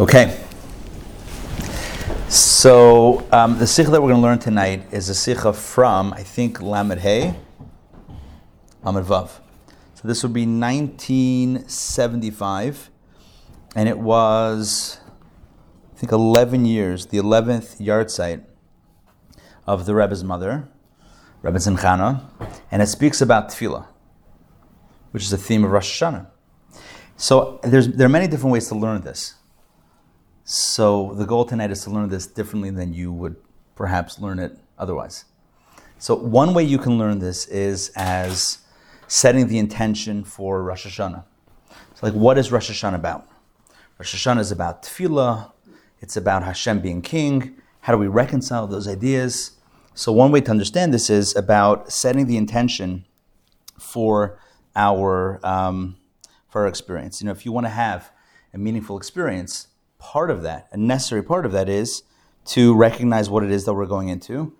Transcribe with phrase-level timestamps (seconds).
[0.00, 0.44] Okay.
[2.28, 6.24] So um, the sikha that we're going to learn tonight is a sikha from, I
[6.24, 7.36] think, Lamed Hey,
[8.82, 9.28] Lamed Vav.
[9.94, 12.90] So this would be 1975,
[13.76, 14.98] and it was,
[15.94, 18.42] I think, 11 years, the 11th yahrzeit
[19.64, 20.68] of the Rebbe's mother,
[21.40, 22.24] Rebbetzin Chana,
[22.68, 23.86] and it speaks about tefillah,
[25.12, 26.26] which is the theme of Rosh Hashanah.
[27.16, 29.34] So there's, there are many different ways to learn this.
[30.46, 33.36] So the goal tonight is to learn this differently than you would
[33.74, 35.24] perhaps learn it otherwise.
[35.98, 38.58] So one way you can learn this is as
[39.08, 41.24] setting the intention for Rosh Hashanah.
[41.70, 43.26] So like what is Rosh Hashanah about?
[43.98, 45.50] Rosh Hashanah is about tefillah,
[46.02, 47.54] it's about Hashem being king.
[47.80, 49.52] How do we reconcile those ideas?
[49.94, 53.06] So one way to understand this is about setting the intention
[53.78, 54.38] for
[54.76, 55.96] our um,
[56.48, 57.22] for our experience.
[57.22, 58.10] You know, if you want to have
[58.52, 59.68] a meaningful experience,
[60.04, 62.02] part of that, a necessary part of that is
[62.44, 64.54] to recognize what it is that we're going into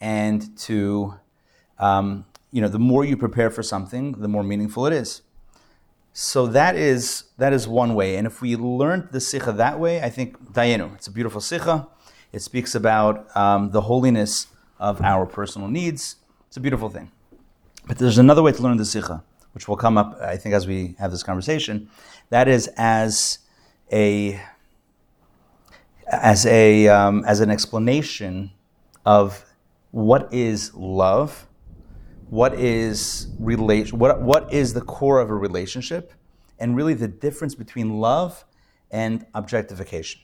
[0.00, 1.14] and to,
[1.78, 5.22] um, you know, the more you prepare for something, the more meaningful it is.
[6.12, 8.16] So that is that is one way.
[8.16, 10.92] And if we learned the sikha that way, I think dayenu.
[10.96, 11.86] It's a beautiful sikha.
[12.32, 14.48] It speaks about um, the holiness
[14.80, 16.16] of our personal needs.
[16.48, 17.12] It's a beautiful thing.
[17.86, 20.66] But there's another way to learn the sikha, which will come up, I think, as
[20.66, 21.88] we have this conversation.
[22.30, 23.38] That is as
[23.92, 24.40] a
[26.10, 28.50] as a um, as an explanation
[29.04, 29.44] of
[29.90, 31.46] what is love,
[32.28, 36.12] what is relation, what what is the core of a relationship,
[36.58, 38.44] and really the difference between love
[38.90, 40.20] and objectification.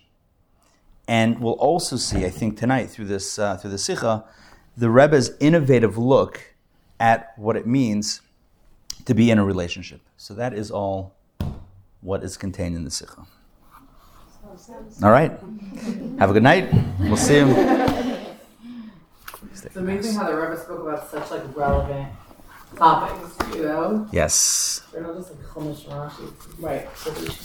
[1.06, 4.24] And we'll also see, I think, tonight through this uh, through the sikha,
[4.76, 6.54] the Rebbe's innovative look
[6.98, 8.22] at what it means
[9.04, 10.00] to be in a relationship.
[10.16, 11.14] So that is all
[12.00, 13.26] what is contained in the sikha.
[15.02, 15.32] All right.
[16.18, 16.72] Have a good night.
[17.00, 17.46] We'll see you.
[19.52, 22.08] It's amazing how the Rebbe spoke about such like relevant
[22.76, 24.06] topics, you know?
[24.12, 24.82] Yes.
[24.92, 26.32] They're not just like Chumash Rashi.
[26.60, 26.88] Right.
[26.96, 27.44] So we should-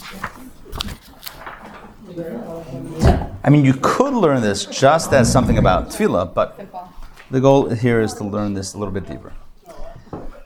[3.43, 6.59] I mean, you could learn this just as something about tefillah, but
[7.31, 9.31] the goal here is to learn this a little bit deeper.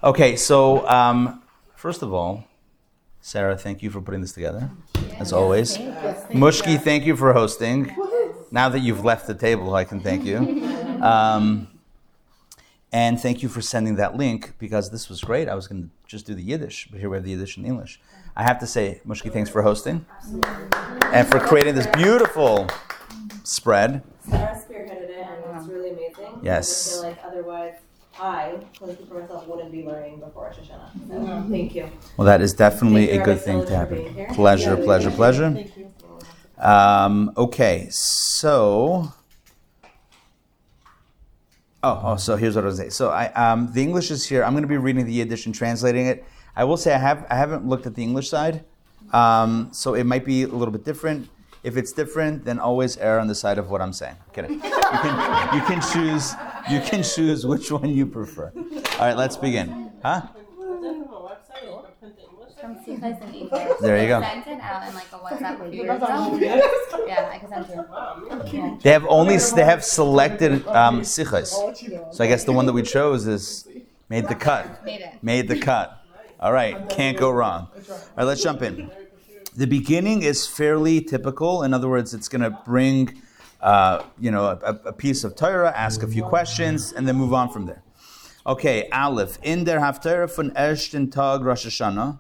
[0.03, 1.41] Okay, so um,
[1.75, 2.43] first of all,
[3.25, 4.69] Sarah, thank you for putting this together,
[5.17, 5.77] as always.
[5.77, 7.95] Mushki, thank you for hosting.
[8.51, 10.69] Now that you've left the table, I can thank you.
[11.03, 11.67] Um,
[12.93, 15.49] and thank you for sending that link because this was great.
[15.49, 17.65] I was going to just do the Yiddish, but here we have the Yiddish and
[17.65, 17.99] English.
[18.37, 20.05] I have to say, Mushki, thanks for hosting
[21.11, 22.69] and for creating this beautiful
[23.43, 24.01] spread.
[24.29, 26.39] Sarah spearheaded it, and it's really amazing.
[26.41, 26.99] Yes.
[26.99, 27.73] I feel like otherwise,
[28.19, 31.43] I, speaking for myself, wouldn't be learning before Rosh Hashanah.
[31.43, 31.89] So thank you.
[32.17, 33.97] Well, that is definitely Thank you, a good Rabbi thing to Phillips, for happen.
[34.03, 34.27] being here.
[34.33, 35.65] Pleasure, pleasure, pleasure.
[36.57, 39.11] Um, okay, so.
[41.85, 42.91] Oh, oh, so here's what I was saying.
[42.91, 44.43] So I, um, the English is here.
[44.43, 46.23] I'm going to be reading the Yiddish and translating it.
[46.55, 48.63] I will say I have I haven't looked at the English side,
[49.11, 51.29] um, so it might be a little bit different.
[51.63, 54.15] If it's different, then always err on the side of what I'm saying.
[54.33, 54.53] Kidding.
[54.53, 56.35] You can, you can choose
[56.69, 58.51] you can choose which one you prefer.
[58.55, 59.91] All right, let's begin.
[60.01, 60.21] Huh?
[62.61, 63.77] From Sikhs in English.
[63.81, 64.21] There you go.
[64.21, 66.39] Sent it out in like a WhatsApp group yourself.
[66.39, 68.79] Yeah, I can send you.
[68.81, 71.51] They have only they have selected um, sikhs.
[71.51, 73.67] So I guess the one that we chose is
[74.07, 74.85] made the cut.
[74.85, 75.21] Made it.
[75.21, 76.05] Made the cut.
[76.39, 77.67] All right, can't go wrong.
[77.73, 78.89] All right, let's jump in.
[79.55, 81.63] The beginning is fairly typical.
[81.63, 83.21] In other words, it's going to bring,
[83.63, 87.33] uh, you know, a, a piece of Torah, ask a few questions, and then move
[87.33, 87.81] on from there.
[88.45, 89.39] Okay, Aleph.
[89.41, 92.19] In der Haftarah von ersten Tag Rosh Hashanah.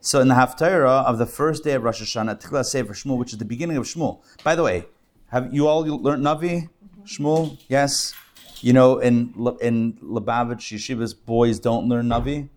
[0.00, 3.32] So in the Haftarah of the first day of Rosh Hashanah, Tchila Sefer Shmuel, which
[3.32, 4.20] is the beginning of Shmuel.
[4.44, 4.84] By the way,
[5.30, 6.68] have you all learned Navi?
[7.04, 7.58] Shmuel?
[7.68, 8.12] Yes?
[8.60, 9.32] You know, in,
[9.62, 12.50] in Lubavitch Yeshiva's boys don't learn Navi?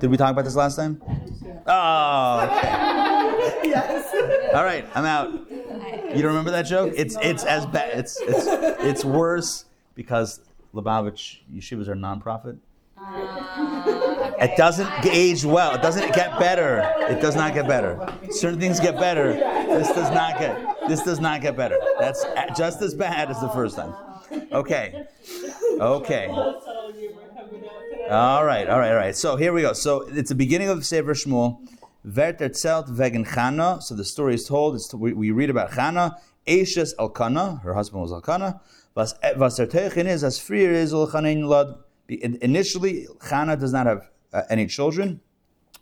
[0.00, 1.02] Did we talk about this last time?
[1.66, 2.98] Oh, okay.
[4.54, 5.48] All right, I'm out.
[6.14, 6.92] You don't remember that joke?
[6.96, 7.98] It's it's as bad.
[7.98, 8.46] It's it's
[8.82, 10.40] it's worse because
[10.74, 12.58] Lubavitch yeshivas are nonprofit.
[12.96, 15.74] Uh, it doesn't age well.
[15.74, 16.80] It doesn't get better.
[17.08, 18.12] It does not get better.
[18.30, 19.32] Certain things get better.
[19.34, 20.88] This does not get.
[20.88, 21.78] This does not get better.
[21.98, 22.24] That's
[22.56, 23.94] just as bad as the first time.
[24.52, 25.04] Okay.
[25.80, 26.26] Okay.
[28.10, 28.68] All right.
[28.68, 28.90] All right.
[28.90, 29.16] All right.
[29.16, 29.72] So here we go.
[29.74, 31.58] So it's the beginning of the Sefer Shmuel.
[32.04, 33.82] Vert erzählt wegen Chana.
[33.82, 34.76] So the story is told.
[34.76, 36.16] It's, we, we read about Chana.
[36.46, 37.60] Eshes Elkanah.
[37.62, 38.60] Her husband was Elkanah.
[38.94, 40.92] Was was er is as frier is.
[42.08, 45.20] Initially, Chana does not have uh, any children.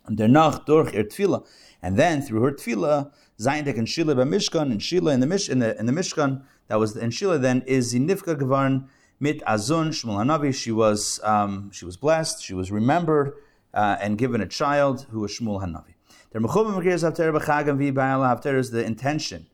[0.09, 1.45] Tefillah.
[1.81, 5.47] And then through her Tefillah, Zayin and Shila by Mishkan, and Shila in the, Mish,
[5.49, 8.87] in the, in the Mishkan, that was, in Shila then is Zinifka Gevarn
[9.19, 10.53] mit Azun Shmuel Hanavi.
[10.53, 13.33] She was, um, she was blessed, she was remembered,
[13.73, 15.96] uh, and given a child who was Shmuel Hanavi.
[18.71, 19.47] The intention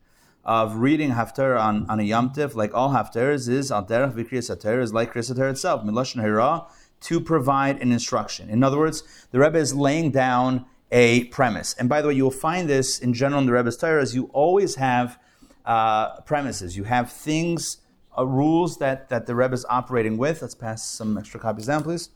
[0.44, 3.88] of reading Haftarah on, on a Yom like all Haftarahs, is is like
[5.12, 6.70] Kriyas Haftarah itself.
[7.00, 8.48] To provide an instruction.
[8.48, 11.74] In other words, the Rebbe is laying down a premise.
[11.74, 14.30] And by the way, you will find this in general in the Rebbe's Torah, you
[14.32, 15.18] always have
[15.66, 16.76] uh, premises.
[16.76, 17.78] You have things,
[18.16, 20.40] uh, rules that, that the Rebbe is operating with.
[20.40, 22.10] Let's pass some extra copies down, please.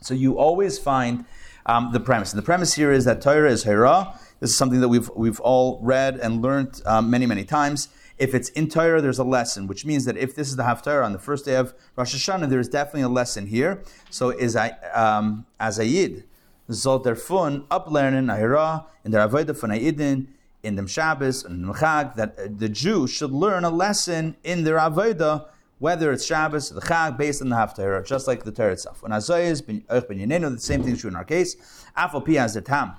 [0.00, 1.24] So you always find
[1.66, 2.32] um, the premise.
[2.32, 4.18] And the premise here is that Torah is Hera.
[4.40, 7.88] This is something that we've, we've all read and learned um, many, many times.
[8.18, 11.04] If it's in Torah, there's a lesson, which means that if this is the Haftarah
[11.04, 13.82] on the first day of Rosh Hashanah, there's definitely a lesson here.
[14.10, 16.24] So is I um, as a Yid,
[16.70, 20.26] soll der fun uplernen Ahira in der Avodah von Ayidin,
[20.62, 24.64] in dem Shabbos and the Chag, that uh, the Jew should learn a lesson in
[24.64, 25.46] their Avodah,
[25.80, 29.02] whether it's Shabbos the Chag, based on the Haftarah, just like the Torah itself.
[29.02, 31.56] When Azayis, ben Yinenu, the same thing is true in our case.
[31.96, 32.96] Afal Pi Hashanah.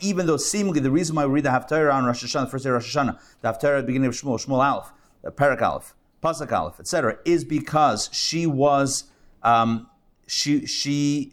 [0.00, 2.64] Even though seemingly the reason why we read the Haftarah on Rosh Hashanah, the first
[2.64, 4.92] day of Rosh Hashanah, the Haftarah at the beginning of Shmuel, Shmuel Aleph,
[5.22, 9.04] the Parak Aleph, Pasuk Aleph, etc., is because she was
[9.42, 9.88] um,
[10.26, 11.32] she she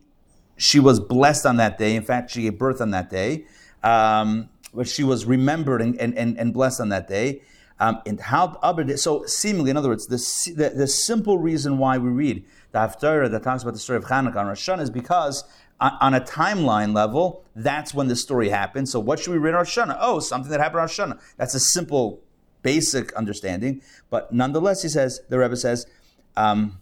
[0.57, 1.95] she was blessed on that day.
[1.95, 3.45] In fact, she gave birth on that day.
[3.83, 7.41] Um, but she was remembered and, and, and blessed on that day.
[7.83, 8.57] Um, and how
[8.95, 13.29] so seemingly, in other words, the, the, the simple reason why we read the Haftarah
[13.29, 15.43] that talks about the story of Chana on Rosh Hashanah is because
[15.81, 18.87] on, a timeline level, that's when the story happened.
[18.87, 19.97] So what should we read on Rosh Hashanah?
[19.99, 21.19] Oh, something that happened on Rosh Hashanah.
[21.35, 22.21] That's a simple,
[22.61, 23.81] basic understanding.
[24.09, 25.85] But nonetheless, he says, the Rebbe says,
[26.37, 26.79] um,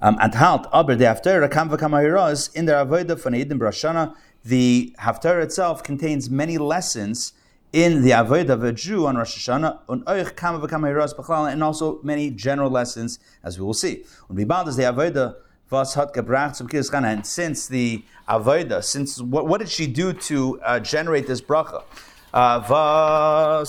[0.00, 3.20] um, and halt, aber the Haftarah kam v'kamahiros in the Avodah
[3.58, 4.14] Brashana.
[4.46, 7.34] The Haftarah itself contains many lessons
[7.72, 13.58] in the Avodah of a Jew on Rosh Hashanah, and also many general lessons, as
[13.58, 14.04] we will see.
[14.28, 14.38] And
[17.26, 21.84] since the Avodah, since what, what did she do to uh, generate this bracha?
[22.34, 23.64] Uh,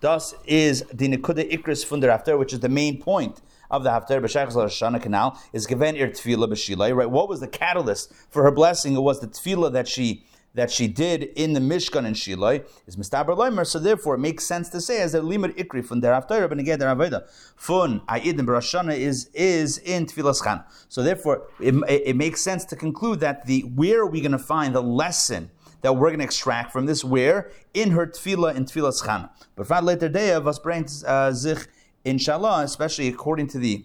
[0.00, 3.40] das is the Nekuda Ikris von der Haftarah, which is the main point
[3.70, 6.94] of the Haftarah B'Shachas Shana Canal is given ir tefillah b'shilai.
[6.94, 7.10] Right?
[7.10, 8.94] What was the catalyst for her blessing?
[8.94, 10.24] It was the tefillah that she
[10.58, 14.44] that she did in the Mishkan and Shilai is Mistaber Leimer, so therefore it makes
[14.44, 18.00] sense to say as the Limud Ikri from der Haftarah, but again der Aveda fun
[18.08, 20.64] Ayid and Barashana is is in Tfilas Chan.
[20.88, 24.38] So therefore it, it, makes sense to conclude that the where are we going to
[24.38, 25.52] find the lesson
[25.82, 29.30] that we're going to extract from this where in her tefillah in tefillas chana.
[29.54, 31.68] But later day of us brings uh, zich
[32.04, 33.84] inshallah, especially according to the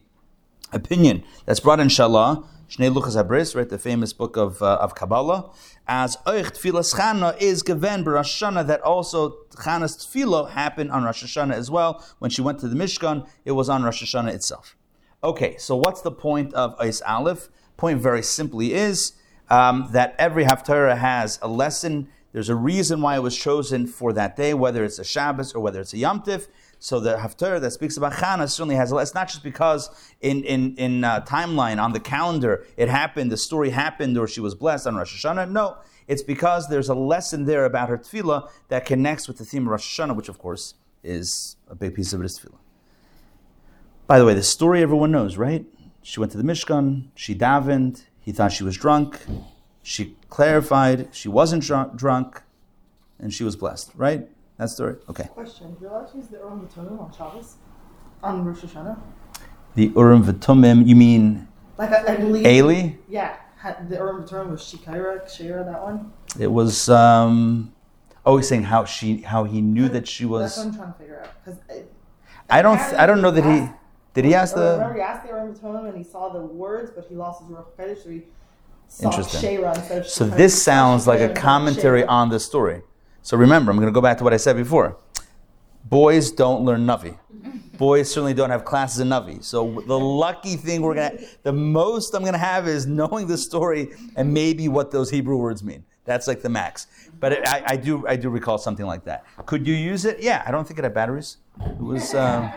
[0.74, 4.96] opinion that's brought in Shalah, Shnei Luchas Habris, right, the famous book of, uh, of
[4.96, 5.52] Kabbalah,
[5.88, 11.24] as Oich Tfilas Chana is given Rosh Hashanah, that also Chana's Tfilah happened on Rosh
[11.24, 12.04] Hashanah as well.
[12.18, 14.76] When she went to the Mishkan, it was on Rosh Hashanah itself.
[15.24, 17.50] Okay, so what's the point of Ais Aleph?
[17.78, 19.14] Point very simply is
[19.52, 22.08] um, that every Haftarah has a lesson.
[22.32, 25.60] There's a reason why it was chosen for that day, whether it's a Shabbos or
[25.60, 26.48] whether it's a Yom Tif.
[26.84, 29.90] So the Haftarah that speaks about Chana certainly has a It's not just because
[30.20, 34.42] in in in uh, timeline on the calendar it happened, the story happened, or she
[34.42, 35.50] was blessed on Rosh Hashanah.
[35.50, 35.78] No,
[36.10, 39.70] it's because there's a lesson there about her tefillah that connects with the theme of
[39.72, 40.74] Rosh Hashanah, which of course
[41.06, 42.60] is a big piece of is tefillah.
[44.06, 45.66] By the way, the story everyone knows, right?
[46.02, 49.22] She went to the Mishkan, she davened, he thought she was drunk,
[49.84, 52.42] she clarified she wasn't drunk,
[53.20, 54.28] and she was blessed, right?
[54.58, 54.96] That story?
[55.10, 55.24] Okay.
[55.26, 55.74] Question.
[55.74, 57.56] Do You're allowed to use the Urim V'Tumim on Shabbos?
[58.22, 59.00] On Rosh Hashanah?
[59.76, 62.92] The Urim V'Tumim, you mean like I, I believe Eli?
[63.10, 63.36] Yeah.
[63.90, 66.14] The Urim V'Tumim was Shikaira, Shira, that one?
[66.40, 67.74] It was um
[68.26, 70.94] oh he's saying how she how he knew that she was That's what I'm trying
[70.94, 71.44] to figure out.
[71.44, 71.60] Because
[72.50, 73.74] I don't I don't know that he
[74.14, 76.92] did he ask the remember he asked the Urim V'Tumim and he saw the words
[76.96, 78.24] but he lost his Ruach so he
[78.88, 79.42] saw Interesting.
[79.42, 82.84] Shira so this sounds like a commentary on the story.
[83.24, 84.98] So remember, I'm going to go back to what I said before.
[85.86, 87.18] Boys don't learn Navi.
[87.78, 89.42] Boys certainly don't have classes in Navi.
[89.42, 93.28] So the lucky thing we're going to, the most I'm going to have is knowing
[93.28, 95.86] the story and maybe what those Hebrew words mean.
[96.04, 96.88] That's like the max.
[97.22, 99.24] But I, I do, I do recall something like that.
[99.46, 100.22] Could you use it?
[100.22, 101.38] Yeah, I don't think it had batteries.
[101.62, 102.52] It was, um,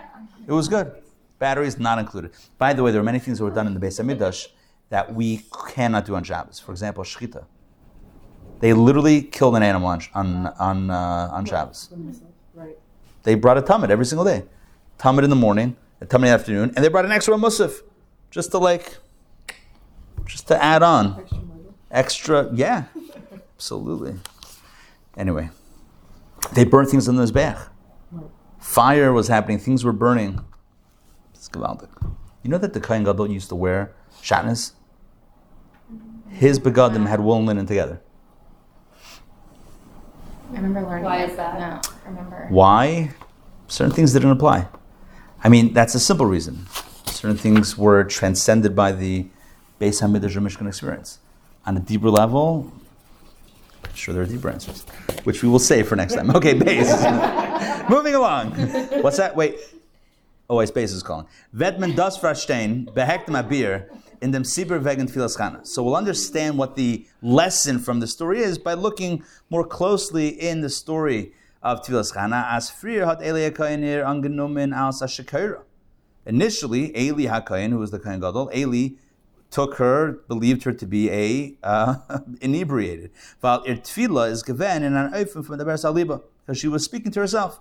[0.48, 0.92] it was good.
[1.38, 2.32] Batteries not included.
[2.58, 4.48] By the way, there are many things that were done in the Beis Hamikdash
[4.88, 6.58] that we cannot do on Shabbos.
[6.58, 7.44] For example, shchita.
[8.60, 11.90] They literally killed an animal on on on, uh, on Shabbos.
[12.54, 12.76] Right.
[13.22, 14.44] They brought a tamid every single day,
[14.98, 17.82] tamid in the morning, a tamid in the afternoon, and they brought an extra musaf,
[18.30, 18.98] just to like
[20.24, 21.24] just to add on.
[21.90, 22.84] Extra, yeah,
[23.54, 24.16] absolutely.
[25.16, 25.50] Anyway,
[26.52, 27.68] they burned things in the Mizbeach.
[28.58, 30.44] Fire was happening, things were burning.
[31.32, 31.88] It's gewaldig.
[32.42, 34.72] You know that the Kohen Gadol used to wear shatnez?
[36.28, 38.00] His begadim had wool and linen together.
[40.52, 41.04] I remember learning.
[41.04, 41.58] Why is that?
[41.58, 42.46] No, I remember.
[42.50, 43.10] Why?
[43.68, 44.68] Certain things didn't apply.
[45.42, 46.66] I mean, that's a simple reason.
[47.06, 49.26] Certain things were transcended by the
[49.80, 51.18] Beis Hamikdash or Mishkan experience.
[51.66, 52.72] On a deeper level,
[53.84, 54.82] I'm sure there are deeper answers,
[55.24, 56.30] which we will save for next time.
[56.30, 56.90] Okay, base.
[57.90, 58.52] Moving along.
[59.02, 59.34] What's that?
[59.34, 59.58] Wait.
[60.48, 61.26] Oh, wait, space is calling.
[61.54, 63.88] Vetman das verstehen, behektem abir,
[64.20, 65.66] in dem Sibir wegen Tfilas Chana.
[65.66, 70.60] So we'll understand what the lesson from the story is by looking more closely in
[70.60, 71.32] the story
[71.62, 72.46] of Tfilas Chana.
[72.50, 75.62] As frier hat Eli HaKoyen hier angenommen als a Shekira.
[76.24, 78.96] Initially, Eli HaKoyen, who was the Kohen Gadol, Eli
[79.50, 81.96] took her, believed her to be a uh,
[82.40, 83.10] inebriated.
[83.40, 86.84] While ir tefillah is given in an oifen from the Beres Aliba, because she was
[86.84, 87.60] speaking to herself.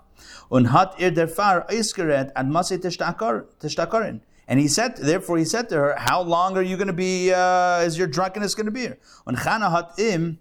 [0.50, 4.21] Und hat ir der Far eisgeret ad masei tishtakarin.
[4.47, 7.33] And he said, therefore, he said to her, "How long are you going to be?
[7.33, 10.39] Uh, is your drunkenness going to be here?" Und Chana hat im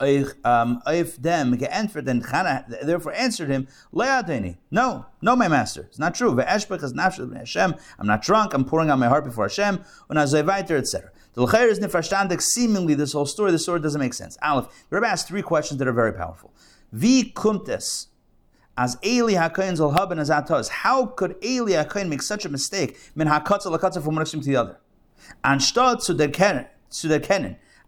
[0.00, 5.98] um, if them geantwortet, and Chana therefore answered him, Leadeni, no, no, my master, it's
[5.98, 6.38] not true.
[6.38, 8.54] I'm not drunk.
[8.54, 9.84] I'm pouring out my heart before Hashem.
[10.10, 11.10] Etc.
[11.34, 12.40] The l'chayer is nifrashtandik.
[12.40, 14.36] Seemingly, this whole story, the story doesn't make sense.
[14.42, 16.52] Aleph, the Rebbe asked three questions that are very powerful.
[16.92, 18.06] Vi kumtes.
[18.78, 20.18] As Eli HaKohen Zol Haben
[20.70, 22.98] how could Eli HaKohen make such a mistake?
[23.14, 24.78] Min HaKatza LaKatza from one extreme to the other.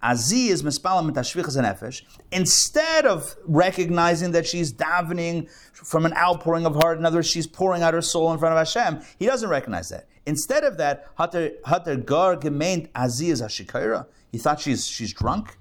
[0.01, 2.03] Is mit hashvichas.
[2.33, 7.47] Instead of recognizing that she's davening from an outpouring of heart, in other words, she's
[7.47, 10.07] pouring out her soul in front of Hashem, he doesn't recognize that.
[10.25, 14.07] Instead of that, hater gar gemeint Azi is hashikaira.
[14.31, 15.59] He thought she's she's drunk.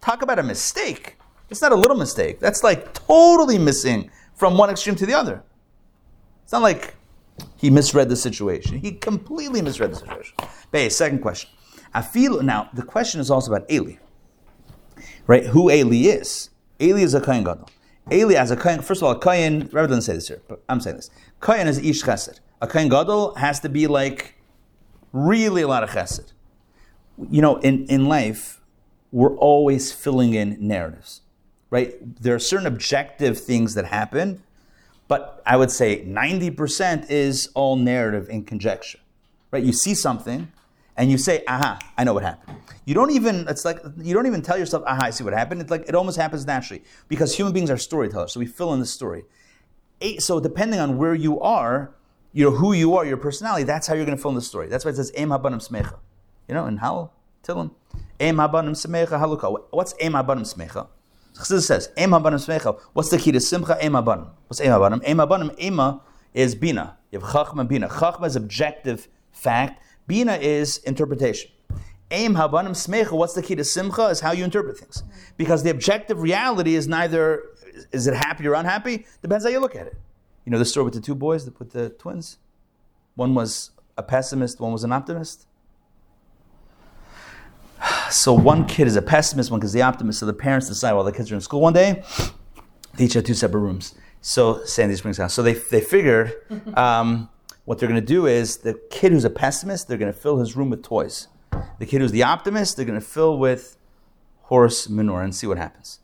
[0.00, 1.16] Talk about a mistake.
[1.50, 2.40] It's not a little mistake.
[2.40, 5.42] That's like totally missing from one extreme to the other.
[6.44, 6.94] It's not like
[7.56, 8.78] he misread the situation.
[8.78, 10.34] He completely misread the situation.
[10.70, 11.50] Bay, second question.
[12.12, 13.96] Feel now the question is also about Eli,
[15.26, 15.46] right?
[15.46, 16.50] Who Eli is?
[16.80, 17.68] Eli is a kohen gadol.
[18.12, 18.82] Eli as a kohen.
[18.82, 19.68] First of all, a kohen.
[19.72, 21.10] Rabbi doesn't say this here, but I'm saying this.
[21.40, 22.38] Kohen is ish chesed.
[22.62, 24.36] A kohen gadol has to be like
[25.12, 26.32] really a lot of chesed.
[27.30, 28.60] You know, in in life,
[29.10, 31.22] we're always filling in narratives,
[31.70, 31.94] right?
[32.22, 34.42] There are certain objective things that happen,
[35.06, 38.98] but I would say 90% is all narrative and conjecture,
[39.50, 39.62] right?
[39.62, 40.52] You see something
[40.96, 42.58] and you say, aha, I know what happened.
[42.84, 45.60] You don't even, it's like, you don't even tell yourself, aha, I see what happened.
[45.60, 48.80] It's like, it almost happens naturally because human beings are storytellers, so we fill in
[48.80, 49.24] the story.
[50.00, 51.94] Eight, so depending on where you are,
[52.32, 54.42] you know, who you are, your personality, that's how you're going to fill in the
[54.42, 54.68] story.
[54.68, 55.98] That's why it says, Em habanim smecha.
[56.46, 57.70] You know, in Hal, Tillim.
[58.20, 59.64] Em habanim smecha haluka.
[59.70, 60.88] What's Em habanim smecha?
[61.38, 62.78] Chassidus says, Em habanim smecha.
[62.92, 63.78] What's the key to simcha?
[63.80, 64.28] Em habanim.
[64.48, 65.00] What's Em habanim?
[65.04, 66.02] Em habanim, Ema
[66.34, 66.96] is bina.
[67.12, 67.88] You have chachma bina.
[67.88, 69.82] Chachma is objective fact.
[70.06, 71.50] Bina is interpretation.
[72.10, 73.12] Aim habanim smecha.
[73.12, 74.06] What's the key to simcha?
[74.06, 75.04] Is how you interpret things.
[75.36, 77.44] Because the objective reality is neither
[77.92, 79.06] is it happy or unhappy.
[79.22, 79.96] Depends how you look at it.
[80.44, 82.38] You know the story with the two boys, with the twins.
[83.14, 84.58] One was a pessimist.
[84.58, 85.46] One was an optimist.
[88.10, 90.20] So one kid is a pessimist, one kid is the optimist.
[90.20, 92.02] So the parents decide while the kids are in school one day,
[92.96, 93.94] they each have two separate rooms.
[94.22, 95.34] So Sandy Springs house.
[95.34, 96.34] So they they figured.
[96.74, 97.28] Um,
[97.68, 100.38] what they're going to do is the kid who's a pessimist, they're going to fill
[100.38, 101.28] his room with toys.
[101.78, 103.76] The kid who's the optimist, they're going to fill with
[104.44, 106.00] horse manure and see what happens.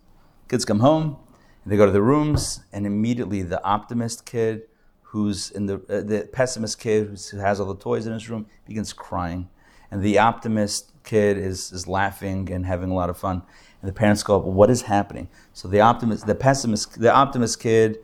[0.47, 1.17] Kids come home,
[1.63, 4.65] and they go to their rooms, and immediately the optimist kid,
[5.01, 8.45] who's in the uh, the pessimist kid who has all the toys in his room,
[8.67, 9.49] begins crying,
[9.91, 13.43] and the optimist kid is is laughing and having a lot of fun.
[13.81, 17.61] And the parents go, well, "What is happening?" So the optimist, the pessimist, the optimist
[17.61, 17.99] kid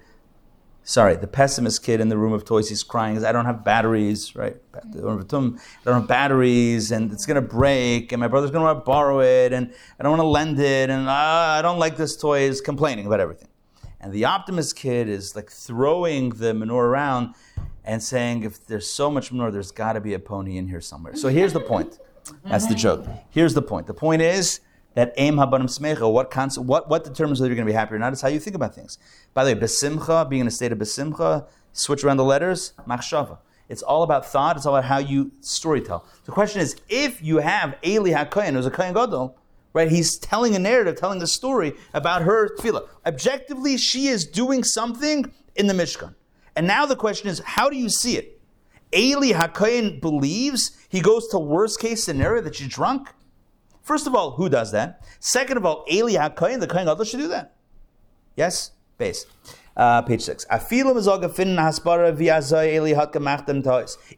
[0.91, 4.35] sorry, the pessimist kid in the room of toys, he's crying I don't have batteries,
[4.35, 4.57] right?
[4.75, 5.29] I don't
[5.85, 9.21] have batteries and it's going to break and my brother's going to want to borrow
[9.21, 12.41] it and I don't want to lend it and uh, I don't like this toy,
[12.41, 13.49] is complaining about everything.
[14.01, 17.35] And the optimist kid is like throwing the manure around
[17.85, 20.81] and saying, if there's so much manure, there's got to be a pony in here
[20.81, 21.15] somewhere.
[21.15, 21.99] So here's the point.
[22.45, 23.07] That's the joke.
[23.31, 23.87] Here's the point.
[23.87, 24.61] The point is,
[24.95, 26.35] that aim habanim smecha, what,
[26.65, 28.57] what, what determines whether you're going to be happy or not is how you think
[28.57, 28.99] about things.
[29.35, 33.39] By the way, besimcha, being in a state of besimcha, switch around the letters, machshava.
[33.69, 34.57] It's all about thought.
[34.57, 36.03] It's all about how you storytell.
[36.25, 39.37] The question is, if you have Eli HaKoyen, who's a Kohen Gadol,
[39.73, 39.89] right?
[39.89, 42.89] He's telling a narrative, telling a story about her tefillah.
[43.07, 46.17] Objectively, she is doing something in the Mishkan.
[46.57, 48.40] And now the question is, how do you see it?
[48.95, 53.09] Eli HaKohen believes he goes to worst case scenario that she's drunk?
[53.83, 55.03] First of all, who does that?
[55.21, 57.55] Second of all, Eli HaKohen, the Kohen Gadol should do that.
[58.37, 58.73] Yes?
[58.99, 59.27] Base.
[59.77, 60.45] Uh, page six.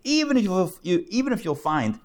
[0.04, 0.44] Even if
[0.82, 2.00] you, even if you'll find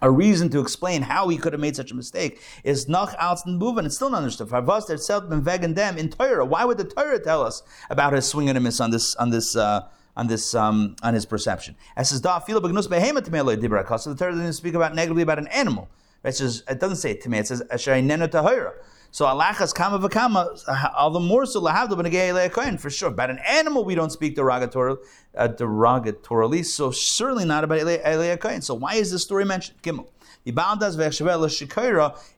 [0.00, 3.58] a reason to explain how he could have made such a mistake is noch and
[3.58, 3.84] moving.
[3.84, 4.48] It's still not understood.
[4.48, 6.44] Farvas itself been vegan them in Torah.
[6.44, 9.30] Why would the Torah tell us about his swing and a miss on this on
[9.30, 9.88] this uh,
[10.18, 11.76] on this um, on his perception?
[11.96, 15.22] As says da filo begnus behemoth to dibra So the Torah doesn't speak about negatively
[15.22, 15.88] about an animal.
[16.24, 17.38] It, says, it doesn't say to me.
[17.38, 18.72] It says asher tahira.
[19.10, 23.08] So alachas kama v'kama, all the more so lahavdu b'negei for sure.
[23.08, 24.98] About an animal, we don't speak derogatorily,
[25.36, 26.64] uh, derogatorily.
[26.64, 28.60] So certainly not about elei kohen.
[28.60, 29.80] So why is this story mentioned?
[29.82, 30.08] Gimel.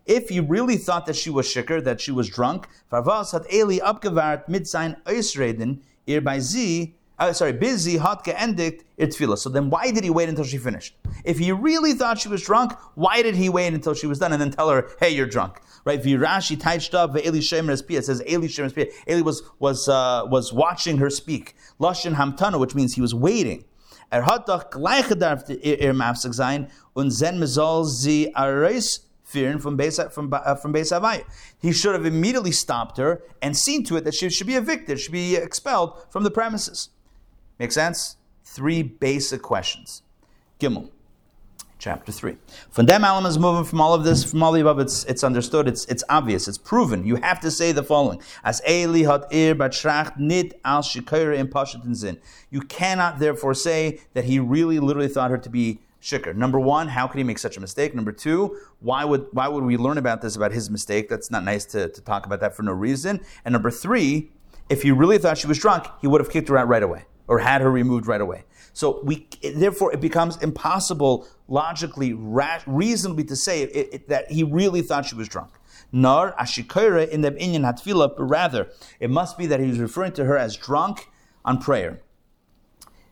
[0.06, 3.78] If he really thought that she was shikr, that she was drunk, farvas hat eli
[3.78, 9.36] abgewart mit sein Eisreden ihr bei sie uh, sorry, busy, hotke endikt, tefillah.
[9.36, 10.96] So then why did he wait until she finished?
[11.24, 14.32] If he really thought she was drunk, why did he wait until she was done
[14.32, 15.60] and then tell her, hey, you're drunk?
[15.84, 16.02] Right?
[16.02, 21.10] Virashi taiched Eli shemer It says Eli shemer Eli was, was, uh, was watching her
[21.10, 21.54] speak.
[21.78, 23.64] Lashon hamtana, which means he was waiting.
[24.12, 24.24] Er
[27.10, 27.48] zen
[29.60, 29.78] from
[30.10, 30.74] from, uh, from.
[31.60, 34.98] He should have immediately stopped her and seen to it that she should be evicted,
[34.98, 36.88] should be expelled from the premises.
[37.60, 38.16] Make sense?
[38.42, 40.02] Three basic questions.
[40.58, 40.88] Gimel,
[41.78, 42.36] chapter 3.
[42.70, 45.68] From them, is moving from all of this, from all the above, it's, it's understood,
[45.68, 47.04] it's, it's obvious, it's proven.
[47.04, 48.22] You have to say the following.
[48.44, 49.54] As Eli ir
[50.16, 50.82] nit al
[51.84, 52.18] in zin.
[52.48, 56.34] You cannot therefore say that he really literally thought her to be shikr.
[56.34, 57.94] Number one, how could he make such a mistake?
[57.94, 61.10] Number two, why would why would we learn about this about his mistake?
[61.10, 63.20] That's not nice to, to talk about that for no reason.
[63.44, 64.30] And number three,
[64.70, 67.04] if he really thought she was drunk, he would have kicked her out right away
[67.30, 68.44] or had her removed right away.
[68.72, 74.42] So we, therefore, it becomes impossible logically, ra- reasonably to say it, it, that he
[74.42, 75.50] really thought she was drunk.
[75.92, 78.68] Nar ashikira in the inyan hatfila, but rather
[78.98, 81.08] it must be that he was referring to her as drunk
[81.44, 82.00] on prayer.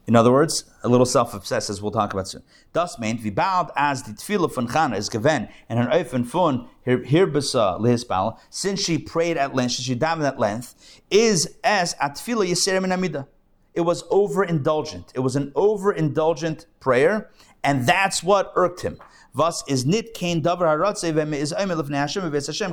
[0.08, 2.42] In other words, a little self-obsessed, as we'll talk about soon.
[2.72, 6.66] Das meint, wie bald as the tefillah von Chana is given, and her oifen fun
[6.86, 12.16] hirbasa lihisbal, since she prayed at length, since she davened at length, is as at
[12.16, 13.26] tefillah yisere min
[13.78, 15.12] it was overindulgent.
[15.14, 17.30] It was an overindulgent prayer,
[17.62, 18.98] and that's what irked him.
[19.34, 20.66] Vas is nit kain davar
[22.34, 22.72] is Hashem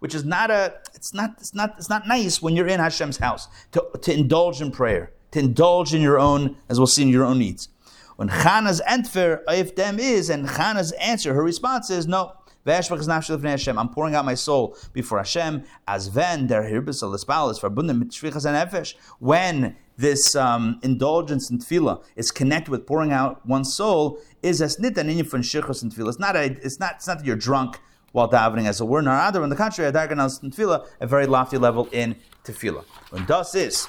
[0.00, 3.18] which is not a it's not it's not it's not nice when you're in Hashem's
[3.18, 7.10] house to, to indulge in prayer, to indulge in your own, as we'll see in
[7.10, 7.68] your own needs.
[8.16, 12.32] When Chana's entfer if them is, and Chana's answer, her response is no.
[12.66, 15.64] I'm pouring out my soul before Hashem.
[15.86, 22.30] As when der hirbis is verbunden mit shvichas When this um, indulgence in tefillah is
[22.30, 26.08] connected with pouring out one's soul, is as nit an from shirchus in tefillah.
[26.08, 27.80] It's not a, it's not, it's not that you're drunk
[28.12, 29.42] while davening as a word, nor other.
[29.42, 32.84] On the contrary, a darganas in tefillah, a very lofty level in tefillah.
[33.10, 33.88] When das is.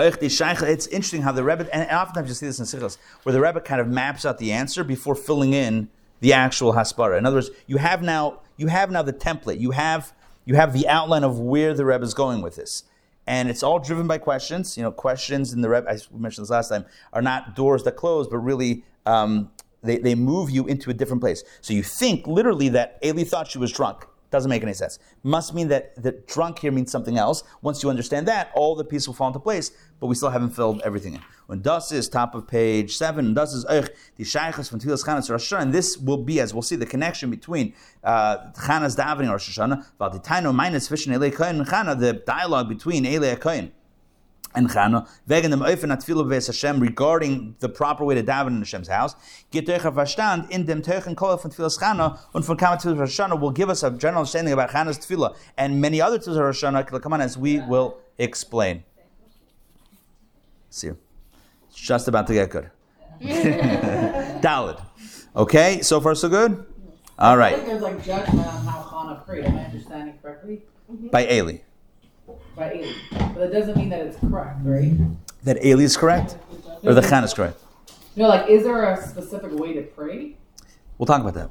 [0.00, 3.60] It's interesting how the Rebbe, and oftentimes you see this in Sichos, where the Rebbe
[3.60, 5.88] kind of maps out the answer before filling in
[6.20, 7.18] the actual haspara.
[7.18, 9.60] In other words, you have now you have now the template.
[9.60, 10.12] You have
[10.44, 12.84] you have the outline of where the Rebbe is going with this
[13.28, 14.76] and it's all driven by questions.
[14.76, 17.94] You know, questions in the Rebbe, I mentioned this last time, are not doors that
[17.94, 19.50] close, but really um,
[19.82, 21.44] they, they move you into a different place.
[21.60, 24.06] So you think literally that Eli thought she was drunk.
[24.30, 24.98] Doesn't make any sense.
[25.22, 27.42] Must mean that, the drunk here means something else.
[27.62, 30.50] Once you understand that, all the pieces will fall into place, but we still haven't
[30.50, 31.20] filled everything in.
[31.46, 35.30] When das is top of page seven, das is euch, the shaykhs from Tfilas Chanas
[35.30, 37.72] Rosh and this will be, as we'll see, the connection between
[38.04, 43.40] uh, Chanas davening Rosh Hashanah, Valditaino minus Fishin Elei Kohen Chana, the dialogue between Elei
[43.40, 43.72] Kohen
[44.54, 48.48] and Chana, wegen dem Öfen hat viele Beis Hashem regarding the proper way to daven
[48.48, 49.16] in Hashem's house,
[49.50, 53.20] geht euch Verstand in dem Teuchen Kol von Tfilas Chana und von Kama Tfilas Rosh
[53.20, 56.64] Hashanah will give us a general understanding about Chana's Tfilah and many other Tfilas Rosh
[56.64, 58.84] Hashanah, come on, as we will explain.
[60.70, 60.98] See you.
[61.68, 62.70] It's just about to get good.
[63.20, 64.80] Dalid.
[65.34, 66.64] Okay, so far so good?
[67.18, 67.54] All right.
[67.54, 69.44] I think there's like judgment on how Chana prayed.
[69.44, 70.62] Am I understanding correctly?
[71.10, 71.58] By Eli
[72.58, 72.92] by Eli.
[73.10, 74.92] But that doesn't mean that it's correct, right?
[75.44, 76.36] That Eli is correct?
[76.82, 77.60] Or the Chan is correct?
[78.16, 80.36] No, like, is there a specific way to pray?
[80.98, 81.50] We'll talk about that.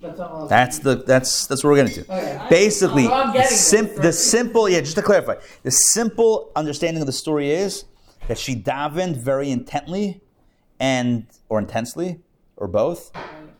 [0.00, 0.18] That's,
[0.50, 2.12] that's the that's that's what we're getting to.
[2.12, 2.46] Okay.
[2.50, 3.08] Basically,
[3.46, 4.80] sim- the simple yeah.
[4.80, 7.86] Just to clarify, the simple understanding of the story is
[8.28, 10.20] that she davened very intently,
[10.78, 12.20] and or intensely,
[12.58, 13.12] or both,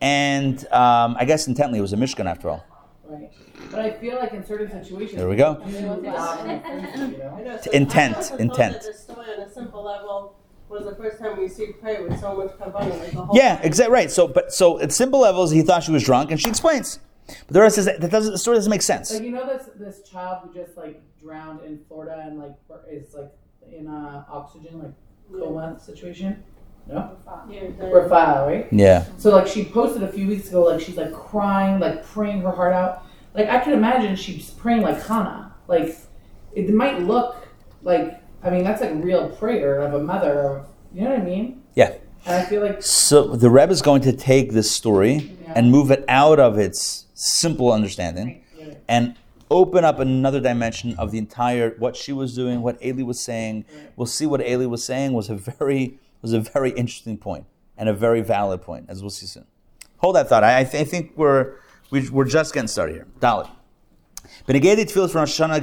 [0.02, 2.66] and um, I guess intently it was a mishkan after all.
[3.04, 3.32] Right.
[3.74, 5.60] But I feel like in certain situations, there we go.
[7.72, 8.82] Intent, intent.
[8.82, 10.36] The story on a simple level.
[10.68, 13.36] was the first time we see pray with so much kavanah, like the whole.
[13.36, 14.10] Yeah, exactly right.
[14.10, 16.98] So, but so at simple levels, he thought she was drunk, and she explains.
[17.26, 19.12] But the rest is that doesn't the story doesn't make sense.
[19.12, 22.52] Like you know this this child who just like drowned in Florida and like
[22.90, 23.32] is like
[23.72, 26.42] in a oxygen like coma situation.
[26.86, 27.16] No,
[27.48, 28.68] Yeah, Rafael, right?
[28.70, 32.42] Yeah, So like she posted a few weeks ago, like she's like crying, like praying
[32.42, 33.06] her heart out.
[33.34, 35.54] Like I can imagine she's praying like Hannah.
[35.68, 35.96] Like
[36.54, 37.46] it might look
[37.82, 40.32] like I mean that's like real prayer of a mother.
[40.32, 41.62] Of, you know what I mean?
[41.74, 41.94] yeah.
[42.26, 45.90] And I feel like So the Reb is going to take this story and move
[45.90, 49.16] it out of its simple understanding yeah, and
[49.50, 53.66] open up another dimension of the entire what she was doing, what Eli was saying.
[53.96, 57.44] We'll see what Eli was saying was a very was a very interesting point
[57.76, 59.44] and a very valid point, as we'll see soon.
[59.98, 60.44] Hold that thought.
[60.44, 61.56] I, I, th- I think we're
[61.90, 63.06] we, we're just getting started here.
[63.20, 63.50] Dalit.
[64.46, 65.60] Regarding the tefillas of Rosh Hashanah,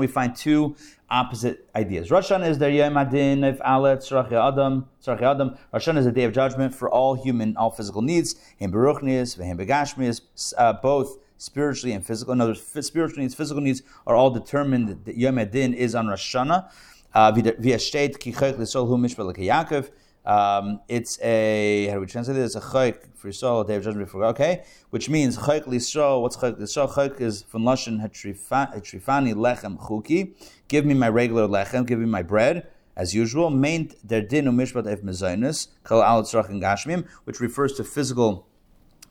[0.00, 0.76] we find two
[1.10, 2.10] opposite ideas.
[2.10, 4.88] Rosh Hashanah is der Yom Adin of Alet Tzarech Adam.
[5.04, 5.56] Tzarech Adam.
[5.72, 8.34] Rosh Hashanah is a day of judgment for all human, all physical needs.
[8.56, 12.32] Him beruchnias, v'him begashmias, uh, both spiritually and physical.
[12.32, 15.04] In other words, spiritual needs, physical needs are all determined.
[15.04, 16.70] that Yom Adin is on Rosh Hashanah.
[17.14, 17.32] Uh,
[20.26, 22.56] Um, it's a how do we translate this?
[22.56, 24.24] A chayk for Yisrael, day of judgment before.
[24.26, 26.20] Okay, which means chayk l'Yisrael.
[26.20, 26.92] What's chayk l'Yisrael?
[26.92, 30.34] Chayk is from lashon hatrifani lechem chuki.
[30.66, 31.86] Give me my regular lechem.
[31.86, 33.50] Give me my bread as usual.
[33.50, 38.48] Main der din umishpat ev mezainis kol al tzrachin gashmim, which refers to physical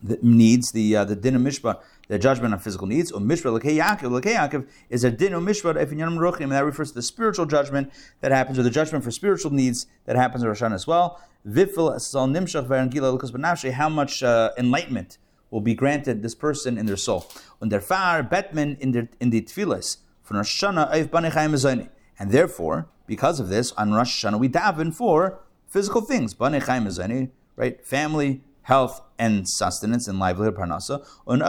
[0.08, 3.12] the needs, the uh, the din of mishpat, the judgment on physical needs.
[3.12, 6.52] Or mishpat lekei Yaakov, lekei Yaakov is a din of mishpat if inyanim rochim, and
[6.52, 7.91] that refers to the spiritual judgment
[8.22, 11.20] that happens, or the judgment for spiritual needs that happens in Rosh Hashanah as well.
[11.48, 15.18] Vifil sal nimshach verangila lukas benafshe, how much uh, enlightenment
[15.50, 17.26] will be granted this person in their soul.
[17.62, 21.89] Und der far betmen in der in the tefillas from Rosh Hashanah banechayim mezoni,
[22.20, 27.30] and therefore because of this on Rosh Hashanah we daven for physical things, banechayim mezoni,
[27.56, 31.43] right, family health and sustenance and livelihood, parnasa, and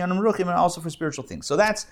[0.00, 1.46] and also for spiritual things.
[1.46, 1.86] So that's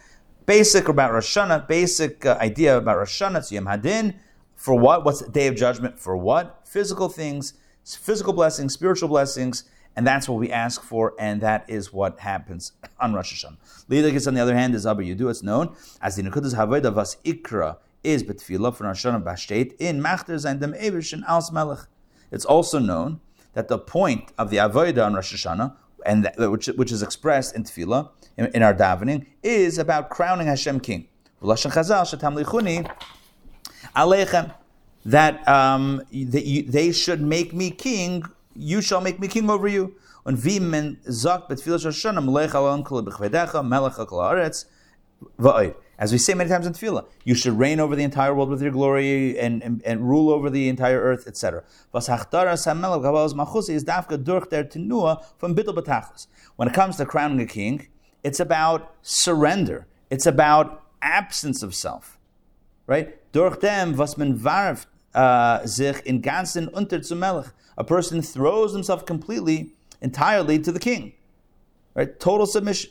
[0.47, 3.39] basic about Rosh Hashanah, basic uh, idea about Rosh Hashanah.
[3.39, 4.15] It's Yom Hadin.
[4.57, 5.05] For what?
[5.05, 5.99] What's the day of judgment?
[5.99, 6.67] For what?
[6.67, 7.53] Physical things,
[7.85, 12.73] physical blessings, spiritual blessings, and that's what we ask for, and that is what happens
[13.01, 13.59] on Rosh Hashanah.
[13.91, 15.31] Lidakis, on the other hand, is Abba Yudu.
[15.31, 20.01] It's known as the Nekudas Haveda Vas Ikra is Betfilah for Rosh Hashanah Bashtet in
[20.01, 21.81] Machter Zaindem Evish and Als Melech.
[22.31, 23.21] It's also known
[23.55, 25.75] that the point of the Avodah on Rosh Hashanah,
[26.07, 30.47] and that, which, which is expressed in Tefillah, in, in, our davening, is about crowning
[30.47, 31.09] Hashem King.
[35.05, 39.95] That, um, that they should make me king, you shall make me king over you.
[45.39, 45.75] Va'oid.
[46.01, 48.63] As we say many times in Tefillah, you should reign over the entire world with
[48.63, 51.63] your glory and, and, and rule over the entire earth, etc.
[56.57, 57.89] When it comes to crowning a king,
[58.25, 59.87] it's about surrender.
[60.09, 62.19] It's about absence of self.
[62.87, 63.19] Right?
[67.15, 67.53] Melech.
[67.77, 71.13] A person throws himself completely, entirely to the king.
[71.95, 72.19] Right?
[72.19, 72.91] Total submission.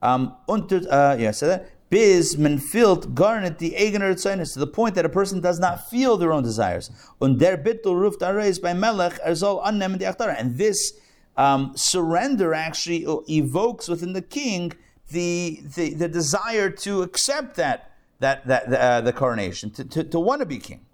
[0.00, 4.94] Um, unter, uh, yeah, say that bis men filt garnet the eigener to the point
[4.94, 6.90] that a person does not feel their own desires.
[7.20, 10.38] Und der bittul ruft areis by melech er soll annehmen achtara.
[10.38, 10.94] And this
[11.36, 14.72] um, surrender actually evokes within the king
[15.10, 20.20] the, the, the desire to accept that, that, that uh, the coronation, to, to, to
[20.20, 20.86] want to be king.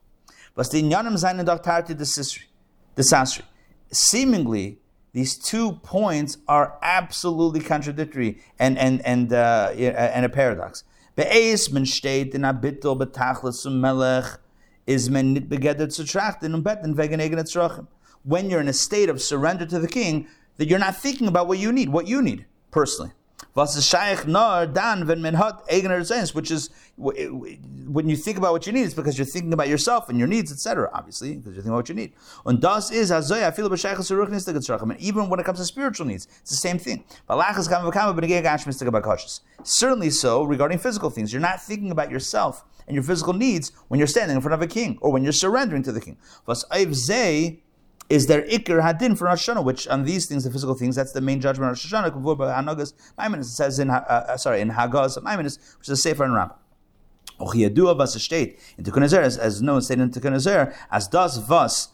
[0.54, 3.42] Was die Inyanim seinen doch tarte desasri.
[3.92, 4.78] Seemingly,
[5.16, 10.84] these two points are absolutely contradictory and and and uh, and a paradox.
[11.16, 11.72] In betachlis
[13.80, 14.38] melech
[14.86, 15.48] is men nit.
[18.24, 21.48] When you're in a state of surrender to the king, that you're not thinking about
[21.48, 23.12] what you need, what you need personally.
[23.56, 28.52] Was shaykh nar dan wenn men hat eigener sense, which is when you think about
[28.52, 30.90] what you need, it's because you're thinking about yourself and your needs, etc.
[30.92, 32.12] Obviously, because you're thinking about what you need.
[32.44, 33.72] And das is azoy I feel
[34.90, 37.02] And even when it comes to spiritual needs, it's the same thing.
[39.62, 41.32] Certainly so regarding physical things.
[41.32, 44.60] You're not thinking about yourself and your physical needs when you're standing in front of
[44.60, 46.18] a king or when you're surrendering to the king.
[48.08, 51.12] Is there ikr hadin for Rosh Hashanah, which on these things, the physical things, that's
[51.12, 52.10] the main judgment of Rosh Hashanah.
[52.10, 53.48] Kavur by Hanagas Maimonides.
[53.48, 56.54] It says in uh, uh, sorry in Hagaz Maimonides, which is a Sefer and Rabbah.
[57.40, 61.88] Ochiyadua vas a state in Tikkun as as known stated in Tikkun as does vas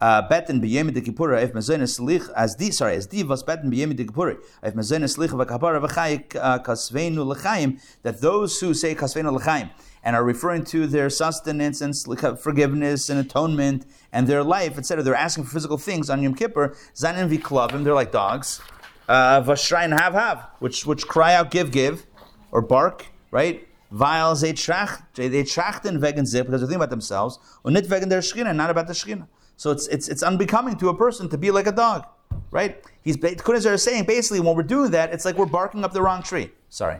[0.00, 3.96] beten b'yemi de kippura if mazoin slich as di sorry as di was beten b'yemi
[3.96, 9.32] de kippura if mazoin slich v'kapara v'chayik uh, kasveinu l'chaim that those who say kasveinu
[9.32, 9.70] l'chaim
[10.02, 11.94] and are referring to their sustenance and
[12.40, 15.02] forgiveness and atonement and their life, etc.
[15.02, 16.74] They're asking for physical things on Yom Kippur.
[16.94, 18.60] Zanin v'klavim, they're like dogs.
[19.08, 22.06] Uh, Vashrain have have, which which cry out, give, give,
[22.52, 23.66] or bark, right?
[23.90, 28.10] Weil they trach, they trachten wegen sich because they're thinking about themselves, und nicht wegen
[28.10, 29.26] der Shechina, not about the Shechina.
[29.58, 32.06] So it's it's it's unbecoming to a person to be like a dog,
[32.52, 32.80] right?
[33.02, 36.00] He's Kunezer is saying basically when we're doing that, it's like we're barking up the
[36.00, 36.52] wrong tree.
[36.68, 36.98] Sorry,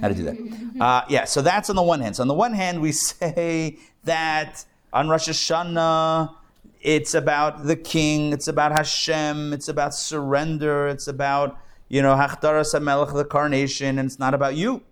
[0.00, 0.36] how to do that?
[0.80, 2.14] Uh, yeah, so that's on the one hand.
[2.14, 6.34] So on the one hand, we say that on Rosh Hashanah.
[6.80, 8.32] It's about the king.
[8.32, 9.52] It's about Hashem.
[9.52, 10.86] It's about surrender.
[10.86, 14.82] It's about you know Hachdaras Hamelech, the carnation, and it's not about you.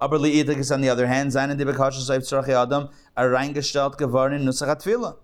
[0.00, 5.14] Aber li'idik is on the other hand, seinen die Bekasha Adam are reingestellt geworden in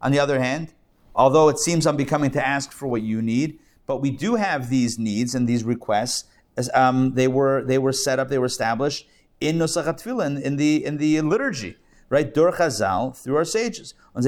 [0.00, 0.72] On the other hand,
[1.18, 4.98] although it seems unbecoming to ask for what you need, but we do have these
[4.98, 6.24] needs and these requests.
[6.56, 9.06] As, um, they were they were set up, they were established
[9.40, 11.76] in HaTfilah, in, the in the liturgy,
[12.08, 12.32] right?
[12.32, 13.94] Dur Chazal through our sages.
[14.16, 14.24] As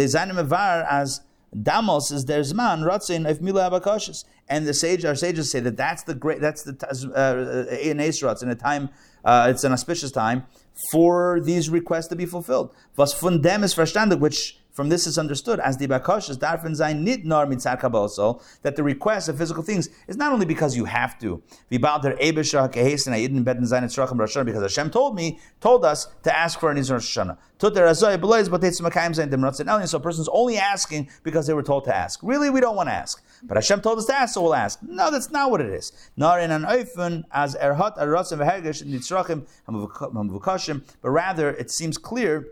[1.56, 5.76] Damos is their zman ratzin of mila abakoshes, and the sage, our sages say that
[5.76, 6.72] that's the great, that's the
[7.16, 8.88] uh, in Esratz in a time,
[9.24, 10.44] uh, it's an auspicious time
[10.92, 12.72] for these requests to be fulfilled.
[12.96, 17.04] Was von dem is verstandig, which from this is understood as the bakoshes darfen sein
[17.04, 20.86] nit nor mitzad kabosol that the request of physical things is not only because you
[20.86, 21.42] have to.
[21.68, 21.92] Because
[24.62, 27.36] Hashem told me, told us to ask for an Israel Shana.
[27.60, 27.68] So
[29.98, 32.20] a person's only asking because they were told to ask.
[32.22, 33.22] Really, we don't want to ask.
[33.42, 34.82] But Hashem told us to ask, so we'll ask.
[34.82, 35.92] No, that's not what it is.
[36.16, 42.46] Nor in an oifen as erhat aratzim v'hergesh nitzrachim hamuvukashim, but rather it seems clear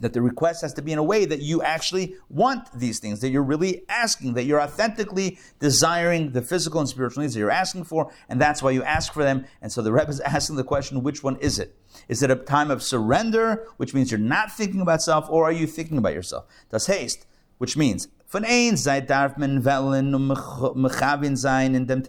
[0.00, 3.20] that the request has to be in a way that you actually want these things,
[3.20, 7.50] that you're really asking, that you're authentically desiring the physical and spiritual needs that you're
[7.50, 9.44] asking for, and that's why you ask for them.
[9.62, 11.76] And so the Rebbe is asking the question, which one is it?
[12.08, 15.52] Is it a time of surrender, which means you're not thinking about self, or are
[15.52, 16.44] you thinking about yourself?
[16.70, 17.26] Das haste,
[17.58, 22.02] which means von darf man und sein in dem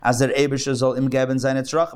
[0.00, 1.08] as der im.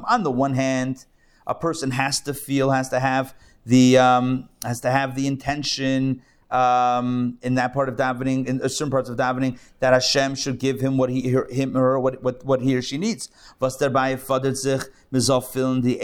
[0.04, 1.06] On the one hand,
[1.44, 6.22] a person has to feel, has to have the um, has to have the intention
[6.52, 10.80] um, in that part of davening, in certain parts of davening, that Hashem should give
[10.80, 13.30] him what he, him or her, what, what, what he or she needs.
[13.58, 14.16] Was dabei
[14.54, 15.98] sich misoffiln die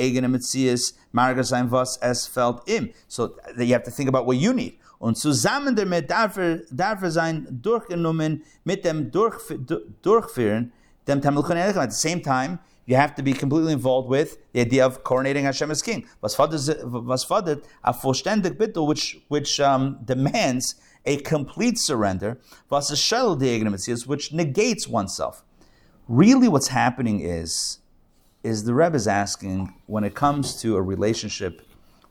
[1.70, 2.90] was es fällt im.
[3.08, 4.78] So that you have to think about what you need.
[5.00, 9.52] Und zusammen damit darf er, darf er sein durchgenommen mit dem Durchf
[10.02, 10.72] Durchführen,
[11.06, 12.58] dem Tamil At the same time,
[12.88, 16.08] you have to be completely involved with the idea of coronating Hashem as king.
[16.22, 16.26] A
[17.92, 20.74] vollständig which which um, demands
[21.04, 22.38] a complete surrender.
[22.70, 25.44] Which negates oneself.
[26.08, 27.80] Really, what's happening is
[28.42, 31.60] is the Rebbe is asking when it comes to a relationship,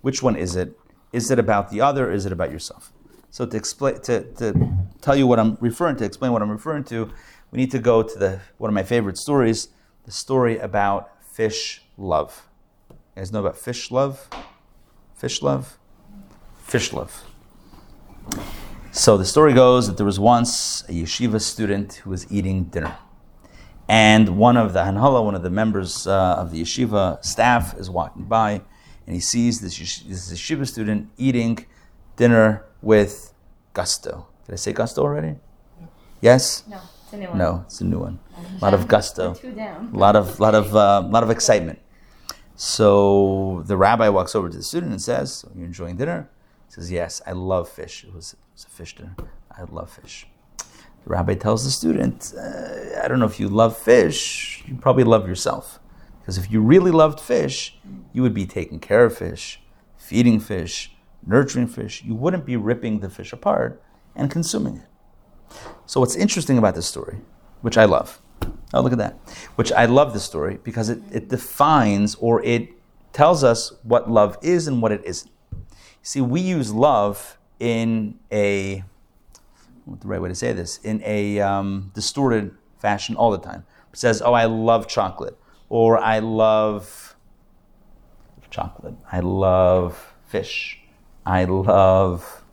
[0.01, 0.77] which one is it?
[1.11, 2.11] Is it about the other?
[2.11, 2.93] Is it about yourself?
[3.31, 4.53] So to explain, to, to
[5.01, 7.09] tell you what I'm referring to, explain what I'm referring to,
[7.49, 9.69] we need to go to the one of my favorite stories
[10.07, 12.47] the story about fish love.
[12.89, 14.29] You guys know about fish love?
[15.15, 15.77] Fish love?
[16.63, 17.25] Fish love.
[18.93, 22.95] So the story goes that there was once a yeshiva student who was eating dinner.
[23.89, 27.89] And one of the Hanhala, one of the members uh, of the yeshiva staff, is
[27.89, 28.61] walking by
[29.05, 31.65] and he sees this, this yeshiva student eating
[32.15, 33.33] dinner with
[33.73, 34.27] gusto.
[34.45, 35.35] Did I say gusto already?
[36.21, 36.63] Yes?
[36.65, 36.79] No.
[37.07, 37.37] It's a new one.
[37.37, 38.19] No, it's a new one.
[38.59, 39.33] A lot of gusto.
[39.93, 41.79] A lot of, lot of, uh, lot of excitement.
[42.57, 46.29] So the rabbi walks over to the student and says, so "You're enjoying dinner?"
[46.65, 48.03] He says, "Yes, I love fish.
[48.03, 49.15] It was, it was a fish dinner.
[49.57, 53.77] I love fish." The rabbi tells the student, uh, "I don't know if you love
[53.77, 54.65] fish.
[54.67, 55.79] You probably love yourself,
[56.19, 57.79] because if you really loved fish,
[58.11, 59.61] you would be taking care of fish,
[59.95, 60.93] feeding fish,
[61.25, 62.03] nurturing fish.
[62.03, 63.81] You wouldn't be ripping the fish apart
[64.13, 64.87] and consuming it."
[65.85, 67.21] So what's interesting about this story,
[67.61, 68.21] which I love,
[68.73, 69.17] oh look at that,
[69.55, 72.69] which I love this story because it, it defines or it
[73.13, 75.31] tells us what love is and what it isn't.
[76.01, 78.83] See, we use love in a
[79.85, 83.65] what's the right way to say this in a um, distorted fashion all the time.
[83.91, 85.37] It says, "Oh, I love chocolate,"
[85.69, 87.15] or "I love
[88.49, 90.79] chocolate," "I love fish,"
[91.25, 92.43] "I love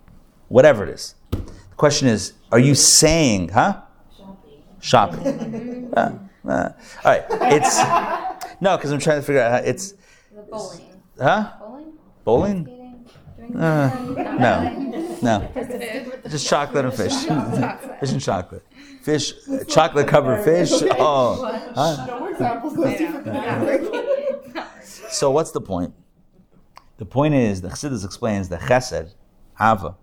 [0.48, 1.14] whatever it is."
[1.84, 3.82] The question is, are you saying, huh?
[4.80, 5.26] Shopping.
[5.26, 5.92] Shopping.
[5.94, 6.18] uh,
[6.48, 6.70] uh.
[7.04, 7.24] All right.
[7.52, 7.76] It's
[8.58, 9.92] no, because I'm trying to figure out how it's.
[10.50, 11.02] Bowling.
[11.20, 11.52] Huh?
[12.24, 12.64] Bowling?
[12.64, 13.06] Bowling?
[13.54, 13.90] Uh,
[14.40, 15.50] no, No,
[16.30, 17.12] just chocolate and fish.
[18.00, 18.64] fish and chocolate.
[19.02, 19.34] Fish,
[19.68, 20.70] chocolate covered fish.
[20.98, 21.44] Oh,
[21.74, 22.06] huh?
[22.06, 22.76] No examples.
[22.76, 23.92] Those different
[25.10, 25.92] So what's the point?
[26.96, 29.12] The point is, the Chassidus explains that Chesed,
[29.60, 29.96] Ava,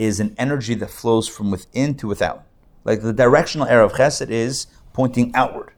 [0.00, 2.46] is an energy that flows from within to without.
[2.84, 5.72] Like the directional arrow of Chesed is pointing outward.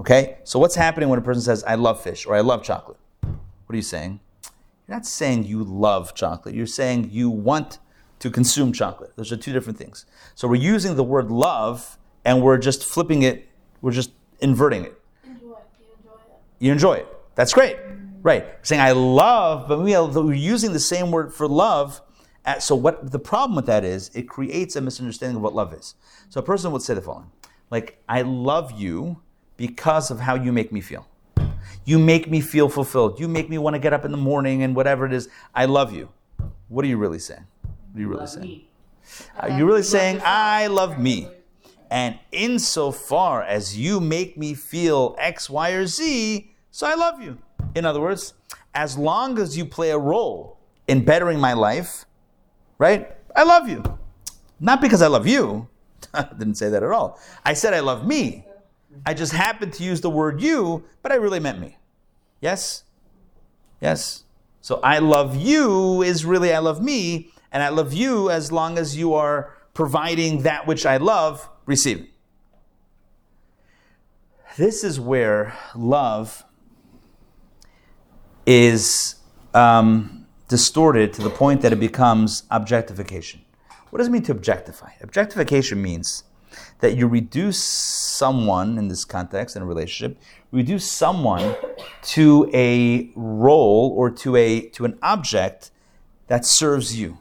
[0.00, 0.38] Okay?
[0.42, 2.98] So what's happening when a person says, I love fish or I love chocolate?
[3.20, 4.18] What are you saying?
[4.88, 6.56] You're not saying you love chocolate.
[6.56, 7.78] You're saying you want
[8.18, 9.12] to consume chocolate.
[9.14, 10.06] Those are two different things.
[10.34, 13.48] So we're using the word love and we're just flipping it,
[13.80, 15.00] we're just inverting it.
[16.58, 17.08] You enjoy it.
[17.36, 17.76] That's great.
[18.22, 18.44] Right.
[18.44, 22.00] We're saying I love, but we are using the same word for love.
[22.60, 25.94] So what the problem with that is, it creates a misunderstanding of what love is.
[26.28, 27.30] So a person would say the following,
[27.70, 29.20] like, I love you
[29.56, 31.06] because of how you make me feel.
[31.84, 33.18] You make me feel fulfilled.
[33.18, 35.28] You make me want to get up in the morning and whatever it is.
[35.54, 36.08] I love you.
[36.68, 37.44] What are you really saying?
[37.92, 38.46] What are you really Love saying?
[38.46, 38.68] me.
[39.36, 41.28] Uh, are you really saying, I love me?
[41.90, 47.38] And insofar as you make me feel X, Y, or Z, so I love you.
[47.74, 48.34] In other words,
[48.74, 52.04] as long as you play a role in bettering my life,
[52.78, 53.16] right?
[53.34, 53.82] I love you.
[54.60, 55.68] Not because I love you.
[56.14, 57.20] I didn't say that at all.
[57.44, 58.46] I said I love me.
[59.04, 61.76] I just happened to use the word you, but I really meant me.
[62.40, 62.84] Yes?
[63.80, 64.24] Yes?
[64.60, 68.78] So I love you is really I love me, and I love you as long
[68.78, 72.08] as you are providing that which I love, receiving.
[74.56, 76.44] This is where love
[78.46, 79.16] is
[79.52, 83.42] um, distorted to the point that it becomes objectification.
[83.90, 84.90] What does it mean to objectify?
[85.00, 86.24] Objectification means
[86.80, 90.18] that you reduce someone in this context in a relationship,
[90.52, 91.56] reduce someone
[92.02, 95.70] to a role or to a to an object
[96.26, 97.18] that serves you.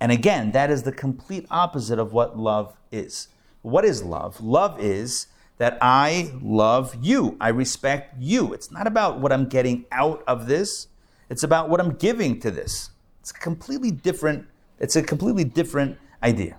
[0.00, 3.28] And again, that is the complete opposite of what love is.
[3.62, 4.40] What is love?
[4.40, 5.26] Love is
[5.58, 7.36] that I love you.
[7.40, 8.52] I respect you.
[8.52, 10.86] It's not about what I'm getting out of this.
[11.30, 12.90] It's about what I'm giving to this.
[13.20, 14.46] It's a completely different
[14.80, 16.56] it's a completely different idea.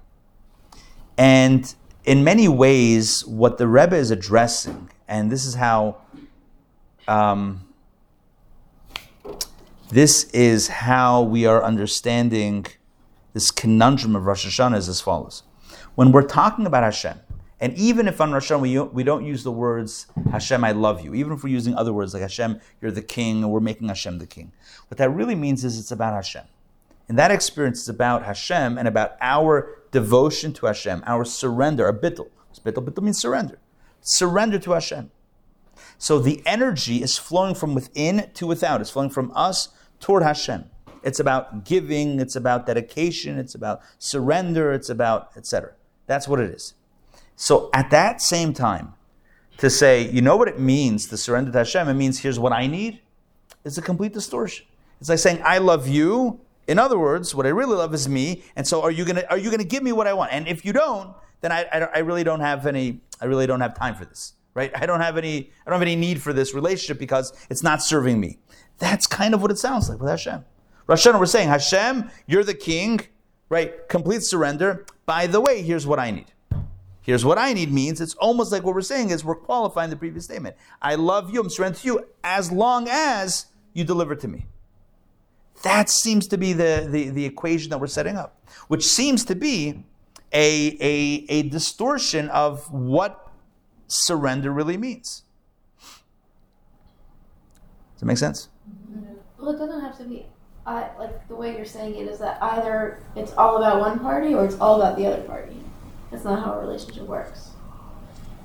[1.17, 1.73] And
[2.05, 5.97] in many ways, what the Rebbe is addressing, and this is how
[7.08, 7.65] um,
[9.89, 12.65] this is how we are understanding
[13.34, 15.43] this conundrum of Rosh Hashanah is as follows.
[15.95, 17.19] When we're talking about Hashem,
[17.62, 21.13] and even if on Rosh we, we don't use the words Hashem, I love you,
[21.13, 24.19] even if we're using other words like Hashem, you're the king, or we're making Hashem
[24.19, 24.52] the king,
[24.88, 26.45] what that really means is it's about Hashem.
[27.10, 31.93] And that experience is about Hashem and about our devotion to Hashem, our surrender, a
[31.93, 32.30] bittul.
[32.63, 33.58] Bittul, bittul means surrender.
[34.02, 35.12] Surrender to Hashem.
[35.98, 38.80] So the energy is flowing from within to without.
[38.80, 39.69] It's flowing from us
[40.00, 40.65] toward Hashem.
[41.04, 45.74] It's about giving, it's about dedication, it's about surrender, it's about etc.
[46.06, 46.74] That's what it is.
[47.41, 48.95] So at that same time,
[49.60, 52.52] to say, you know what it means to surrender to Hashem, it means here's what
[52.52, 52.99] I need,
[53.63, 54.65] is a complete distortion.
[54.99, 56.41] It's like saying, I love you.
[56.67, 59.38] In other words, what I really love is me, and so are you gonna are
[59.38, 60.34] you gonna give me what I want?
[60.34, 63.62] And if you don't, then I, I, I really don't have any I really don't
[63.62, 64.69] have time for this, right?
[64.75, 67.82] I don't have any I don't have any need for this relationship because it's not
[67.82, 68.38] serving me.
[68.80, 70.43] That's kind of what it sounds like with Hashem.
[70.88, 72.99] Rosh Hashanah, we're saying, Hashem, you're the king,
[73.47, 73.88] right?
[73.88, 74.86] Complete surrender.
[75.06, 76.34] By the way, here's what I need.
[77.01, 79.95] Here's what I need means it's almost like what we're saying is we're qualifying the
[79.95, 80.55] previous statement.
[80.81, 84.45] I love you, I'm surrendered to you as long as you deliver to me.
[85.63, 89.35] That seems to be the, the, the equation that we're setting up, which seems to
[89.35, 89.83] be
[90.31, 93.29] a, a, a distortion of what
[93.88, 95.23] surrender really means.
[97.93, 98.49] Does that make sense?
[99.38, 100.25] Well, it doesn't have to be.
[100.65, 104.33] I like the way you're saying it is that either it's all about one party
[104.33, 105.57] or it's all about the other party.
[106.12, 107.50] That's not how a relationship works.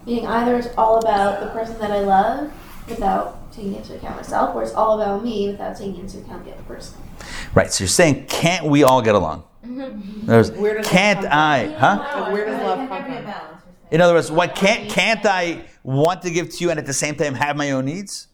[0.06, 2.52] Meaning either it's all about the person that I love
[2.88, 6.52] without taking into account myself, or it's all about me without taking into account the
[6.52, 6.98] other person.
[7.54, 7.72] Right.
[7.72, 9.44] So you're saying, can't we all get along?
[9.62, 11.32] There's, Where does can't come from?
[11.38, 11.66] I?
[11.78, 12.20] Huh?
[12.20, 13.24] Like, where does love come It can be a from?
[13.24, 13.88] balance, you're saying.
[13.92, 16.92] In other words, what can't can't I want to give to you and at the
[16.92, 18.26] same time have my own needs?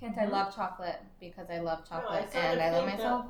[0.00, 3.26] Can't I love chocolate because I love chocolate I and I love think that- myself?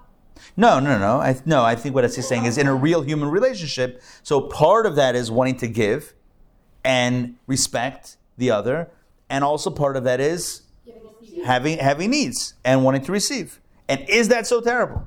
[0.56, 1.20] No, no, no.
[1.20, 1.64] I no.
[1.64, 4.02] I think what Essy's saying is in a real human relationship.
[4.22, 6.14] So part of that is wanting to give
[6.84, 8.88] and respect the other,
[9.28, 10.62] and also part of that is
[11.44, 13.60] having having needs and wanting to receive.
[13.88, 15.06] And is that so terrible?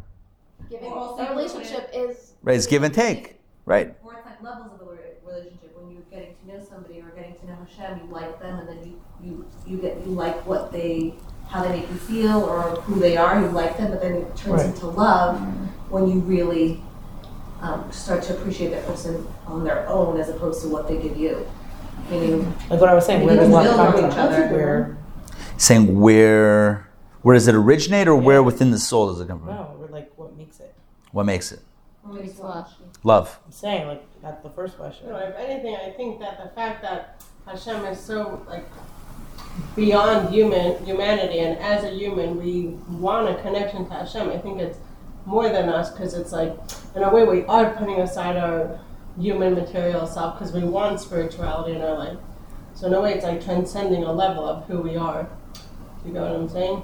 [0.70, 2.58] Giving Or also relationship is Right.
[2.58, 3.40] It's give and take.
[3.66, 3.96] Right.
[4.04, 4.92] Or it's like levels of a
[5.26, 5.74] relationship.
[5.78, 8.68] When you're getting to know somebody or getting to know Hashem, you like them, and
[8.68, 11.14] then you you you get you like what they
[11.54, 13.40] how they make you feel or who they are.
[13.40, 14.66] You like them, but then it turns Right.
[14.74, 15.40] into love
[15.92, 16.82] when you really
[17.62, 21.16] um, start to appreciate that person on their own as opposed to what they give
[21.16, 21.46] you.
[22.10, 24.52] Meaning, Like what I was saying, where does love come from?
[24.52, 24.98] Where
[25.58, 26.90] Saying where
[27.22, 29.50] where does it originate or where within the soul does it come from?
[29.50, 30.74] no, we're like what makes it.
[31.12, 31.60] What makes it?
[32.16, 32.68] It's love.
[33.04, 33.40] Love.
[33.46, 35.06] I'm saying like that's the first question.
[35.08, 38.66] You know, if anything, I think that the fact that Hashem is so like
[39.76, 42.68] beyond human humanity, and as a human, we
[42.98, 44.30] want a connection to Hashem.
[44.30, 44.78] I think it's
[45.26, 46.56] more than us because it's like,
[46.96, 48.80] in a way, we are putting aside our
[49.20, 52.18] human material self because we want spirituality in our life.
[52.74, 55.24] So in a way, it's like transcending a level of who we are.
[55.24, 56.84] Do You get what I'm saying?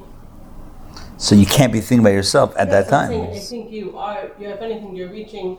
[1.17, 3.09] So you can't be thinking about yourself at that time.
[3.09, 3.31] saying.
[3.31, 4.31] I think you are.
[4.39, 5.57] You, if anything, you're reaching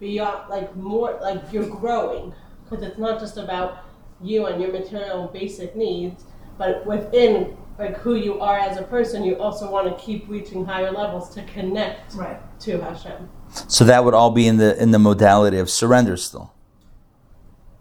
[0.00, 2.32] beyond, like more, like you're growing
[2.64, 3.84] because it's not just about
[4.22, 6.24] you and your material basic needs,
[6.62, 10.64] but within like who you are as a person, you also want to keep reaching
[10.64, 12.38] higher levels to connect Right.
[12.60, 13.28] to Hashem.
[13.66, 16.52] So that would all be in the in the modality of surrender still.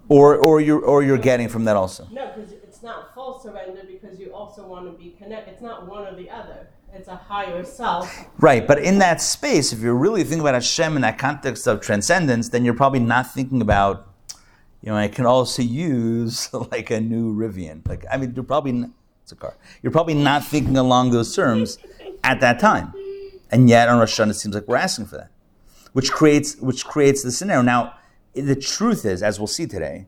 [0.10, 2.08] Or or you're or you're getting from that also.
[2.12, 5.52] No, because it's not full surrender because you also want to be connected.
[5.54, 6.68] It's not one or the other.
[6.94, 8.12] It's a higher self.
[8.40, 11.80] Right, but in that space, if you're really thinking about Hashem in that context of
[11.80, 14.11] transcendence, then you're probably not thinking about,
[14.82, 17.88] you know, I can also use like a new Rivian.
[17.88, 19.56] Like, I mean, you're probably, n- it's a car.
[19.82, 21.78] You're probably not thinking along those terms
[22.24, 22.94] at that time.
[23.52, 25.32] And yet on Rosh Hashanah, it seems like we're asking for that,
[25.94, 27.62] which creates, which creates the scenario.
[27.62, 27.96] Now,
[28.34, 30.08] the truth is, as we'll see today,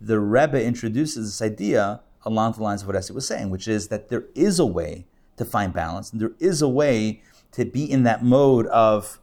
[0.00, 3.88] the Rebbe introduces this idea along the lines of what Essie was saying, which is
[3.88, 5.06] that there is a way
[5.36, 9.18] to find balance, and there is a way to be in that mode of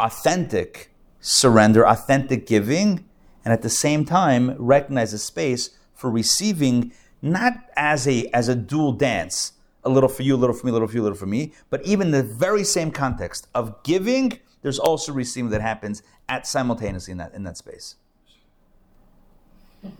[0.00, 3.04] authentic surrender, authentic giving,
[3.44, 6.92] and at the same time recognize a space for receiving,
[7.22, 9.52] not as a as a dual dance,
[9.84, 11.26] a little for you, a little for me, a little for you, a little for
[11.26, 16.46] me, but even the very same context of giving, there's also receiving that happens at
[16.46, 17.96] simultaneously in that in that space.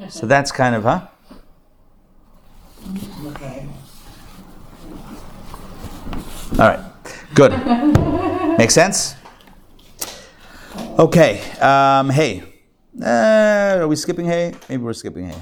[0.08, 1.08] So that's kind of huh?
[3.26, 3.66] Okay.
[6.52, 6.80] All right,
[7.34, 7.52] good.
[8.58, 9.16] Make sense?
[10.98, 11.40] Okay.
[11.60, 12.53] Um, hey,
[13.02, 14.54] uh, are we skipping hay?
[14.68, 15.38] Maybe we're skipping hay.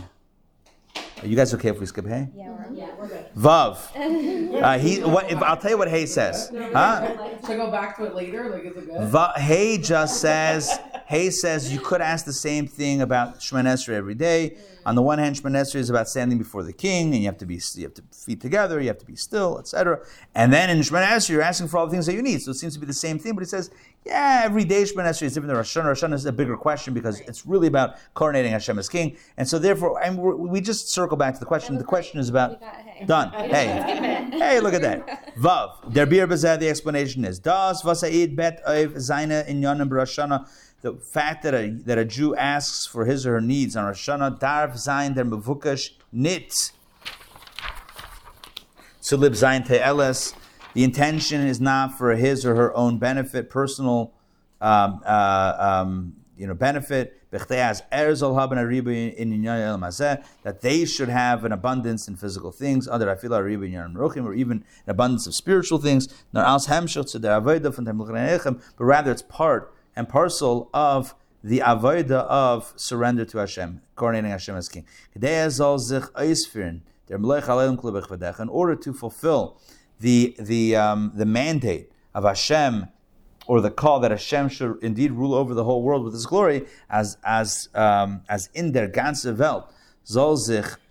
[1.22, 2.28] Are you guys okay if we skip hay?
[2.34, 3.26] Yeah, we're yeah, we're good.
[3.36, 3.78] Vav.
[4.62, 5.00] Uh, he.
[5.03, 5.30] What?
[5.30, 6.50] If, I'll tell you what hay says.
[6.72, 7.16] Huh?
[7.40, 8.48] Should I go back to it later?
[8.50, 9.09] Like, is it good?
[9.09, 10.78] Va- Hay just says,
[11.12, 14.56] Hay says you could ask the same thing about Shemon Esrei every day.
[14.86, 17.36] On the one hand, Shemon Esrei is about standing before the king, and you have
[17.36, 20.00] to be, you have to feet together, you have to be still, etc.
[20.34, 22.40] And then in Shemon Esrei, you're asking for all the things that you need.
[22.40, 23.70] So it seems to be the same thing, but he says,
[24.06, 25.84] yeah, every day Shemon Esrei is different than Rosh Hashanah.
[25.84, 29.18] Rosh Hashanah is a bigger question because it's really about coronating Hashem as king.
[29.36, 31.76] And so therefore, and we just circle back to the question.
[31.76, 33.04] The question is about hay.
[33.04, 33.30] Done.
[33.52, 35.36] Hey, hey, look at that.
[35.36, 35.92] Vav.
[35.92, 40.48] Der Bir the explanation is Das Vasaid Bet Oiv Zaina in Yonim Barashana.
[40.83, 44.09] The fact that a, that a Jew asks for his or her needs on Rosh
[44.09, 46.53] Hashanah, Darv Zain der Mevukash Nit.
[49.01, 50.35] Sulib Zain Te'eles.
[50.74, 54.12] The intention is not for his or her own benefit, personal
[54.61, 57.18] um, uh, um, you know, benefit.
[57.30, 57.49] That
[60.61, 63.72] they should have an abundance in physical things, other or even
[64.53, 66.09] an abundance of spiritual things.
[66.33, 66.61] But
[68.78, 71.14] rather it's part and parcel of
[71.45, 74.86] the Avodah of surrender to Hashem, coronating Hashem as king.
[75.14, 75.20] In
[78.49, 79.61] order to fulfill
[80.01, 82.88] the the um, the mandate of Hashem
[83.47, 86.66] or the call that Hashem should indeed rule over the whole world with His glory,
[86.88, 89.72] as as um, as in der ganze Welt
[90.05, 90.36] soll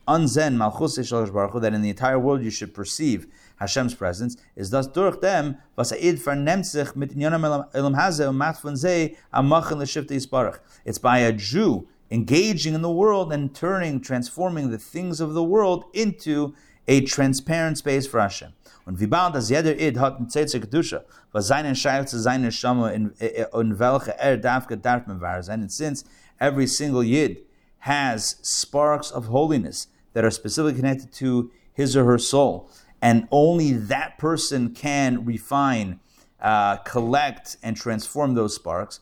[0.08, 3.28] anzen malchus that in the entire world you should perceive
[3.62, 8.76] Hashem's presence, is thus durch them vernimmt sich mit Yonam Elam Hazeh und macht von
[8.76, 10.60] sie am Machen l'shifte Yisparach.
[10.84, 15.44] It's by a Jew engaging in the world and turning, transforming the things of the
[15.44, 16.54] world into
[16.88, 18.52] a transparent space for Hashem.
[18.88, 22.90] Wie bald das jeder Id hat ein Zetzer Kedusha, was seinen Scheich zu seiner Shama
[22.90, 25.62] in, in welche er darf gedarf man wahr sein.
[25.62, 26.04] And since
[26.40, 27.38] every single Yid
[27.80, 32.70] has sparks of holiness that are specifically connected to his or her soul,
[33.02, 36.00] and only that person can refine,
[36.40, 39.00] uh, collect, and transform those sparks.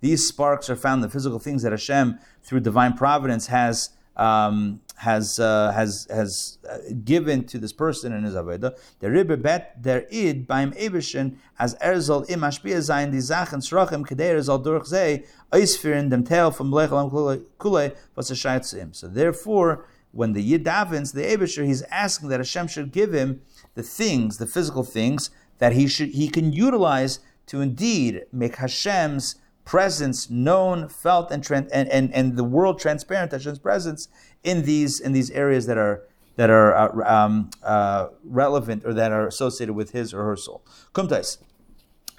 [0.00, 4.80] These sparks are found in the physical things that Hashem, through divine providence, has um,
[4.96, 8.78] has uh, has has uh, given to this person in his avodah.
[9.00, 13.60] The ribbe bet der id beim ebischen as er soll im ashpia sein die Sachen
[13.60, 17.10] srochem keder soll durch ze eisfirin dem tail from lechalam
[17.58, 18.94] kule was a shayt.
[18.94, 23.42] So therefore, when the yid davens the ebisher, he's asking that Hashem should give him
[23.74, 29.36] the things, the physical things that he should he can utilize to indeed make Hashem's
[29.64, 34.08] presence known, felt, and, and, and, and the world transparent, Hashem's presence
[34.42, 36.02] in these in these areas that are
[36.36, 40.64] that are uh, um, uh, relevant or that are associated with his or her soul.
[40.94, 41.38] Kumtais.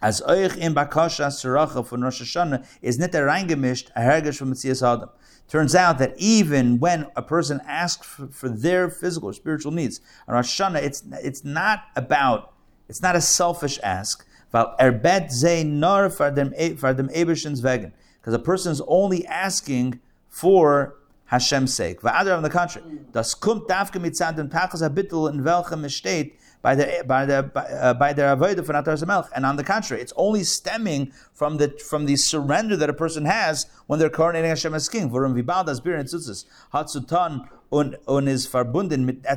[0.01, 4.85] As euch in Bakasha Siracha for Rosh Hashanah is nicht reingemischt a hergish from Metzias
[4.85, 5.09] Adam.
[5.47, 10.01] Turns out that even when a person asks for, for their physical or spiritual needs
[10.27, 12.53] on Rosh Hashanah, it's it's not about
[12.89, 14.27] it's not a selfish ask.
[14.53, 17.91] Weil erbet ze nor for dem for dem Ebershins wegen.
[18.21, 19.99] Because a person is only asking
[20.29, 20.95] for
[21.25, 22.01] Hashem's sake.
[22.01, 26.33] Va'adar on the contrary, das kommt dafke mitzad den tachas habitul in welchem es steht
[26.61, 29.27] by the by the uh, by the avodah for Natar Melch.
[29.35, 33.25] And on the contrary, it's only stemming from the from the surrender that a person
[33.25, 35.09] has when they're coronating Hashem as king.
[35.09, 39.35] Vorum vibaldas bir and tzutzis hatzutan un un is verbunden mit uh,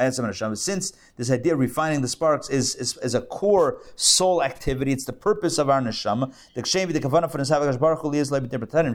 [0.00, 0.56] Hashem.
[0.56, 5.04] Since this idea of refining the sparks is, is is a core soul activity, it's
[5.04, 6.34] the purpose of our neshama.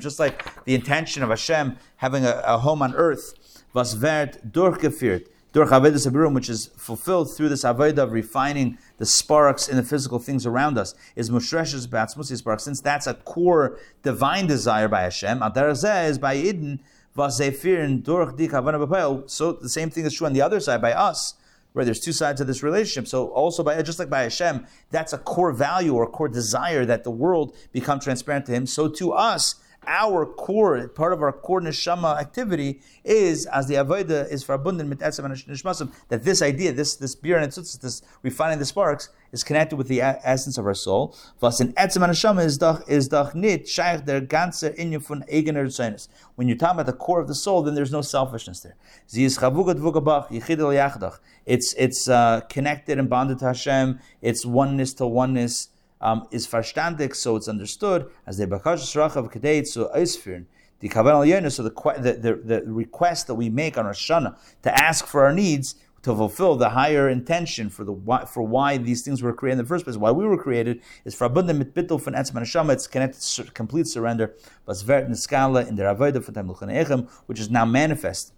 [0.02, 3.34] Just like the intention of Hashem having a, a home on earth
[3.74, 5.70] was vert durchgeführt durch
[6.34, 10.78] which is fulfilled through this Aveda of refining the sparks in the physical things around
[10.78, 15.40] us, is Mushreshes Batzmusi spark, since that's a core divine desire by Hashem.
[15.40, 16.80] Adarazeh is by Eden,
[17.16, 21.36] Kavana oh, So the same thing is true on the other side by us.
[21.74, 23.08] where there's two sides of this relationship.
[23.08, 26.86] So also by just like by Hashem, that's a core value or a core desire
[26.86, 28.66] that the world become transparent to Him.
[28.66, 29.56] So to us,
[29.88, 35.00] our core, part of our core neshama activity is, as the avodah is verbunden mit
[35.00, 39.10] etzem and nishmasim, that this idea, this this beer and tzutzis, this refining the sparks,
[39.32, 41.16] is connected with the essence of our soul.
[41.40, 45.24] Was in etzem and neshama is doch is doch nit shaykh der ganze inyan von
[45.32, 46.08] eigener zeines.
[46.36, 48.76] When you talk about the core of the soul, then there's no selfishness there.
[49.08, 51.18] Sie chavugat vugabach yachdach.
[51.48, 54.00] It's it's uh, connected and bonded to Hashem.
[54.22, 55.70] It's oneness to oneness
[56.02, 60.46] um, is verstandig, so it's understood as the bakash kadeit so eisfirn.
[60.80, 65.06] The kavan so the, the, the, request that we make on Rosh Hashanah to ask
[65.06, 69.22] for our needs to fulfill the higher intention for the why, for why these things
[69.22, 72.02] were created in the first place, why we were created, is for abundant mit bittul
[72.02, 72.74] von etzman neshama.
[72.74, 74.34] It's connected complete surrender.
[74.66, 78.34] But vert niskala in the avodah for echem, which is now manifest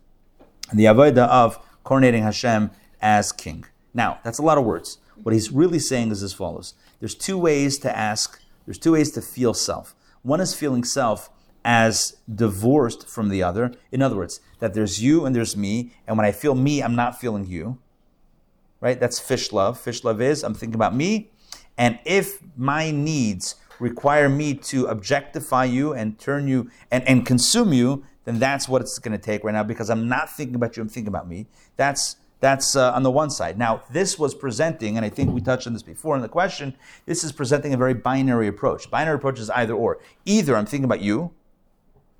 [0.72, 3.66] in the avodah of coronating Hashem as king.
[3.94, 4.98] Now that's a lot of words.
[5.22, 9.12] What he's really saying is as follows: there's two ways to ask, there's two ways
[9.12, 9.94] to feel self.
[10.22, 11.30] One is feeling self
[11.66, 13.74] as divorced from the other.
[13.92, 16.96] In other words, that there's you and there's me, and when I feel me, I'm
[16.96, 17.78] not feeling you.
[18.80, 18.98] Right?
[18.98, 19.78] That's fish love.
[19.78, 21.30] Fish love is I'm thinking about me,
[21.78, 27.74] and if my needs require me to objectify you and turn you and, and consume
[27.74, 30.78] you, then that's what it's going to take right now because I'm not thinking about
[30.78, 31.48] you, I'm thinking about me.
[31.76, 33.58] That's that's uh, on the one side.
[33.58, 36.76] Now, this was presenting, and I think we touched on this before in the question,
[37.06, 38.92] this is presenting a very binary approach.
[38.92, 40.00] Binary approach is either or.
[40.26, 41.32] Either I'm thinking about you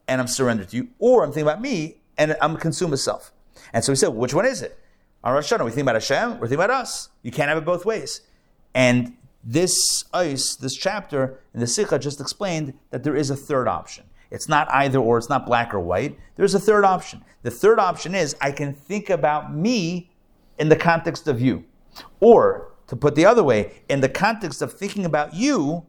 [0.08, 3.34] and I'm surrendered to you, or I'm thinking about me and I'm consumed with self.
[3.74, 4.80] And so we said, well, which one is it?
[5.26, 7.10] Hashanah, we think about Hashem, we're thinking about us.
[7.22, 8.22] You can't have it both ways.
[8.74, 13.68] And this ice, this chapter in the Sikha just explained that there is a third
[13.68, 14.06] option.
[14.32, 16.18] It's not either or, it's not black or white.
[16.38, 17.26] There's a third option.
[17.42, 20.10] The third option is I can think about me
[20.58, 21.66] in the context of you.
[22.20, 25.86] Or, to put the other way, in the context of thinking about you,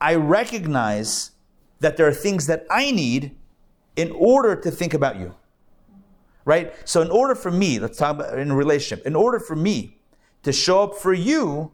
[0.00, 1.32] I recognize
[1.80, 3.36] that there are things that I need
[3.96, 5.34] in order to think about you.
[6.44, 6.74] Right?
[6.88, 9.98] So, in order for me, let's talk about in a relationship, in order for me
[10.42, 11.70] to show up for you,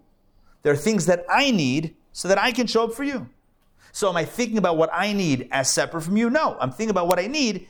[0.62, 3.28] there are things that I need so that I can show up for you.
[3.92, 6.28] So, am I thinking about what I need as separate from you?
[6.28, 7.66] No, I'm thinking about what I need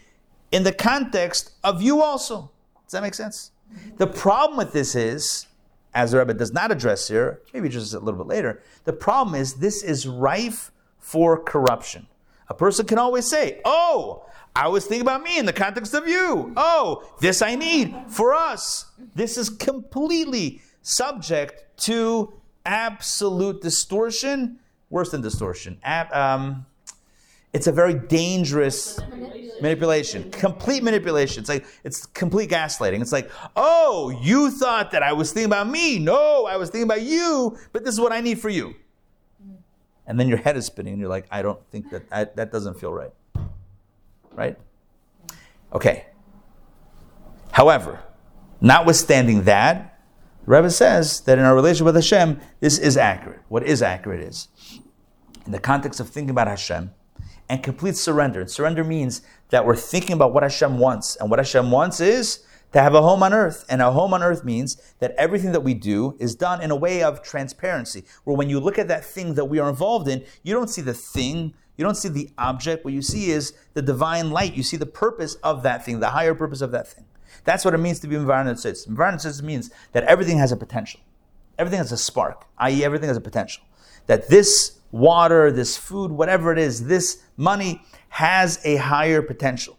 [0.51, 2.51] in the context of you also.
[2.85, 3.53] Does that make sense?
[3.97, 5.47] The problem with this is,
[5.95, 9.35] as the Rebbe does not address here, maybe just a little bit later, the problem
[9.35, 12.07] is this is rife for corruption.
[12.49, 16.09] A person can always say, Oh, I was thinking about me in the context of
[16.09, 16.53] you.
[16.57, 18.87] Oh, this I need for us.
[19.15, 22.33] This is completely subject to
[22.65, 24.59] absolute distortion,
[24.91, 25.79] worse than distortion.
[25.83, 26.67] Ab, um,
[27.53, 29.63] it's a very dangerous manipulation.
[29.63, 30.31] manipulation.
[30.31, 31.41] Complete manipulation.
[31.41, 33.01] It's like it's complete gaslighting.
[33.01, 35.99] It's like, oh, you thought that I was thinking about me.
[35.99, 38.75] No, I was thinking about you, but this is what I need for you.
[40.07, 42.51] And then your head is spinning, and you're like, I don't think that I, that
[42.51, 43.13] doesn't feel right.
[44.33, 44.57] Right?
[45.73, 46.07] Okay.
[47.53, 48.01] However,
[48.61, 50.01] notwithstanding that,
[50.45, 53.41] the Rebbe says that in our relationship with Hashem, this is accurate.
[53.49, 54.49] What is accurate is,
[55.45, 56.93] in the context of thinking about Hashem,
[57.49, 58.41] and complete surrender.
[58.41, 61.17] And surrender means that we're thinking about what Hashem wants.
[61.17, 62.41] And what Hashem wants is
[62.73, 63.65] to have a home on earth.
[63.69, 66.77] And a home on earth means that everything that we do is done in a
[66.77, 70.25] way of transparency, where when you look at that thing that we are involved in,
[70.43, 72.85] you don't see the thing, you don't see the object.
[72.85, 74.55] What you see is the divine light.
[74.55, 77.05] You see the purpose of that thing, the higher purpose of that thing.
[77.45, 78.87] That's what it means to be environmental justice.
[78.87, 81.01] Environmental justice means that everything has a potential.
[81.59, 83.65] Everything has a spark, i.e., everything has a potential.
[84.07, 89.79] That this water, this food, whatever it is, this money has a higher potential.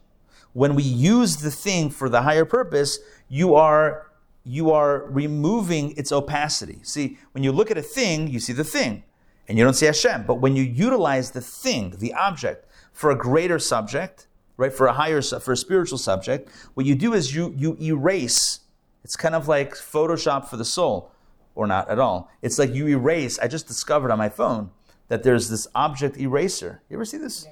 [0.54, 4.08] When we use the thing for the higher purpose, you are
[4.44, 6.80] you are removing its opacity.
[6.82, 9.04] See, when you look at a thing, you see the thing,
[9.48, 10.24] and you don't see Hashem.
[10.26, 14.94] But when you utilize the thing, the object, for a greater subject, right, for a
[14.94, 18.62] higher, for a spiritual subject, what you do is you you erase.
[19.04, 21.12] It's kind of like Photoshop for the soul,
[21.54, 22.30] or not at all.
[22.42, 23.38] It's like you erase.
[23.40, 24.72] I just discovered on my phone
[25.10, 26.82] that there's this object eraser.
[26.90, 27.46] You ever see this?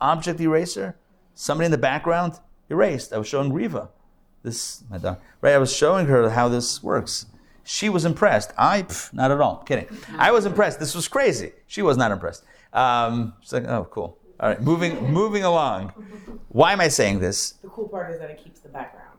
[0.00, 0.96] Object eraser.
[1.34, 2.40] Somebody in the background?
[2.70, 3.12] Erased.
[3.12, 3.90] I was showing Riva.
[4.42, 7.26] This my dog right i was showing her how this works.
[7.64, 8.52] She was impressed.
[8.58, 9.58] I pff, not at all.
[9.58, 9.86] Kidding.
[10.18, 10.80] I was impressed.
[10.80, 11.52] This was crazy.
[11.68, 12.44] She was not impressed.
[12.72, 14.18] Um, she's like oh cool.
[14.40, 15.92] All right moving moving along.
[16.48, 17.52] Why am i saying this?
[17.62, 19.11] The cool part is that it keeps the background.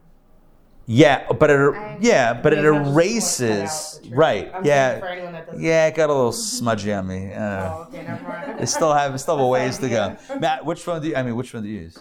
[0.85, 4.07] Yeah but it I- yeah but it It's not just what's cut erases out the
[4.09, 4.19] trick.
[4.19, 7.39] right I'm yeah yeah it got a little smudgy on me uh,
[7.73, 8.59] Oh, okay, never mind.
[8.59, 11.23] they still have still have a ways to go matt which phone do you i
[11.23, 11.99] mean which one do you use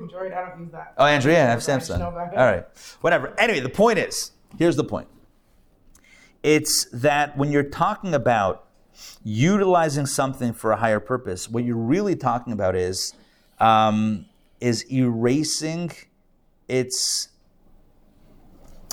[0.00, 0.94] Android, I don't use that.
[0.96, 2.00] Oh, Andrew, yeah, I have I Samsung.
[2.02, 2.12] All
[2.46, 2.64] right,
[3.02, 3.38] whatever.
[3.38, 5.08] Anyway, the point is here's the point
[6.42, 8.64] it's that when you're talking about
[9.24, 13.12] utilizing something for a higher purpose, what you're really talking about is
[13.58, 14.24] um,
[14.60, 15.90] is erasing
[16.68, 17.28] its.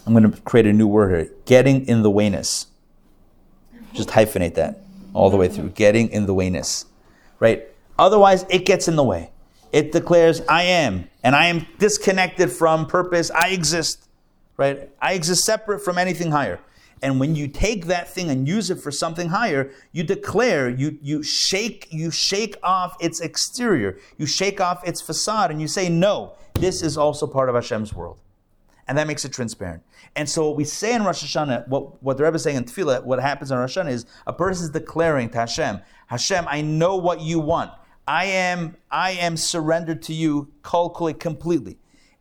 [0.07, 1.35] I'm going to create a new word here.
[1.43, 2.67] Getting in the wayness.
[3.93, 4.79] Just hyphenate that
[5.13, 5.69] all the way through.
[5.71, 6.85] Getting in the wayness,
[7.39, 7.67] right?
[7.99, 9.31] Otherwise, it gets in the way.
[9.73, 13.29] It declares, "I am," and I am disconnected from purpose.
[13.31, 14.07] I exist,
[14.55, 14.89] right?
[15.01, 16.61] I exist separate from anything higher.
[17.03, 20.97] And when you take that thing and use it for something higher, you declare, you,
[21.01, 25.89] you shake, you shake off its exterior, you shake off its facade, and you say,
[25.89, 28.17] no, this is also part of Hashem's world.
[28.87, 29.83] And that makes it transparent.
[30.17, 32.65] And so what we say in Rosh Hashanah, what, what the Rebbe is saying in
[32.65, 36.61] Tefillah, what happens in Rosh Hashanah is a person is declaring to Hashem, Hashem, I
[36.61, 37.71] know what you want.
[38.07, 41.77] I am, I am surrendered to you completely.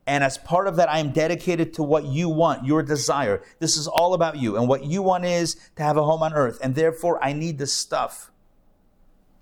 [0.07, 3.43] And as part of that, I am dedicated to what you want, your desire.
[3.61, 4.59] This is all about you.
[4.59, 6.59] And what you want is to have a home on earth.
[6.63, 8.31] And therefore, I need the stuff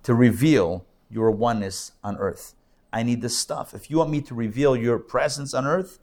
[0.04, 2.54] to reveal your oneness on earth.
[2.92, 3.74] I need the stuff.
[3.74, 5.98] If you want me to reveal your presence on earth,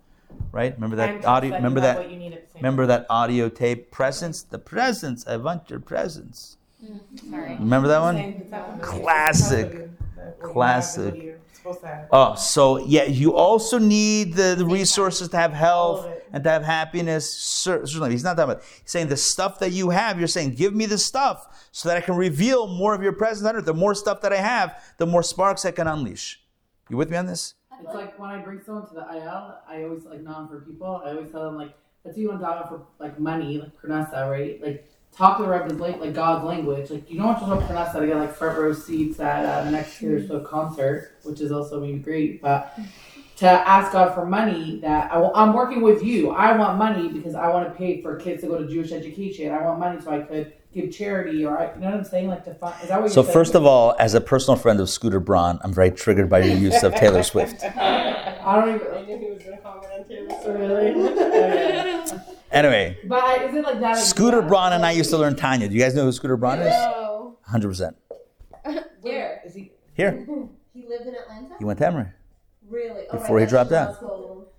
[0.51, 0.73] right?
[0.75, 1.55] Remember And that audio.
[1.55, 1.97] Remember that.
[1.97, 3.91] what you need at the same Remember that audio tape.
[3.91, 4.43] Presence.
[4.43, 5.25] The presence.
[5.27, 6.57] I want your presence.
[6.83, 7.31] Mm-hmm.
[7.31, 7.55] Sorry.
[7.57, 8.15] Remember that one?
[8.15, 8.85] Same- it's.
[8.85, 9.65] Classic.
[9.67, 9.97] It's happening.
[10.15, 11.01] What you have Classic.
[11.05, 12.07] is what you're supposed to have.
[12.11, 16.63] Oh, so yeah, you also need the, the resources to have health and to have
[16.63, 17.31] happiness.
[17.33, 18.63] Certainly, he's not talking about.
[18.63, 20.17] He's saying the stuff that you have.
[20.19, 23.47] You're saying, give me the stuff so that I can reveal more of your presence
[23.47, 23.65] on earth.
[23.65, 26.41] The more stuff that I have, the more sparks I can unleash.
[26.89, 27.53] You with me on this?
[27.83, 31.01] It's like when I bring someone to the IL, I always like non for people.
[31.03, 31.73] I always tell them like,
[32.03, 34.61] let's see one dollar for like money, like parnassah, right?
[34.61, 36.89] Like talk to the Rebbe's like like God's language.
[36.89, 39.63] Like you don't want to talk parnassah to get like front row seats at uh,
[39.65, 42.77] the next Taylor Swift concert, which is also maybe great, but
[43.37, 46.29] to ask God for money that I, am working with you.
[46.29, 49.51] I want money because I want to pay for kids to go to Jewish education.
[49.51, 52.27] I want money so I could give charity or I, you know what I'm saying?
[52.27, 52.75] Like to fund.
[52.83, 55.59] Is that what So you're first of all, as a personal friend of Scooter Braun,
[55.63, 57.63] I'm very triggered by your use of Taylor Swift.
[57.77, 58.87] I don't even.
[58.93, 60.59] I knew he was going to comment on Taylor Swift.
[60.59, 62.21] Really?
[62.51, 63.93] Anyway, But is it like that?
[63.97, 64.49] Scooter again?
[64.49, 65.69] Braun and I used to learn Tanya.
[65.69, 66.67] Do you guys know who Scooter Braun is?
[66.69, 67.37] No.
[67.49, 67.93] 100%.
[69.01, 69.41] Where?
[69.45, 69.71] Is he?
[69.93, 70.25] Here,
[70.73, 71.55] He lived in Atlanta?
[71.59, 72.07] he went to Emory.
[72.69, 73.03] Really?
[73.09, 74.01] Oh, Before he right, dropped out.
[74.01, 74.50] Schnozzel, Scooter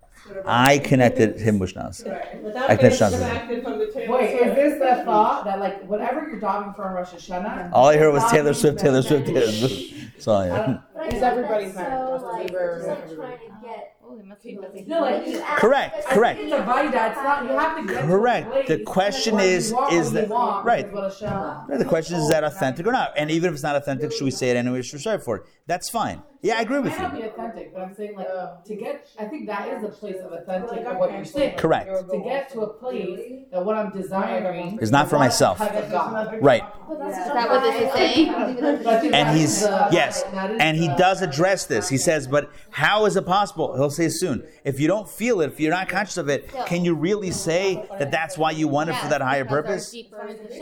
[0.46, 2.02] I connected him with Nas.
[2.06, 2.42] Right.
[2.42, 5.58] Without I can getting sound distracted from the Taylor Wait, is this the thought that
[5.60, 7.70] like whatever you're dogging for in Rosh Hashanah?
[7.72, 9.94] All I heard was Taylor Swift, Taylor Swift, the- Taylor Swift.
[10.14, 10.66] That's all I I heard.
[10.66, 13.96] don't- But I It's feel like everybody's so, like, just like trying to get.
[14.04, 14.84] Oh, he must be busy.
[14.88, 16.40] No, like you you ask- Correct, correct.
[16.40, 16.86] It's a Vaida.
[17.10, 17.42] It's not.
[17.44, 18.04] You have to get.
[18.04, 18.68] Correct.
[18.68, 20.28] The question is- is that-
[20.64, 20.86] right.
[20.86, 23.12] is what Hashem- Right, The question is, is that authentic or not?
[23.16, 24.82] And even if it's not authentic, should we say it anyway?
[24.82, 25.42] Should we strive for it?
[25.66, 26.22] That's fine.
[26.42, 29.06] Yeah, I agree It with might not be authentic, but I'm saying like to get.
[29.16, 31.56] I think that is a place of authentic of what you're saying.
[31.56, 32.10] Correct.
[32.10, 35.60] To get to a place that what I'm desiring Is not for myself.
[35.60, 36.64] Right.
[36.88, 39.14] But that's Is that what this is saying?
[39.14, 41.88] And he's, uh, yes, and he does address this.
[41.88, 43.76] He says, but how is it possible?
[43.76, 46.84] He'll say soon, if you don't feel it, if you're not conscious of it, can
[46.84, 49.94] you really say that that's why you want it for that higher purpose?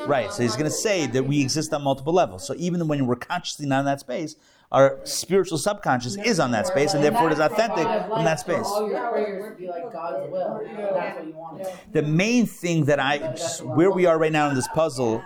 [0.06, 0.30] Right.
[0.30, 2.46] So he's going to say that we exist on multiple levels.
[2.46, 4.36] So even when we're consciously not in that space,
[4.72, 8.64] our spiritual subconscious is on that space, and therefore it is authentic from that space.
[8.64, 10.60] All your prayers to be like God's will.
[10.64, 11.92] That's what you want.
[11.92, 15.24] The main thing that I, just where we are right now in this puzzle,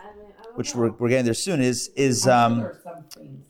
[0.55, 3.47] which we're, we're getting there soon, is is um, There are some things.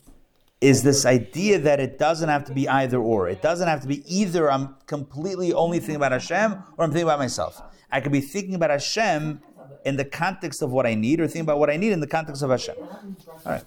[0.59, 3.29] is this idea that it doesn't have to be either or.
[3.29, 7.03] It doesn't have to be either I'm completely only thinking about Hashem or I'm thinking
[7.03, 7.61] about myself.
[7.89, 9.41] I could be thinking about Hashem
[9.85, 12.07] in the context of what I need or think about what I need in the
[12.07, 12.75] context of Hashem.
[12.79, 12.99] All
[13.45, 13.63] right.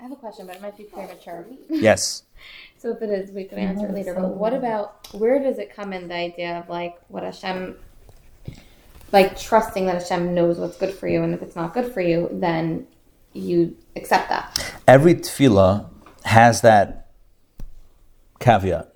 [0.00, 1.46] I have a question, but it might be premature.
[1.68, 2.24] Yes.
[2.80, 4.14] So if it is, we can answer it later.
[4.14, 7.74] But what about where does it come in the idea of like what Hashem,
[9.10, 12.00] like trusting that Hashem knows what's good for you, and if it's not good for
[12.00, 12.86] you, then
[13.32, 14.74] you accept that.
[14.86, 15.88] Every tefillah
[16.22, 17.10] has that
[18.38, 18.94] caveat.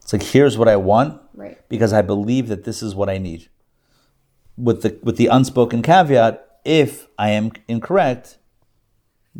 [0.00, 1.58] It's like here's what I want Right.
[1.68, 3.50] because I believe that this is what I need.
[4.58, 8.38] With the with the unspoken caveat, if I am incorrect,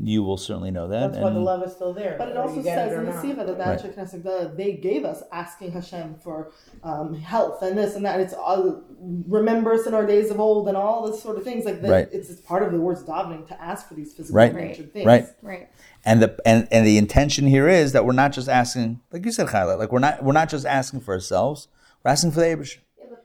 [0.00, 1.10] you will certainly know that.
[1.12, 2.14] That's why the love is still there.
[2.16, 3.20] But it also says it in the not.
[3.22, 3.78] Siva that the Right.
[3.80, 6.52] Anshe Knesset they gave us asking Hashem for
[6.84, 8.20] um, health and this and that.
[8.20, 8.84] It's all
[9.26, 11.64] remember us in our days of old and all this sort of things.
[11.64, 12.08] Like that, Right.
[12.12, 14.54] it's, it's part of the word's davening to ask for these physical Right.
[14.54, 15.04] natured things.
[15.06, 15.26] Right.
[15.42, 15.68] Right.
[16.04, 19.32] And the and, and the intention here is that we're not just asking, like you
[19.32, 21.66] said, Chayla, like we're not we're not just asking for ourselves.
[22.04, 22.76] We're asking for the Abish.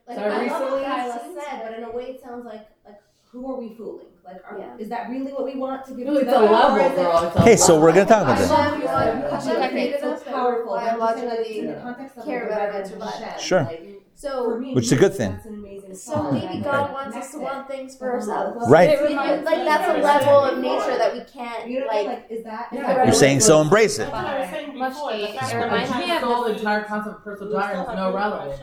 [0.08, 3.00] Like, So I recently- what Kyla said, but in a way, it sounds like like
[3.32, 4.08] who are we fooling?
[4.24, 4.78] Like, are, Yeah.
[4.78, 6.06] is that really what we want to give?
[6.08, 7.24] No, it's a level, girl.
[7.28, 8.50] It's a Hey, so we're gonna talk about I this.
[8.52, 8.88] love you.
[8.88, 10.74] Hashem Like, Hashem created is so powerful.
[10.76, 13.64] I'm just biologically in the context of care about our reverence mental for Hashem, Sure.
[13.64, 15.32] like, So, me, Which is a good thing.
[15.32, 18.70] That's an amazing so maybe Like, God wants us to want things for ourselves.
[18.70, 19.02] Right.
[19.02, 22.26] Reminds- like that's a level of nature that we can't like, like.
[22.30, 22.68] is that?
[22.72, 22.88] Is Yeah.
[22.88, 24.08] that You're You're saying so, embrace it.
[24.14, 25.12] I was saying Much before.
[25.18, 27.76] the fact It that reminds me have the entire concept of personal we still desire
[27.86, 28.60] has no to do relevance.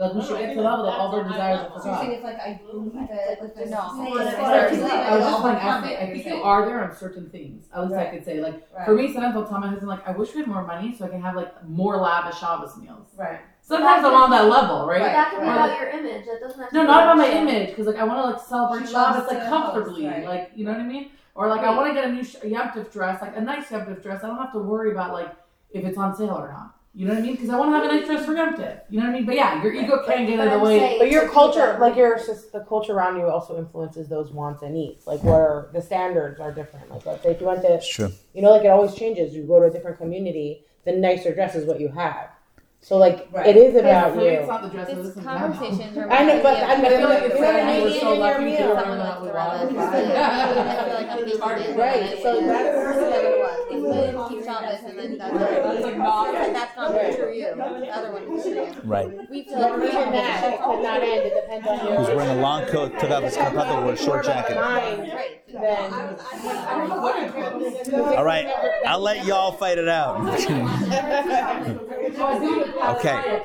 [0.00, 0.16] Hashem.
[0.16, 1.98] Like we should get to the level that all their desires are for So you're
[1.98, 2.14] saying God.
[2.16, 3.76] it's like I believe it, like there's No.
[3.96, 6.82] Well, like, like- I was just all going to ask, I think you are there
[6.84, 7.66] on certain things.
[7.74, 8.12] At least I Right.
[8.12, 8.84] could say, like, Right.
[8.86, 11.04] for me, sometimes I'll tell my husband, like, I wish we had more money so
[11.04, 13.08] I can have, like, more lavish Shabbos meals.
[13.16, 13.40] Right.
[13.62, 15.00] Sometimes I'm on that level, right?
[15.00, 16.24] But that can be Or, about your image.
[16.26, 17.48] That doesn't have to No, be not about my Hashem.
[17.48, 20.16] image, because like I want to like celebrate She loves Shabbos like to comfortably, host,
[20.16, 20.26] right.
[20.26, 21.10] like you know what I mean.
[21.34, 21.76] Or like I Right.
[21.76, 24.24] want to get a new sh- Yom Tov dress, like a nice Yom Tov dress.
[24.24, 25.30] I don't have to worry about like
[25.70, 26.74] if it's on sale or not.
[26.92, 27.32] You know what I mean?
[27.36, 28.80] Because I want to have a nice dress for Yom Tov.
[28.90, 29.24] You know what I mean?
[29.26, 30.96] But yeah, your ego can't get in the way.
[30.98, 32.18] But your culture, like your
[32.52, 35.06] the culture around you, also influences those wants and needs.
[35.06, 36.90] Like where the standards are different.
[36.90, 38.10] Like let's say if you went to, It's true.
[38.34, 39.34] you know, like it always changes.
[39.36, 42.30] You go to a different community, the nicer dress is what you have.
[42.82, 43.46] So like Right.
[43.46, 44.46] it is about for me, it's you.
[44.48, 44.88] not the dress.
[44.88, 47.54] This This is conversation's I know, but I I feel like it's You know what
[47.54, 48.56] I like so In your lucky meal.
[48.56, 49.70] to learn Someone what we like want.
[49.70, 49.80] Dorella.
[50.00, 55.38] I feel like I'm thinking Right, so that's- If we keep Shabbos and then that's
[55.38, 57.42] That's like not- and that's not good for you.
[57.54, 58.09] The other one is for you.
[58.84, 59.08] Right.
[59.30, 61.26] We feel like we Even that, could not end.
[61.26, 63.96] It depends on He was wearing a long coat, took off his kapata, wore a
[63.96, 64.56] short jacket.
[64.56, 65.12] mind.
[65.52, 65.92] Then
[68.16, 68.46] All right,
[68.86, 70.20] I'll let y'all fight it out.
[72.90, 73.40] Okay.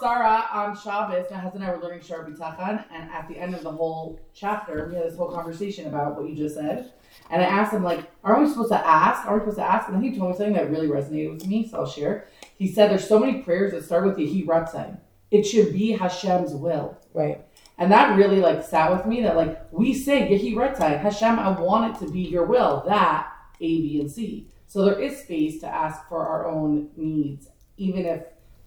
[0.00, 3.54] Sarah on Shabbos, my husband and I were learning Sha'ar HaBitachon, and at the end
[3.54, 6.92] of the whole chapter, we had this whole conversation about what you just said.
[7.30, 9.26] And I asked him, like, aren't we supposed to ask?
[9.26, 9.88] Aren't we supposed to ask?
[9.88, 12.28] And then he told me something that really resonated with me, so I'll share.
[12.56, 14.98] He said there's so many prayers that start with Yehi Ratzon.
[15.30, 16.96] It should be Hashem's will.
[17.12, 17.44] right.
[17.76, 21.58] And that really like sat with me that like we say Yehi Ratzon, Hashem, I
[21.58, 24.48] want it to be your will, that A, B, and C.
[24.66, 28.22] So there is space to ask for our own needs, even if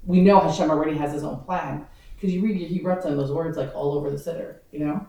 [0.06, 1.86] we know Hashem already has his own plan.
[2.20, 5.08] Because you read Yehi Ratzon, those words like all over the siddur, you know?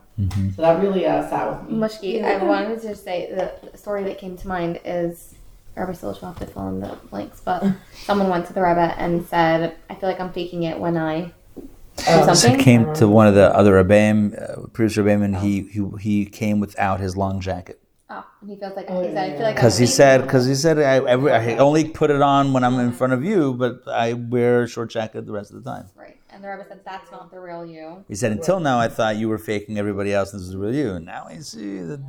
[0.55, 1.79] So that really uh, sat with me.
[1.79, 5.35] Mushki, I wanted to say the story that came to mind is
[5.75, 7.65] Rabbi Sollish will have to fill in the blanks, but
[8.05, 11.33] someone went to the Rebbe and said, I feel like I'm faking it when I
[11.57, 12.59] do So something.
[12.61, 16.61] came to one of the other Rebbeim, uh, previous Rebbeim, and he, he he came
[16.61, 17.81] without his long jacket
[18.11, 20.55] Oh, and he feels like he said, I feel like because he said because he
[20.55, 23.83] said I, I, I only put it on when I'm in front of you, but
[23.87, 25.91] I wear a short jacket the rest of the time.
[25.95, 26.18] Right.
[26.39, 28.05] And the Rebbe said, that's not the real you.
[28.07, 30.73] He said until now I thought you were faking everybody else, and this is real
[30.73, 32.01] you, now I see that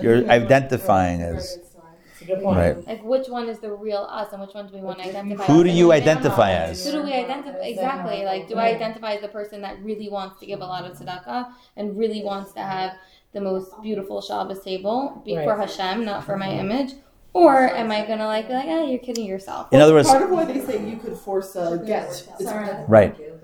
[0.00, 2.58] you're identifying as It's a good point.
[2.58, 2.86] right.
[2.86, 5.44] Like, which one is the real us and which one do we want to identify
[5.46, 6.84] Who do you when they- identify as?
[6.86, 7.58] Who do we identify?
[7.58, 8.24] Exactly.
[8.24, 10.96] Like, do I identify as the person that really wants to give a lot of
[10.96, 12.92] tzedakah and really wants to have
[13.32, 16.92] the most beautiful Shabbos table be for Hashem, not for my image?
[17.34, 19.72] Or am I gonna like be like, oh, you're kidding yourself?
[19.72, 22.28] In other words, part of why they say you could force a get.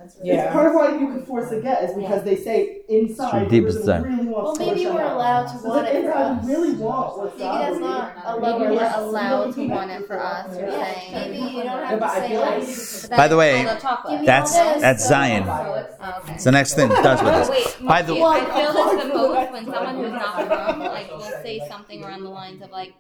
[0.09, 0.31] It's, Right.
[0.31, 0.47] answer.
[0.47, 0.53] Yeah.
[0.53, 3.63] Part of why you could force a get is because they say inside It's your
[3.63, 5.13] the person really Well, wants to maybe push we're out.
[5.17, 6.45] allowed to So want that it for inside us.
[6.47, 8.97] we really want what's Maybe that's not a Maybe level we're yes.
[8.99, 10.57] allowed to want it for us.
[10.59, 11.13] You're Yeah, saying.
[11.13, 12.59] maybe you don't Yeah, have but to I say feel like.
[12.59, 14.11] like- But By the that's way, all chocolate.
[14.13, 15.47] Give me That's all this, that's Zayin.
[15.47, 16.33] Oh, okay.
[16.35, 17.49] It's the next thing it does with this.
[17.51, 20.35] wait, By the Moshe, Well, I feel this the I- most when someone who's not
[20.47, 22.95] from like will say something around the lines of like,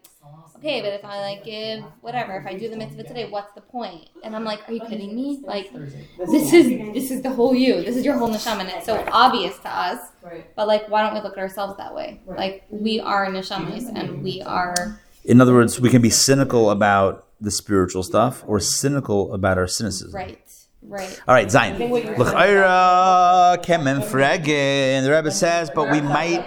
[0.59, 3.61] okay, but if I like give whatever, if I do the mitzvah today, what's the
[3.61, 4.09] point?
[4.23, 5.41] And I'm like, are you kidding me?
[5.45, 7.83] Like, this is this is the whole you.
[7.83, 10.11] This is your whole neshama, and it's so obvious to us.
[10.57, 12.21] But like, why don't we look at ourselves that way?
[12.27, 15.01] Like, we are neshamas, and we are.
[15.25, 19.67] In other words, we can be cynical about the spiritual stuff or cynical about our
[19.67, 20.15] cynicism.
[20.15, 20.39] Right.
[20.81, 21.21] Right.
[21.27, 21.77] All right, Zayin.
[22.19, 25.03] L'chaira uh, kemen fregin.
[25.03, 26.43] The Rebbe says, but we might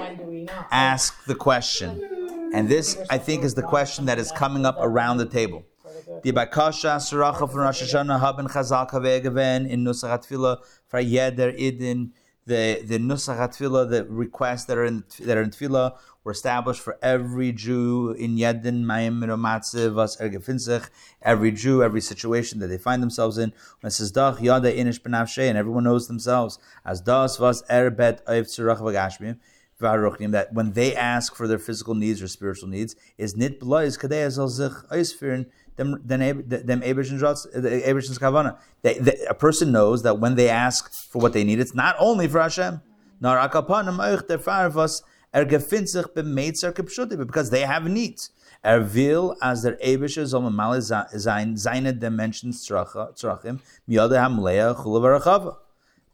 [0.72, 2.21] ask the question.
[2.54, 5.66] And this, I think, is the question that is coming up around the table.
[6.24, 12.12] Die Bakasha Suracha von Rosh Hashanah haben Chazal in Nusach for Yeder.
[12.44, 16.98] The the Nusach the requests that are in that are in Tfilah, were established for
[17.02, 20.18] every Jew in Yedin Mayim Miromatze Vas.
[21.22, 23.54] Every Jew, every situation that they find themselves in.
[23.80, 28.24] When it says Dach Yada Inish Benavshe, and everyone knows themselves as Das Vas Erbet
[28.26, 29.38] Oiv Tzurach Vagashmim
[29.82, 34.30] that when they ask for their physical needs or spiritual needs, is nit blois kadei
[34.30, 35.46] zal sich ausführen
[35.78, 38.58] dem dem dem eberschen Schatz- the eberschen kavana.
[39.30, 42.42] A person knows that when they ask for what they need, it's not only for
[42.42, 42.82] Hashem.
[45.34, 48.32] Er because they have needs.
[48.66, 49.66] Er will as
[50.30, 55.56] soll mal sein seine dimensions tzrachim miyade hamleya chulavarachava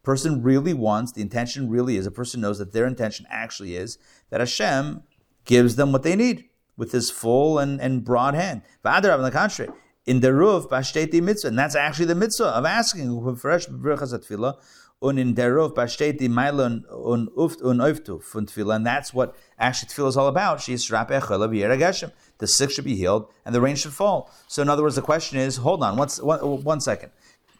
[0.07, 3.97] person really wants, the intention really is, a person knows that their intention actually is
[4.29, 5.03] that Hashem
[5.43, 6.45] gives them what they need
[6.77, 8.61] with his full and, and broad hand.
[8.85, 9.69] V'adarav, on the contrary,
[10.05, 14.01] in the roof, bashteti mitzvah, and that's actually the mitzvah of asking, fresh in roof,
[15.01, 15.35] and
[18.85, 20.61] that's what actually tefillah is all about.
[20.61, 24.31] She is shrap echel The sick should be healed, and the rain should fall.
[24.47, 27.11] So, in other words, the question is, hold on, what's, one, one second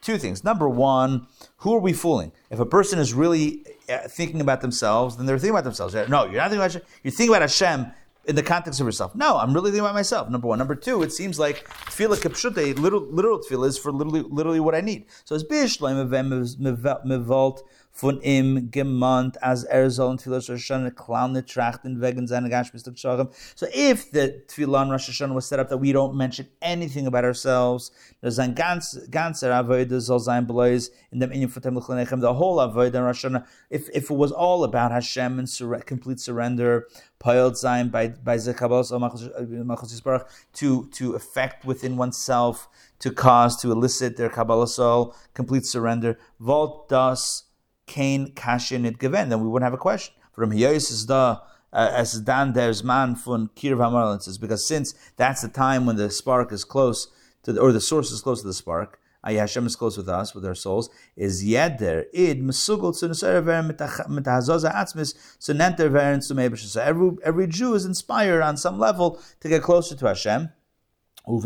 [0.08, 0.43] two things.
[0.43, 1.28] Number one,
[1.58, 2.32] who are we fooling?
[2.49, 5.93] If a person is really uh, thinking about themselves, then they're thinking about themselves.
[5.93, 6.82] No, you're not thinking about Hashem.
[7.03, 7.91] You're thinking about Hashem
[8.24, 9.16] in the context of yourself.
[9.16, 10.30] No, I'm really thinking about myself.
[10.30, 10.60] Number one.
[10.60, 14.76] Number two, it seems like tefillah kipshute, literal, literal tefillah is for literally, literally what
[14.76, 15.08] I need.
[15.26, 15.97] So it's bishleim
[17.05, 17.60] mevalt
[17.98, 18.22] von
[19.41, 22.48] as er soll in Rosh Hashanah trachten wegen seiner.
[23.56, 27.08] So if the Tefillah on Rosh Hashanah was set up that we don't mention anything
[27.08, 27.91] about ourselves,
[28.22, 32.93] there's ein ganz, ganzer Avodah soll sein bloß in dem Fotem L'chanechem, the whole Avodah
[32.93, 36.88] in Rosh Hashanah, if, if it was all about Hashem and sur- complete surrender,
[37.18, 39.32] piled sein by, by Zekabos Machos
[39.91, 42.70] Yisbarach, to, to effect within oneself,
[43.00, 47.47] to cause, to elicit their Kabbalah soul, complete surrender, Volt das
[47.88, 50.13] Kain Kashin it given, then we wouldn't have a question.
[50.31, 50.51] From
[51.73, 56.09] as dan there's man fun kirv hamarlin says because since that's the time when the
[56.09, 57.07] spark is close
[57.43, 58.99] to the, or the source is close to the spark.
[59.23, 60.89] Hashem is close with us, with our souls.
[61.17, 66.59] Is yeder id mesugol to neser veren atzmis so nenter veren sumebish.
[66.59, 70.49] So every every Jew is inspired on some level to get closer to Hashem.
[71.29, 71.43] And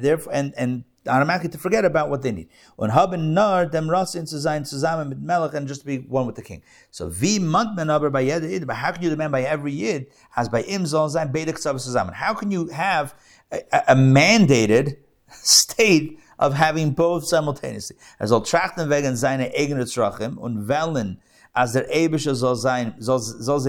[0.00, 2.48] therefore, and and automatically to forget about what they need.
[2.76, 6.26] Und haben nar dem Rasin zu sein zusammen mit Melech and just to be one
[6.26, 6.62] with the king.
[6.90, 9.72] So wie mont man aber bei jeder Yid, but how can you demand by every
[9.72, 12.14] Yid as by im soll sein beide zusammen?
[12.14, 13.14] How can you have
[13.50, 14.96] a, a mandated
[15.28, 17.96] state of having both simultaneously?
[18.20, 21.18] Er soll trachten wegen seine eigenen Tzrachim und wellen
[21.54, 23.60] as der Ebische soll sein, soll, soll.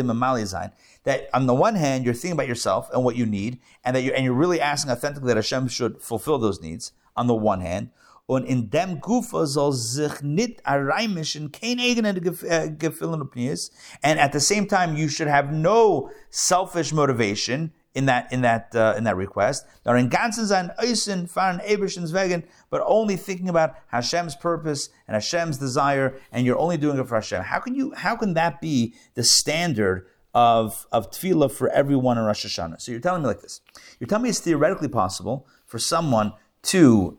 [1.06, 4.04] That on the one hand, you're thinking about yourself and what you need, and that
[4.04, 7.62] you're, and you're really asking authentically that Hashem should fulfill those needs on the one
[7.62, 7.90] hand.
[8.26, 13.70] Und in dem Gufa soll sich nicht arreimischen, kein eigene Gefühlen Opinions.
[14.02, 18.74] And at the same time, you should have no selfish motivation in that in that
[18.76, 19.66] uh, in that request.
[19.86, 25.16] Nor in ganzen sein Eisen fahren Ebershens wegen, but only thinking about Hashem's purpose and
[25.16, 27.44] Hashem's desire, and you're only doing it for Hashem.
[27.44, 27.94] How can you?
[27.94, 32.82] How can that be the standard of of tefillah for everyone in Rosh Hashanah?
[32.82, 33.62] So you're telling me like this.
[34.00, 36.34] You're telling me it's theoretically possible for someone
[36.64, 37.18] to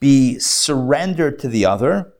[0.00, 2.12] be surrendered to the other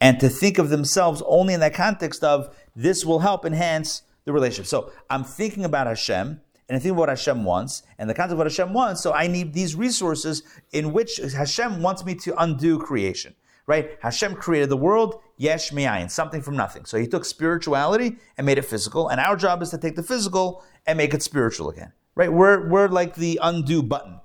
[0.00, 4.32] and to think of themselves only in that context of this will help enhance the
[4.32, 4.66] relationship.
[4.66, 8.38] So I'm thinking about Hashem and I think what Hashem wants and the concept of
[8.38, 9.02] what Hashem wants.
[9.02, 10.42] So I need these resources
[10.72, 13.34] in which Hashem wants me to undo creation.
[13.66, 13.96] Right?
[14.02, 16.84] Hashem created the world, yesh me'ayin, something from nothing.
[16.84, 20.02] So he took spirituality and made it physical, and our job is to take the
[20.02, 21.90] physical and make it spiritual again.
[22.14, 22.30] Right?
[22.30, 24.20] We're, we're like the undo button.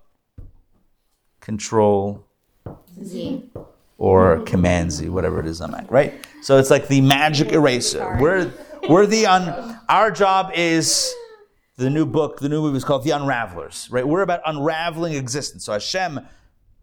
[1.50, 2.24] Control,
[3.04, 3.44] Z.
[3.98, 6.14] or Command Z, whatever it is on Mac, right?
[6.44, 8.18] So it's like the magic eraser.
[8.22, 8.54] We're
[8.88, 9.80] we're the un.
[9.90, 11.12] Our job is
[11.76, 12.40] the new book.
[12.40, 14.08] The new movie is called The Unravelers, right?
[14.08, 15.66] We're about unraveling existence.
[15.66, 16.20] So Hashem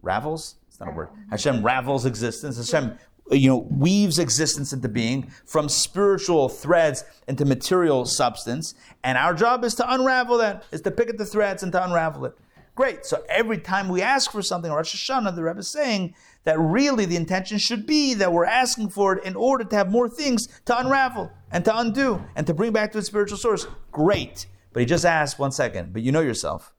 [0.03, 0.57] ravels.
[0.67, 1.11] It's not a word.
[1.31, 2.57] Hashem ravels existence.
[2.57, 2.99] Hashem,
[3.31, 8.75] you know, weaves existence into being from spiritual threads into material substance.
[9.05, 10.64] And our job is to unravel that.
[10.73, 12.37] Is to pick at the threads and to unravel it.
[12.77, 13.07] Great.
[13.07, 16.14] So every time we ask for something, Rosh Hashanah, the Rebbe is saying
[16.45, 19.91] that really the intention should be that we're asking for it in order to have
[19.91, 23.66] more things to unravel and to undo and to bring back to its spiritual source.
[23.93, 24.47] Great.
[24.74, 26.74] But he just asked one second, but you know yourself.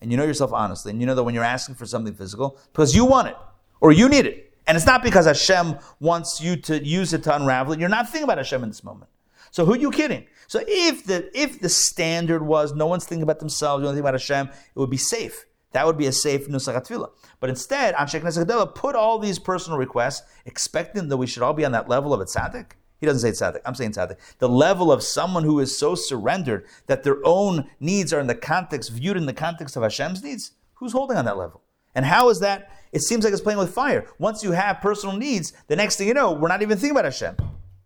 [0.00, 0.92] And you know yourself honestly.
[0.92, 3.36] And you know that when you're asking for something physical, because you want it
[3.82, 4.50] or you need it.
[4.66, 7.80] And it's not because Hashem wants you to use it to unravel it.
[7.80, 9.10] You're not thinking about Hashem in this moment.
[9.54, 10.26] So who are you kidding?
[10.48, 14.02] So if the if the standard was no one's thinking about themselves, you only think
[14.02, 15.46] about Hashem, it would be safe.
[15.70, 17.08] That would be a safe nusach.
[17.38, 21.64] But instead, Anshe Knesset put all these personal requests, expecting that we should all be
[21.64, 22.72] on that level of a tzaddik.
[22.98, 23.60] He doesn't say tzaddik.
[23.64, 24.16] I'm saying tzaddik.
[24.38, 28.34] The level of someone who is so surrendered that their own needs are in the
[28.34, 30.50] context, viewed in the context of Hashem's needs.
[30.74, 31.62] Who's holding on that level?
[31.94, 32.72] And how is that?
[32.90, 34.08] It seems like it's playing with fire.
[34.18, 37.04] Once you have personal needs, the next thing you know, we're not even thinking about
[37.04, 37.36] Hashem.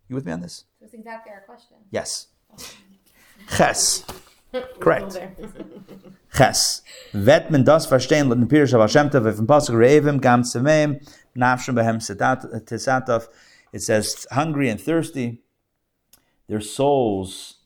[0.09, 0.65] You with me on this?
[0.99, 1.77] Exactly our question.
[1.93, 2.27] Yes.
[3.57, 4.05] Ches.
[4.81, 5.17] Correct.
[6.35, 6.83] Ches.
[7.13, 11.01] Vet men das verstehen, lit Pirish of Hashem Tov, if in Pasuk Re'evim, gam tzemeim,
[11.37, 11.99] nafshem behem
[12.65, 13.29] tesatov.
[13.73, 15.43] It says, hungry and thirsty,
[16.49, 17.59] their souls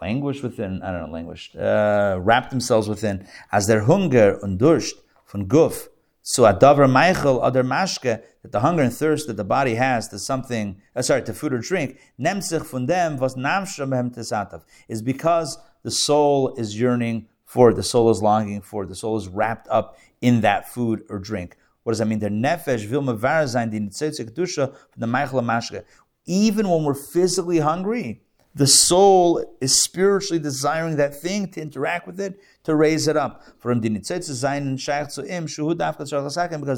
[0.00, 5.46] languish within, I don't know, languished, uh, wrap themselves within, as their hunger und von
[5.48, 5.88] Guf,
[6.30, 10.18] so adavar meichel other mashke that the hunger and thirst that the body has to
[10.18, 15.00] something, uh, sorry, to food or drink, nemsich von dem was namshem behem tesatov, is
[15.00, 19.66] because the soul is yearning for, the soul is longing for, the soul is wrapped
[19.68, 21.56] up in that food or drink.
[21.82, 22.18] What does that mean?
[22.18, 25.82] The nefesh sein die nitzitze kedusha the meichel mashke.
[26.26, 28.20] Even when we're physically hungry,
[28.54, 33.42] the soul is spiritually desiring that thing to interact with it, to raise it up.
[33.62, 33.80] Because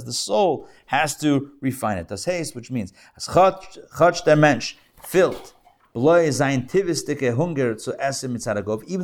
[0.05, 2.09] the soul has to refine it.
[2.09, 5.53] Das heißt, which means as chach der mensch filled
[5.93, 6.15] even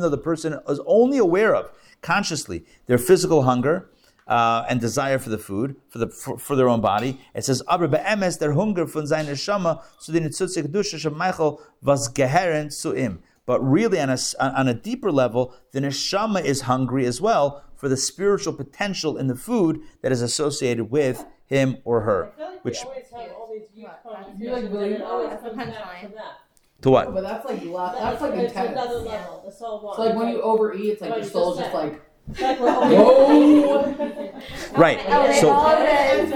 [0.01, 1.69] though the person is only aware of
[2.01, 3.89] consciously their physical hunger
[4.27, 7.19] uh, and desire for the food, for the for, for their own body.
[7.33, 12.71] It says, Aber be'emes der Hunger von seiner Neshama zu den Nitzutze Kedusha was geheren
[12.71, 13.19] zu ihm.
[13.47, 17.87] But really, on a, on a deeper level, the neshama is hungry as well for
[17.89, 22.31] the spiritual potential in the food that is associated with him or her.
[22.37, 25.29] Like Which we always have all these huge You like conversations, believe- and it always
[25.29, 26.09] That's the comes back punchline.
[26.09, 26.81] to that.
[26.81, 27.13] to what?
[27.13, 28.71] But that's like la- That that's like it's, it's intense.
[28.71, 29.43] another level.
[29.45, 29.99] The soul wants.
[29.99, 32.41] It's like when you overeat, it's like Like your you soul's just just like It's
[32.41, 34.33] like we're always-
[34.77, 34.99] Right.
[35.39, 35.87] So all of it.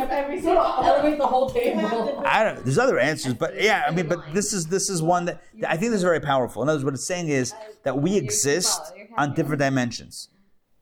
[0.10, 2.24] every so elevate the whole table.
[2.26, 2.64] I don't.
[2.64, 5.78] There's other answers, but yeah, I mean, but this is this is one that I
[5.78, 6.64] think this is very powerful.
[6.64, 8.82] In other words, what it's saying is that we exist
[9.18, 10.30] on different dimensions,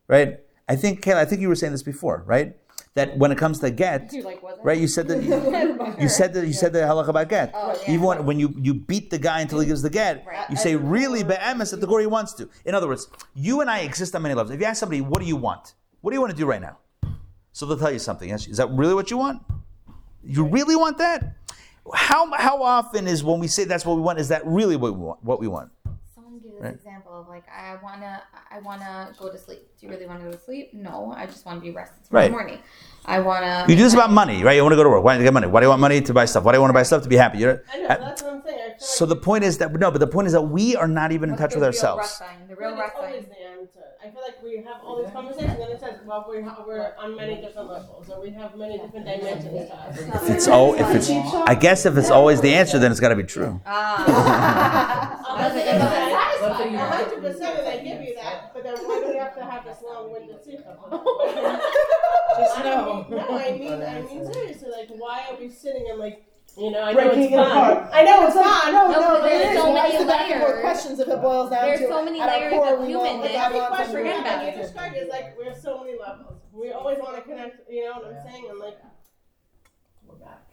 [0.07, 0.39] right?
[0.68, 2.55] I think, Kayla, I think you were saying this before, right?
[2.96, 4.78] That when it comes to get, like, right?
[4.78, 5.24] You said that
[6.00, 7.52] you said that you said the halacha about get.
[7.54, 7.94] Oh, yeah.
[7.94, 10.50] Even when, when you, you beat the guy until he gives the get, Right.
[10.50, 12.50] you say really be'emes at the gore he wants to.
[12.66, 14.54] In other words, you and I exist on many levels.
[14.54, 15.76] If you ask somebody, what do you want?
[16.02, 16.78] What do you want to do right now?
[17.52, 18.30] So they'll tell you something.
[18.30, 19.44] Is that really what you want?
[20.24, 21.36] You really want that?
[21.94, 24.20] How how often is when we say that's what we want?
[24.20, 25.24] Is that really what we want?
[25.24, 25.72] What we want?
[26.60, 26.93] Someone gave this Right.
[26.93, 29.60] example of like, I wanna, I wanna go to sleep.
[29.80, 30.74] Do you really want to go to sleep?
[30.74, 32.32] No, I just want to be rested tomorrow Right.
[32.32, 32.60] morning.
[33.05, 33.66] I wanna.
[33.68, 34.55] You do this about money, right?
[34.55, 35.03] You want to go to work.
[35.03, 35.47] Why do you get money?
[35.47, 36.43] Why do you want money to buy stuff?
[36.43, 37.39] Why do you want to buy stuff to be happy?
[37.39, 38.60] You're, I know, that's what I'm saying.
[38.60, 40.76] I feel so like the point is that no, but the point is that we
[40.76, 42.22] are not even in What's touch the with real ourselves.
[42.22, 42.47] rough sign?
[42.47, 43.30] The real feel rough it's always sign.
[43.30, 43.79] the answer.
[44.10, 47.16] I feel like we have all these conversations, and it says, well, we're, we're on
[47.16, 49.99] many different levels, or we have many different dimensions to us.
[49.99, 53.10] If it's all, if it's I guess if it's always the answer, then it's got
[53.10, 53.62] to be true.
[53.68, 55.38] Ah.
[55.38, 56.39] Let's say say it's that.
[56.41, 59.18] Let's say you- A hundred percent, I give you that, but then why do we
[59.18, 60.66] have to have this long-winded secret?
[62.39, 63.05] Just I know.
[63.10, 66.26] mean, no, I mean, I mean seriously, like, why are we sitting and like,
[66.60, 67.51] you know, I know Breaking it's it fun.
[67.51, 67.89] apart.
[67.93, 68.74] I know it's No, fun.
[68.74, 70.62] no, No, no, but but there's so many ask the back layers.
[70.62, 73.32] questions if it boils down There's to so many at layers core, of we humanness.
[73.34, 75.97] Every question and we we have want you described is like we have so many
[75.97, 76.36] levels.
[76.51, 77.70] We always want to connect.
[77.70, 78.45] You know what I'm saying?
[78.49, 78.78] And like,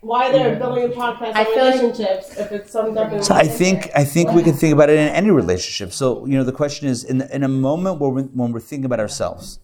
[0.01, 3.25] why they're building podcasts I on feel like- relationships if it's some type of.
[3.25, 5.93] So I think I think we can think about it in any relationship.
[5.93, 8.85] So you know, the question is in in a moment where we, when we're thinking
[8.85, 9.59] about ourselves,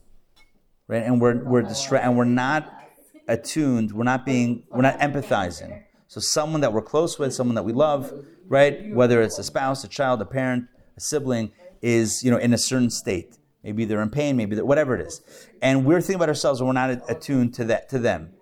[0.89, 2.67] right, and we're we're distra- and we're not
[3.29, 5.83] attuned, we're not being, we're not empathizing.
[6.13, 8.13] So someone that we're close with, someone that we love,
[8.47, 12.53] right, whether it's a spouse, a child, a parent, a sibling, is you know in
[12.53, 13.39] a certain state.
[13.65, 15.23] Maybe they're in pain, maybe they're, whatever it is,
[15.63, 18.35] and we're thinking about ourselves and we're not attuned to that to them.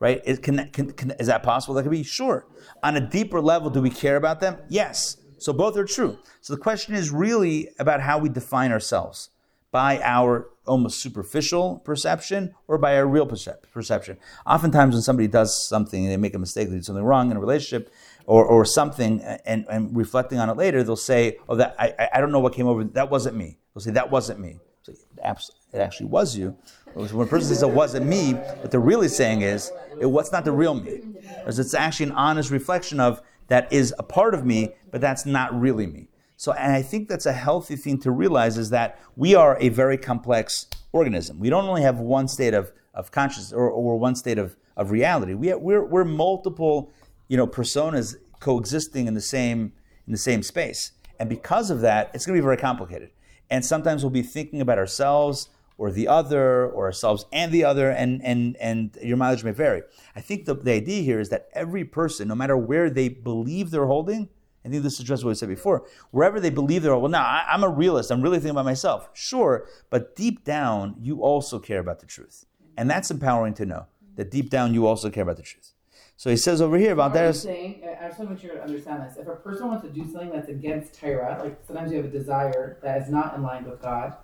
[0.00, 0.22] right?
[0.24, 1.74] It can, can, can, is that possible?
[1.74, 2.46] That could be sure.
[2.82, 4.56] On a deeper level, do we care about them?
[4.70, 5.18] Yes.
[5.36, 6.16] So both are true.
[6.40, 9.28] So the question is really about how we define ourselves
[9.70, 14.18] by our almost superficial perception or by a real percep- perception.
[14.46, 17.40] Oftentimes, when somebody does something they make a mistake, they do something wrong in a
[17.40, 17.92] relationship
[18.26, 22.20] or, or something, and, and reflecting on it later, they'll say, "Oh, that I, I-
[22.20, 22.84] don't know what came over.
[22.84, 24.92] That wasn't me." They'll say, "That wasn't me." So
[25.72, 26.56] it actually was you.
[26.94, 30.44] When a person says it wasn't me, what they're really saying is, it was not
[30.44, 31.00] the real me.
[31.38, 35.24] Because it's actually an honest reflection of that is a part of me, but that's
[35.26, 36.08] not really me.
[36.38, 39.70] So, and I think that's a healthy thing to realize is that we are a
[39.70, 41.40] very complex organism.
[41.40, 44.92] We don't only have one state of, of consciousness or, or one state of, of
[44.92, 45.34] reality.
[45.34, 46.92] We are, we're, we're multiple,
[47.26, 49.72] you know, personas coexisting in the same
[50.06, 50.92] in the same space.
[51.18, 53.10] And because of that, it's going to be very complicated.
[53.50, 57.90] And sometimes we'll be thinking about ourselves or the other or ourselves and the other,
[57.90, 59.82] and, and, and your mileage may vary.
[60.14, 63.72] I think the, the idea here is that every person, no matter where they believe
[63.72, 64.28] they're holding,
[64.68, 65.86] I think this addresses what I said before.
[66.10, 68.10] Wherever they believe they're, well, now I'm a realist.
[68.10, 69.08] I'm really thinking about myself.
[69.14, 72.44] Sure, but deep down, you also care about the truth,
[72.76, 75.72] and that's empowering to know that deep down you also care about the truth.
[76.16, 77.36] So he says over here about that.
[77.36, 79.16] saying, I just want you to make sure you understand this.
[79.16, 82.10] If a person wants to do something that's against Torah, like sometimes you have a
[82.10, 84.16] desire that is not in line with God,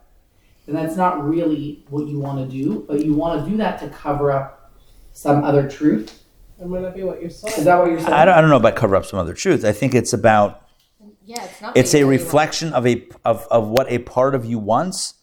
[0.66, 3.78] then that's not really what you want to do, but you want to do that
[3.78, 4.72] to cover up
[5.12, 6.23] some other truth.
[6.58, 7.54] And would that be what you're saying?
[7.58, 8.12] Is that what you're saying?
[8.12, 9.64] I don't, I don't know about cover up some other truth.
[9.64, 10.66] I think it's about
[11.24, 11.76] Yeah, it's not.
[11.76, 14.58] it's a you really want- reflection of a of, of what a part of you
[14.58, 15.14] wants,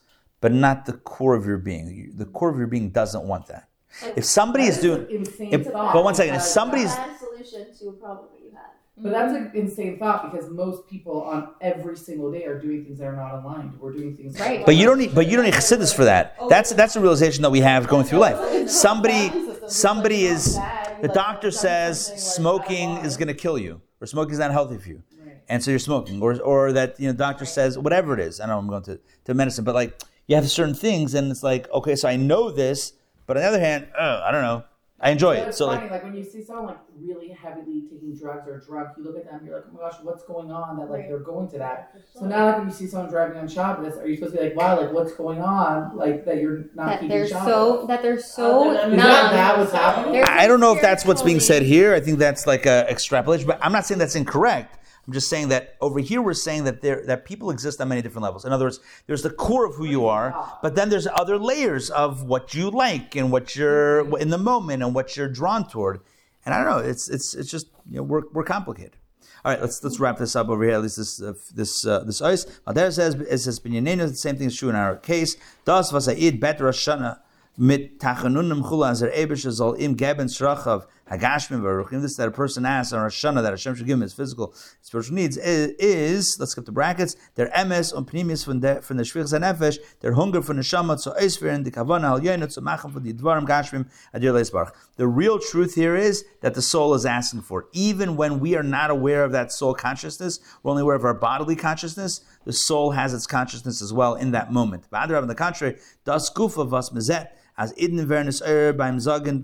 [0.42, 1.88] but not the core of your being.
[1.88, 3.68] You- The core of your being doesn't want that.
[4.16, 7.68] If somebody is doing, insane if, thought, but one second, if because- somebody's bad solution
[7.80, 8.62] to a problem that you had.
[8.98, 13.00] But that's an insane thought because most people on every single day are doing things
[13.00, 13.80] that are not aligned.
[13.80, 14.66] We're doing things Right.
[14.66, 16.36] But you don't need, but you don't need chassidus for that.
[16.40, 16.48] Oh.
[16.50, 18.70] That's that's a realization that we have going through life.
[18.70, 19.30] Somebody,
[19.72, 20.60] somebody is.
[21.02, 22.06] The doctor says
[22.36, 25.04] smoking is going to kill you, or smoking is not healthy for you,
[25.50, 28.40] and so you're smoking, or or that you know doctor says whatever it is.
[28.40, 31.44] I know I'm going to to medicine, but like you have certain things, and it's
[31.44, 32.94] like okay, so I know this,
[33.26, 34.64] but on the other hand, uh, I don't know,
[35.04, 35.56] I enjoy But it.
[35.56, 38.90] So funny, like like, when you see someone like really heavily taking drugs or drunk,
[38.98, 40.78] you look at them, you're like, oh my gosh, what's going on?
[40.78, 41.96] That like they're going to that.
[42.14, 44.48] So now, like when you see someone driving on Shabbos, are you supposed to be
[44.50, 45.98] like, wow, like what's going on?
[45.98, 47.48] Like that you're not that keeping they're Shabbos.
[47.48, 49.08] so that they're so Other than Is numb.
[49.08, 50.24] that, that what's happening?
[50.24, 51.96] I don't know if that's what's being said here.
[51.96, 54.78] I think that's like a extrapolation, but I'm not saying that's incorrect.
[55.08, 58.02] I'm just saying that over here we're saying that there that people exist on many
[58.02, 58.46] different levels.
[58.46, 61.90] In other words, there's the core of who you are, but then there's other layers
[61.90, 66.02] of what you like and what you're in the moment and what you're drawn toward.
[66.46, 66.90] And I don't know.
[66.90, 68.98] It's it's it's just you know we're we're complicated.
[69.44, 70.74] All right, let's let's wrap this up over here.
[70.74, 72.46] At least this uh, this uh, this ice.
[72.68, 74.10] There says it says binyanenu.
[74.10, 75.36] The same thing is true in our case.
[75.66, 77.20] Das was aid better shana
[77.58, 79.46] mit tachanunim chula as er ebish
[79.80, 82.02] im geben shrachav hagashmim varuchim.
[82.02, 84.54] This that a person asks on Rosh Hashanah that Hashem should give him his physical
[84.82, 87.16] spiritual needs is, is let's skip the brackets.
[87.36, 89.78] Their emes on pnimis from the von der shvichs nefesh.
[90.00, 93.46] Their hunger for neshama zu eisferen the kavana al yenu zu machen von die dvarim
[93.46, 94.72] gashmim adir leisbarach.
[94.96, 98.64] The real truth here is that the soul is asking for, even when we are
[98.64, 100.40] not aware of that soul consciousness.
[100.64, 102.22] We're only aware of our bodily consciousness.
[102.46, 104.86] The soul has its consciousness as well in that moment.
[104.90, 107.30] But on the contrary, das gufa was mezet
[107.62, 108.00] as idn
[108.42, 109.44] er beim von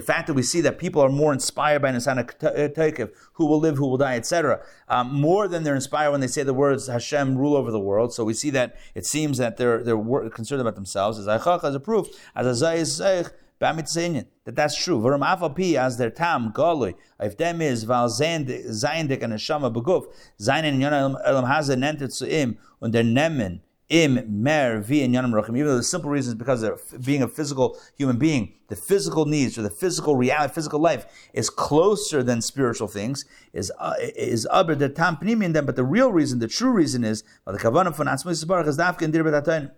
[0.00, 2.24] fact that we see that people are more inspired by Nasana
[2.72, 6.26] Teikev, who will live, who will die, etc., um, more than they're inspired when they
[6.26, 8.14] say the words Hashem rule over the world.
[8.14, 11.18] So we see that it seems that they're they're concerned about themselves.
[11.18, 13.30] As Aichach a proof, as a Zayis Zayich,
[13.60, 15.76] that that's true.
[15.78, 16.52] As their tam.
[17.20, 20.06] If them is val zayndik and neshama beguf
[20.40, 25.12] zaynen in yonah elam hazen entered to im und der nemen im mer vi in
[25.12, 25.56] yonah rochim.
[25.56, 29.26] Even though the simple reason is because of being a physical human being, the physical
[29.26, 33.24] needs or the physical reality, physical life is closer than spiritual things.
[33.52, 35.66] Is uh, is aber der tam pnimi in them.
[35.66, 39.24] But the real reason, the true reason is the kavanah von atzmus barach is dir
[39.24, 39.72] betatayim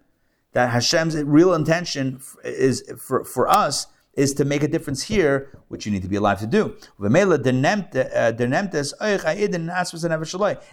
[0.52, 5.86] that Hashem's real intention is for, for us is to make a difference here, which
[5.86, 6.76] you need to be alive to do.
[7.00, 8.32] Uh.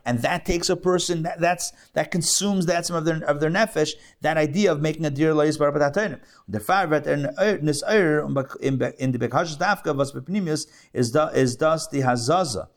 [0.05, 3.91] And that takes a person that, that's that consumes the of their of their nefesh.
[4.21, 5.71] That idea of making a dear lois bar.
[5.71, 6.59] The
[8.99, 9.19] in the
[10.47, 12.67] is is das the hazaza.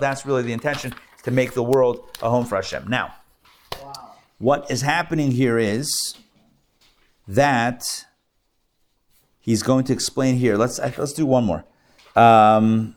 [0.00, 0.94] That's really the intention
[1.24, 2.86] to make the world a home for Hashem.
[2.88, 3.14] Now,
[4.38, 6.14] what is happening here is
[7.28, 8.06] that
[9.38, 10.56] he's going to explain here.
[10.56, 11.64] Let's let's do one more.
[12.16, 12.96] Um,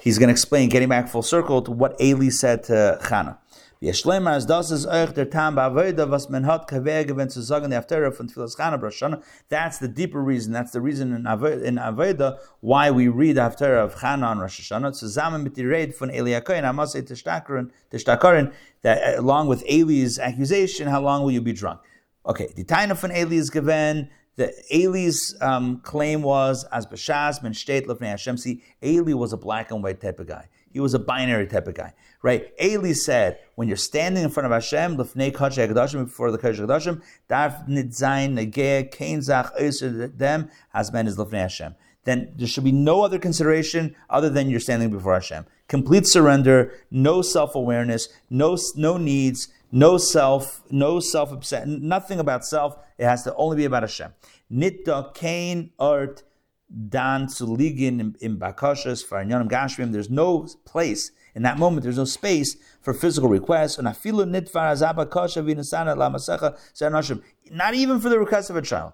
[0.00, 3.38] he's going to explain, getting back full circle to what Eli said to Chana.
[3.80, 8.56] As das is euch der Tam was man hat wenn zu sagen Haftarah von Tfilas
[8.56, 9.22] Chana.
[9.48, 10.52] That's the deeper reason.
[10.52, 14.98] That's the reason in Avodah why we read the of Chana on Rosh Hashanah.
[14.98, 18.52] Zusammen mit die Rede von Eli HaKohen, Amasei Tishtakarin, Tishtakarin,
[18.82, 21.80] that uh, along with Eli's accusation, how long will you be drunk?
[22.26, 24.10] Okay, the Taina von Eli is given.
[24.34, 28.38] The Eli's um, claim was as b'shas ben shteit lefnei Hashem.
[28.38, 30.48] See, Eli was a black and white type of guy.
[30.72, 32.52] He was a binary type of guy, right?
[32.62, 37.90] Eli said, when you're standing in front of Hashem, before the kodesh hagdashim, darf nit
[37.90, 41.74] zayin negeh kein zach oiser them as ben is Hashem.
[42.04, 45.44] Then there should be no other consideration other than you're standing before Hashem.
[45.68, 52.44] Complete surrender, no self awareness, no no needs, no self, no self upset, nothing about
[52.46, 52.78] self.
[52.96, 54.14] It has to only be about Hashem.
[54.50, 56.22] Nitta kain art
[56.70, 59.92] dan zu liegen in bakashas for anyanim.
[59.92, 61.82] There's no place in that moment.
[61.84, 63.78] There's no space for physical requests.
[63.78, 67.22] And afilu nitvar azabakasha vinasana lamasecha seranashim.
[67.50, 68.92] Not even for the request of a child.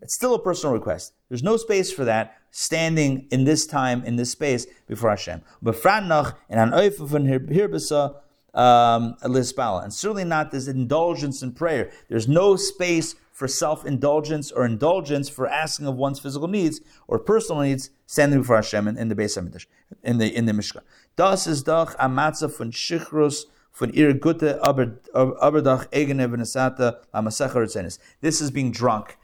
[0.00, 1.12] It's still a personal request.
[1.28, 5.42] There's no space for that standing in this time, in this space before Hashem.
[5.60, 8.16] But noch in an oifu von hirbisa
[8.54, 11.90] um, and certainly not this indulgence in prayer.
[12.08, 17.60] There's no space for self-indulgence or indulgence for asking of one's physical needs or personal
[17.60, 19.66] needs standing before Hashem in, in the Beis Hamikdash,
[20.04, 20.82] in the in the Mishkan.
[21.16, 28.52] Das ist doch a matzah von Shichrus von gute aberdach egene v'nesata lamasecha This is
[28.52, 29.18] being drunk.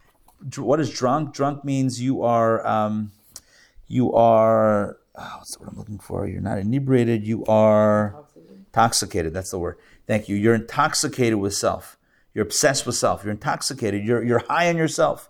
[0.56, 1.32] What is drunk?
[1.32, 3.12] Drunk means you are um,
[3.86, 6.26] you are oh, what's what I'm looking for?
[6.26, 7.24] You're not inebriated.
[7.24, 8.16] You are
[8.50, 9.32] intoxicated.
[9.32, 9.76] That's the word.
[10.08, 10.34] Thank you.
[10.34, 11.97] You're intoxicated with self.
[12.34, 13.24] You're obsessed with self.
[13.24, 14.04] You're intoxicated.
[14.04, 15.28] You're, you're high on yourself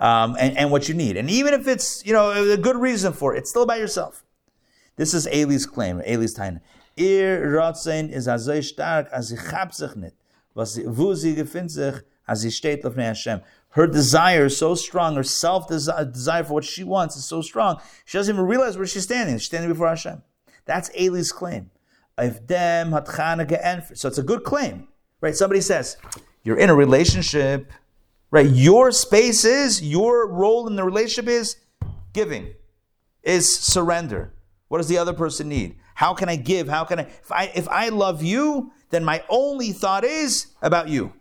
[0.00, 1.16] um, and, and what you need.
[1.16, 4.24] And even if it's, you know, a good reason for it, it's still about yourself.
[4.96, 6.60] This is Eli's claim, Eli's taina.
[6.96, 7.58] Ir
[8.10, 10.16] is stark as chabt sich nicht,
[10.54, 13.42] was wo sie sich, as sie steht.
[13.70, 17.80] Her desire is so strong, her self desire for what she wants is so strong,
[18.04, 19.38] she doesn't even realize where she's standing.
[19.38, 20.22] She's standing before Hashem.
[20.66, 21.70] That's Eli's claim.
[22.18, 22.26] So
[24.08, 24.88] it's a good claim,
[25.20, 25.34] right?
[25.34, 25.96] Somebody says,
[26.42, 27.72] you're in a relationship,
[28.30, 28.48] right?
[28.48, 31.56] Your space is, your role in the relationship is
[32.12, 32.54] giving,
[33.22, 34.32] is surrender.
[34.68, 35.76] What does the other person need?
[35.94, 36.68] How can I give?
[36.68, 40.88] How can I if I if I love you, then my only thought is about
[40.88, 41.12] you.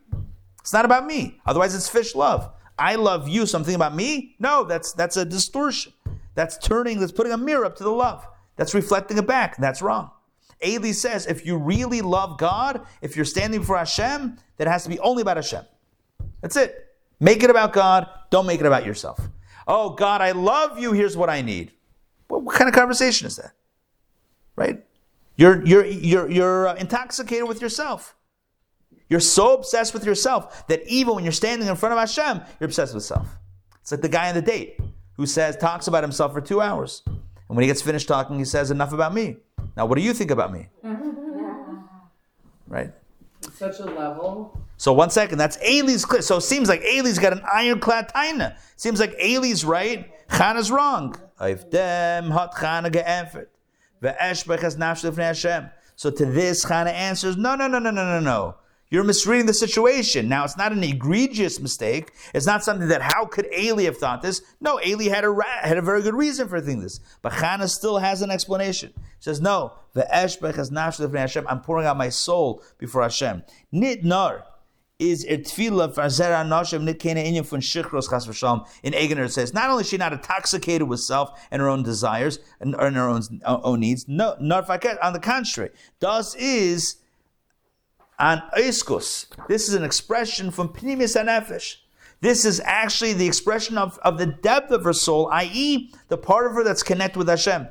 [0.62, 1.42] It's not about me.
[1.46, 2.50] Otherwise it's fish love.
[2.78, 4.36] I love you, something about me?
[4.40, 5.92] No, that's that's a distortion.
[6.36, 8.26] That's turning, that's putting a mirror up to the love.
[8.56, 9.58] That's reflecting it back.
[9.58, 10.12] That's wrong.
[10.66, 14.84] Eli says, if you really love God, if you're standing before Hashem, then it has
[14.84, 15.64] to be only about Hashem.
[16.42, 16.96] That's it.
[17.20, 18.08] Make it about God.
[18.30, 19.20] Don't make it about yourself.
[19.68, 20.94] Oh, God, I love you.
[20.94, 21.72] Here's what I need.
[22.28, 23.52] What, what kind of conversation is that?
[24.56, 24.84] Right?
[25.36, 28.16] You're, you're, you're, you're uh, intoxicated with yourself.
[29.10, 32.66] You're so obsessed with yourself that even when you're standing in front of Hashem, you're
[32.66, 33.28] obsessed with self.
[33.82, 34.80] It's like the guy on the date
[35.14, 37.02] who says, talks about himself for two hours.
[37.06, 39.38] And when he gets finished talking, he says, enough about me.
[39.80, 40.68] Now, what do you think about me?
[42.68, 42.94] Right?
[43.54, 44.56] Such a level.
[44.78, 46.22] So one second, that's Eli's clear.
[46.22, 48.58] So it seems like Eli's got an ironclad taina.
[48.76, 51.16] Seems like Eli's right, Chana's wrong.
[51.40, 53.48] dem hat Chana geämpft.
[54.04, 54.78] Ve'eshbech has.
[55.96, 58.56] So to this, Chana answers, no, no, no, no, no, no, no.
[58.92, 60.28] You're misreading the situation.
[60.30, 62.12] Now, it's not an egregious mistake.
[62.34, 64.42] It's not something that how could Eli have thought this?
[64.60, 67.00] No, Eli had a had a very good reason for thinking this.
[67.22, 68.92] But Chana still has an explanation.
[68.96, 71.00] She says, no, the Ashbach has not.
[71.00, 73.44] I'm pouring out my soul before Hashem.
[73.72, 74.46] Nit nar
[74.98, 78.68] is er tefillah for zera nashim nit kena inyan from shichros chas v'shalom.
[78.84, 81.84] In Egener it says, not only is she not intoxicated with self and her own
[81.84, 84.70] desires and, and her own, own needs, no, not
[85.02, 85.70] on the contrary.
[86.00, 86.98] Das is
[88.20, 89.28] an oiskus.
[89.48, 91.78] This is an expression from pnimis anefesh.
[92.22, 96.48] This is actually the expression of, of the depth of her soul, i.e., the part
[96.48, 97.68] of her that's connected with Hashem.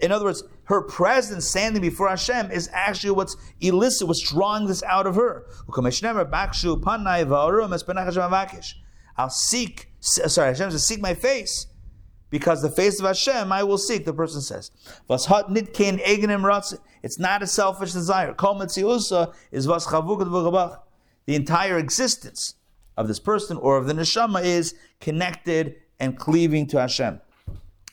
[0.00, 4.82] In other words, her presence standing before Hashem is actually what's illicit, what's drawing this
[4.84, 5.44] out of her.
[9.18, 11.66] I'll seek, sorry, Hashem says, seek my face
[12.32, 14.70] because the face of Hashem I will seek, the person says.
[17.02, 18.34] It's not a selfish desire.
[19.52, 19.66] is
[21.24, 22.54] The entire existence
[22.96, 27.20] of this person or of the neshama is connected and cleaving to Hashem.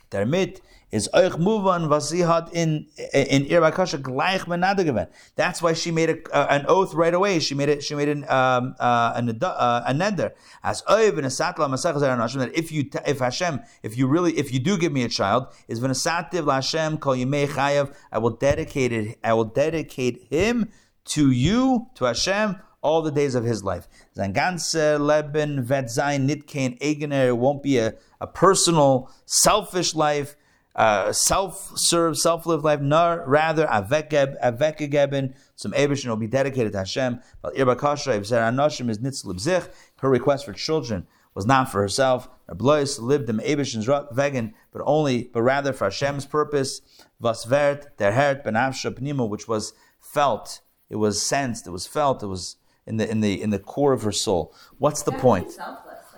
[0.09, 0.61] Damit
[0.91, 5.07] is euch muvan was sie hat in in ihr bakasha gleich benade gewen.
[5.35, 7.39] That's why she made a, uh, an oath right away.
[7.39, 7.83] She made it.
[7.83, 10.31] She made an um, uh, an, uh, a neder
[10.63, 14.51] as oiv and a satla masach that if you if Hashem if you really if
[14.51, 18.91] you do give me a child is v'nesativ laHashem kol yimei chayav I will dedicate
[18.91, 20.71] it I will dedicate him
[21.05, 23.87] to you to Hashem all the days of his life.
[24.15, 27.27] Sein ganze Leben wird sein nicht kein eigener.
[27.27, 30.35] It won't be a, a personal selfish life
[30.75, 37.19] uh, self-serve, self-lived life, nor rather avekeb avekegeben, some Abishin will be dedicated to Hashem.
[37.41, 42.29] But Irbakasha, if Zera Anoshim is nitzlib her request for children was not for herself.
[42.47, 46.81] Blois lived in Abishin's vegan, but only, but rather for Hashem's purpose.
[47.19, 52.23] Was Vasvert, der hert, benavsha pnimo, which was felt, it was sensed, it was felt,
[52.23, 52.55] it was
[52.89, 54.53] in the in the in the core of her soul.
[54.79, 55.59] What's the point?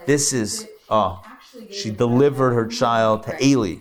[0.06, 1.24] This is oh,
[1.70, 3.76] she delivered her child to Eli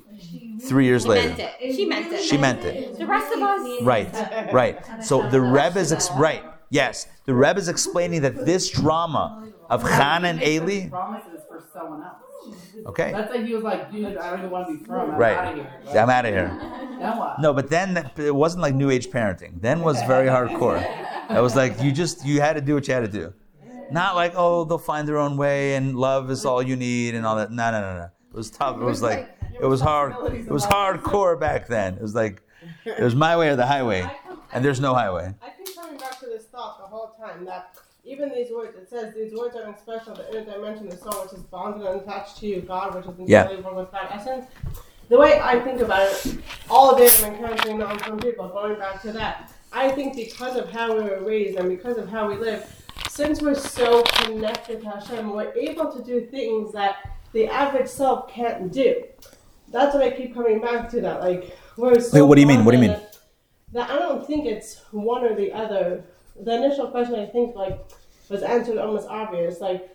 [0.59, 1.29] three years She later.
[1.31, 1.73] meant it.
[1.75, 2.21] She meant it.
[2.23, 2.99] She meant it.
[2.99, 3.61] The rest of us.
[3.81, 4.77] Right, right.
[5.01, 6.45] So the Reb is ex- right.
[6.71, 9.39] Yes, the Reb is explaining that this drama
[9.71, 10.89] of Chan and Eli.
[10.91, 12.30] Promises for someone else.
[12.87, 15.13] Okay, That's like he was like, dude, I don't even want to be from.
[15.13, 15.37] I'm right.
[15.37, 16.01] out of here.
[16.01, 16.77] I'm out of here.
[17.01, 17.41] Now what?
[17.41, 19.59] No, but then it wasn't like New Age parenting.
[19.63, 20.81] Then was very hardcore.
[21.31, 23.33] That was like you just you had to do what you had to do.
[23.93, 27.25] Not like oh they'll find their own way and love is all you need and
[27.25, 27.53] all that.
[27.53, 28.05] No, no, no, no.
[28.05, 28.77] It was tough.
[28.77, 30.13] It was like it was hard.
[30.35, 31.95] It was hardcore back then.
[31.95, 32.43] It was like
[32.85, 34.05] it was my way or the highway,
[34.53, 35.35] and there's no highway.
[35.41, 37.77] I keep coming back to this thought the whole time that
[38.11, 41.33] even these words, it says these words are special, the inner dimension, the soul, which
[41.33, 43.43] is bonded and attached to you, God, which is Yeah.
[43.43, 44.47] entirely one with God essence.
[45.09, 46.39] The way I think about it,
[46.69, 49.53] all day I'm encountering non-frum people, going back to that.
[49.73, 52.65] I think because of how we were raised and because of how we live,
[53.09, 56.97] since we're so connected to Hashem, we're able to do things that
[57.33, 59.05] the average self can't do.
[59.69, 61.01] That's what I keep coming back to.
[61.01, 62.65] That like we're so Wait, what do you mean?
[62.65, 63.01] What do you mean?
[63.73, 66.05] That I don't think it's one or the other.
[66.43, 67.79] The initial question I think like
[68.31, 69.61] was answered almost obvious.
[69.61, 69.95] Like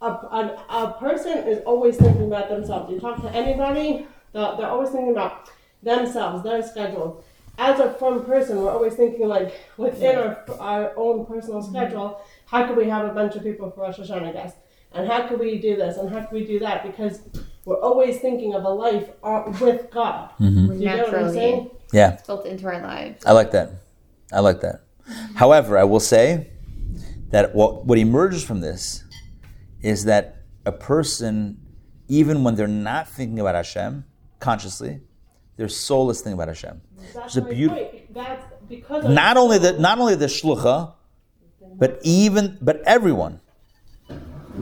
[0.00, 2.90] a, a, a person is always thinking about themselves.
[2.92, 5.50] You talk to anybody, they're, they're always thinking about
[5.82, 7.24] themselves, their schedule.
[7.58, 12.66] As a firm person, we're always thinking like within our, our own personal schedule, how
[12.66, 14.58] could we have a bunch of people for Rosh Hashanah guests?
[14.92, 15.98] And how could we do this?
[15.98, 16.82] And how could we do that?
[16.84, 17.20] Because
[17.64, 20.30] we're always thinking of a life uh, with God.
[20.38, 21.32] Do you know what I'm Naturally.
[21.34, 21.70] saying?
[21.92, 23.24] Yeah, It's built into our lives.
[23.26, 23.70] I like that.
[24.32, 24.82] I like that.
[25.34, 26.49] However, I will say
[27.30, 29.04] that what, what emerges from this
[29.82, 31.58] is that a person,
[32.08, 34.04] even when they're not thinking about Hashem
[34.40, 35.00] consciously,
[35.56, 36.80] their soul is thinking about Hashem.
[37.14, 38.14] That's There's a my beaut- point.
[38.14, 40.94] That's because Not only the not only the shlucha,
[41.76, 43.40] but even but everyone,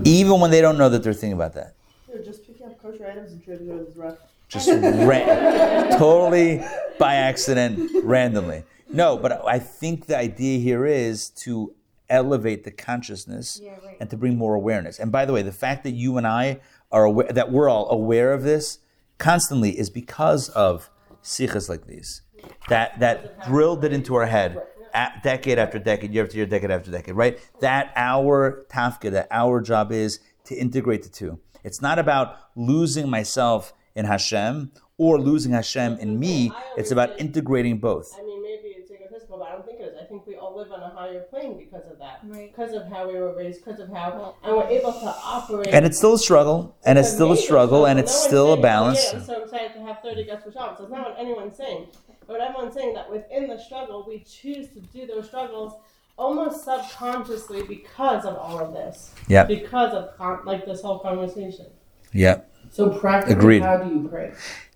[0.05, 1.75] even when they don't know that they're thinking about that.
[2.09, 4.17] You're just picking up kosher items and trading those rough.
[4.49, 6.65] just ra- totally
[6.99, 8.65] by accident, randomly.
[8.91, 11.75] No, but I think the idea here is to
[12.11, 13.61] elevate the consciousness
[14.01, 14.99] and to bring more awareness.
[14.99, 16.61] And by the way, the fact that you and I
[16.91, 18.79] are aware, that we're all aware of this
[19.19, 20.91] constantly is because of
[21.23, 22.23] sichos like these
[22.69, 24.63] that that drilled it into our head.
[24.95, 27.39] a- Decade after decade, year after year, decade after decade, right?
[27.61, 31.39] That our tafka, that our job is to integrate the two.
[31.63, 36.51] It's not about losing myself in Hashem or losing Hashem in me.
[36.79, 38.09] It's about integrating both.
[38.19, 39.97] I mean, maybe it's egotistical, but I don't think it is.
[40.03, 42.21] I think we all live on a higher plane because of that.
[42.25, 42.55] Right.
[42.55, 45.69] Because of how we were raised, because of how, and we're able to operate.
[45.69, 48.61] And it's still a struggle, and it's still a struggle, and it's one's still a
[48.61, 48.99] balance.
[48.99, 50.79] Oh, yeah, I'm so excited to have 30 guests for Shabbos.
[50.79, 51.87] That's not what anyone's saying.
[52.27, 55.75] But everyone's saying that within the struggle, we choose to do those struggles
[56.19, 59.15] almost subconsciously because of all of this.
[59.29, 59.45] Yeah.
[59.45, 61.67] Because of con- like this whole conversation.
[62.13, 62.41] Yeah.
[62.71, 63.63] So practically, Agreed.
[63.63, 64.33] how do you pray?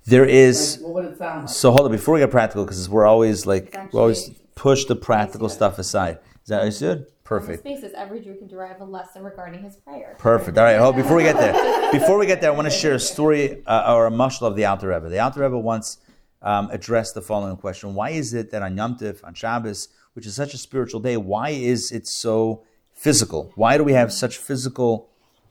[0.06, 0.78] There is.
[0.78, 1.48] Like, what would it sound like?
[1.50, 4.84] So hold on, before we get practical, because we're always like we always actually push
[4.84, 6.18] the practical stuff aside.
[6.42, 7.06] Is that understood?
[7.24, 7.60] Perfect.
[7.60, 7.92] Spaces.
[7.96, 10.16] Every Jew can derive a lesson regarding his prayer.
[10.18, 10.58] Perfect.
[10.58, 10.78] All right.
[10.78, 13.64] Hold, before we get there, before we get there, I want to share a story
[13.64, 15.08] uh, or a mushal of the Alter Rebbe.
[15.08, 15.98] The Alter Rebbe once
[16.42, 20.26] um, addressed the following question: Why is it that on Yom Tif, on Shabbos, which
[20.26, 23.52] is such a spiritual day, why is it so physical?
[23.54, 25.08] Why do we have such physical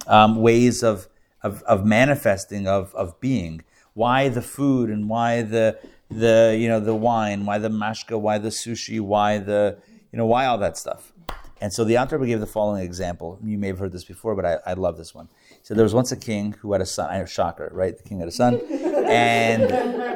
[0.08, 1.08] um, ways of,
[1.42, 3.64] of of manifesting of of being?
[3.94, 5.80] Why the food and why the
[6.12, 7.46] the you know the wine?
[7.46, 8.20] Why the mashka?
[8.20, 9.00] Why the sushi?
[9.00, 9.78] Why the
[10.12, 11.14] you know why all that stuff?
[11.62, 13.38] And so the Alter gave the following example.
[13.44, 15.30] You may have heard this before, but I, I love this one.
[15.62, 17.12] So there was once a king who had a son.
[17.12, 17.96] I shocker, right?
[17.96, 18.56] The king had a son,
[19.06, 19.70] and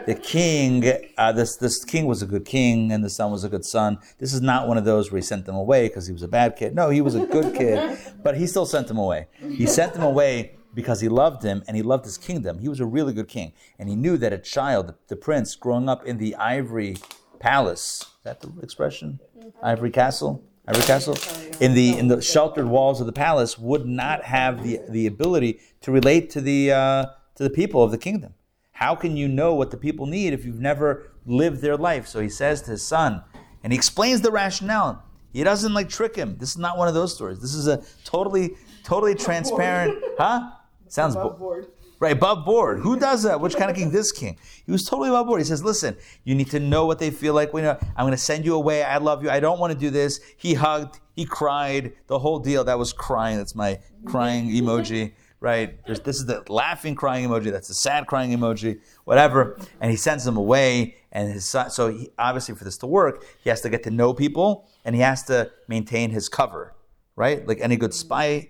[0.07, 3.49] the king, uh, this this king was a good king, and the son was a
[3.49, 3.99] good son.
[4.17, 6.27] This is not one of those where he sent them away because he was a
[6.27, 6.73] bad kid.
[6.73, 9.27] No, he was a good kid, but he still sent them away.
[9.39, 12.59] He sent them away because he loved him and he loved his kingdom.
[12.59, 13.53] He was a really good king.
[13.79, 16.97] And he knew that a child, the prince, growing up in the ivory
[17.39, 19.19] palace, is that the expression?
[19.63, 20.43] Ivory castle?
[20.67, 21.17] Ivory castle?
[21.59, 25.59] In the in the sheltered walls of the palace would not have the, the ability
[25.81, 28.33] to relate to the uh, to the people of the kingdom.
[28.71, 32.07] How can you know what the people need if you've never lived their life?
[32.07, 33.23] So he says to his son,
[33.63, 35.03] and he explains the rationale.
[35.31, 36.37] He doesn't like trick him.
[36.39, 37.39] This is not one of those stories.
[37.39, 40.51] This is a totally, totally transparent, huh?
[40.95, 41.67] Sounds bo- board.
[41.99, 42.79] right above board.
[42.79, 43.39] Who does that?
[43.41, 43.91] Which kind of king?
[43.91, 44.37] This king.
[44.65, 45.41] He was totally above board.
[45.41, 47.53] He says, "Listen, you need to know what they feel like.
[47.53, 48.83] When uh, I'm going to send you away.
[48.83, 49.29] I love you.
[49.29, 50.99] I don't want to do this." He hugged.
[51.13, 51.93] He cried.
[52.07, 52.63] The whole deal.
[52.63, 53.37] That was crying.
[53.37, 55.13] That's my crying emoji.
[55.41, 55.85] Right.
[55.85, 57.51] There's, this is the laughing crying emoji.
[57.51, 58.79] That's the sad crying emoji.
[59.03, 59.59] Whatever.
[59.79, 60.95] And he sends them away.
[61.11, 61.69] And his son.
[61.69, 64.95] So he, obviously, for this to work, he has to get to know people, and
[64.95, 66.73] he has to maintain his cover.
[67.15, 67.45] Right.
[67.47, 68.49] Like any good spy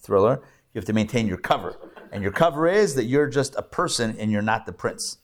[0.00, 0.42] thriller,
[0.72, 1.76] you have to maintain your cover.
[2.10, 5.18] And your cover is that you're just a person and you're not the prince.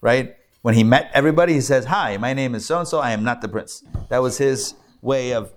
[0.00, 0.36] Right?
[0.62, 3.24] When he met everybody, he says, Hi, my name is so and so, I am
[3.24, 3.84] not the prince.
[4.08, 5.52] That was his way of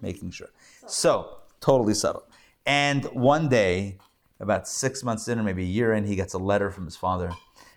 [0.00, 0.50] making sure.
[0.86, 2.24] So, totally subtle.
[2.64, 3.98] And one day,
[4.40, 6.96] about six months in, or maybe a year in, he gets a letter from his
[6.96, 7.32] father.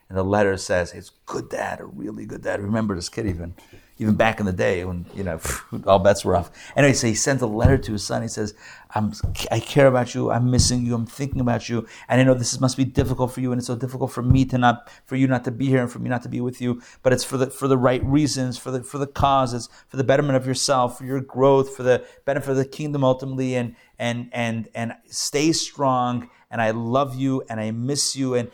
[0.10, 2.62] And the letter says, It's good dad, a really good dad.
[2.62, 3.56] Remember this kid even
[4.00, 5.40] even back in the day when you know
[5.86, 6.50] all bets were off.
[6.76, 8.22] Anyway, so he sends a letter to his son.
[8.22, 8.56] He says,
[8.96, 9.14] "I'm,
[9.52, 10.32] I care about you.
[10.32, 10.96] I'm missing you.
[10.96, 13.68] I'm thinking about you, and I know this must be difficult for you, and it's
[13.68, 16.10] so difficult for me to not, for you not to be here, and for me
[16.10, 16.82] not to be with you.
[17.04, 19.54] But it's for the for the right reasons, for the for the cause.
[19.54, 23.04] It's for the betterment of yourself, for your growth, for the benefit of the kingdom
[23.04, 26.30] ultimately, and and and and stay strong.
[26.50, 28.50] And I love you, and I miss you, and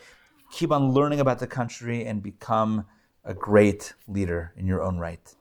[0.50, 2.86] keep on learning about the country, and become."
[3.28, 5.35] A great leader in your own right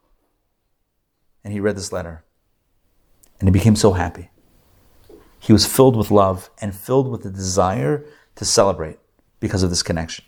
[1.45, 2.23] and he read this letter.
[3.39, 4.31] And he became so happy.
[5.39, 8.03] He was filled with love and filled with the desire
[8.35, 8.97] to celebrate
[9.39, 10.25] because of this connection.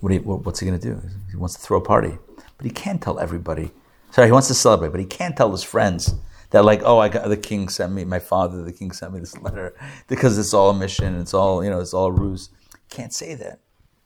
[0.00, 1.02] What he, what's he going to do?
[1.30, 2.18] He wants to throw a party,
[2.56, 3.72] but he can't tell everybody.
[4.12, 6.14] Sorry, he wants to celebrate, but he can't tell his friends
[6.50, 9.18] that, like, oh, I got the king sent me, my father, the king sent me
[9.18, 9.74] this letter
[10.08, 12.50] because it's all a mission, it's all you know, it's all a ruse.
[12.90, 13.58] Can't say that.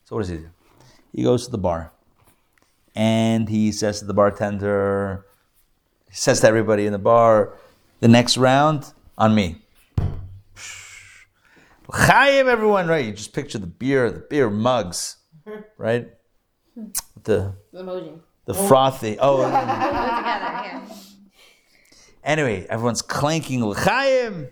[0.07, 0.51] So what does he do?
[1.13, 1.93] He goes to the bar
[2.95, 5.25] and he says to the bartender,
[6.09, 7.55] he says to everybody in the bar,
[8.01, 9.63] the next round on me.
[11.93, 13.05] Chaim, everyone, right?
[13.05, 15.17] You just picture the beer, the beer mugs,
[15.79, 16.09] right?
[17.25, 18.21] The The emoji.
[18.45, 19.17] the frothy.
[19.19, 20.83] Oh, together here.
[22.23, 24.49] anyway, everyone's clanking l'chaim.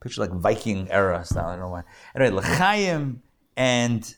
[0.00, 1.46] Picture like Viking era style.
[1.48, 1.82] I don't know why.
[2.14, 3.22] Anyway, l'chaim
[3.56, 4.14] and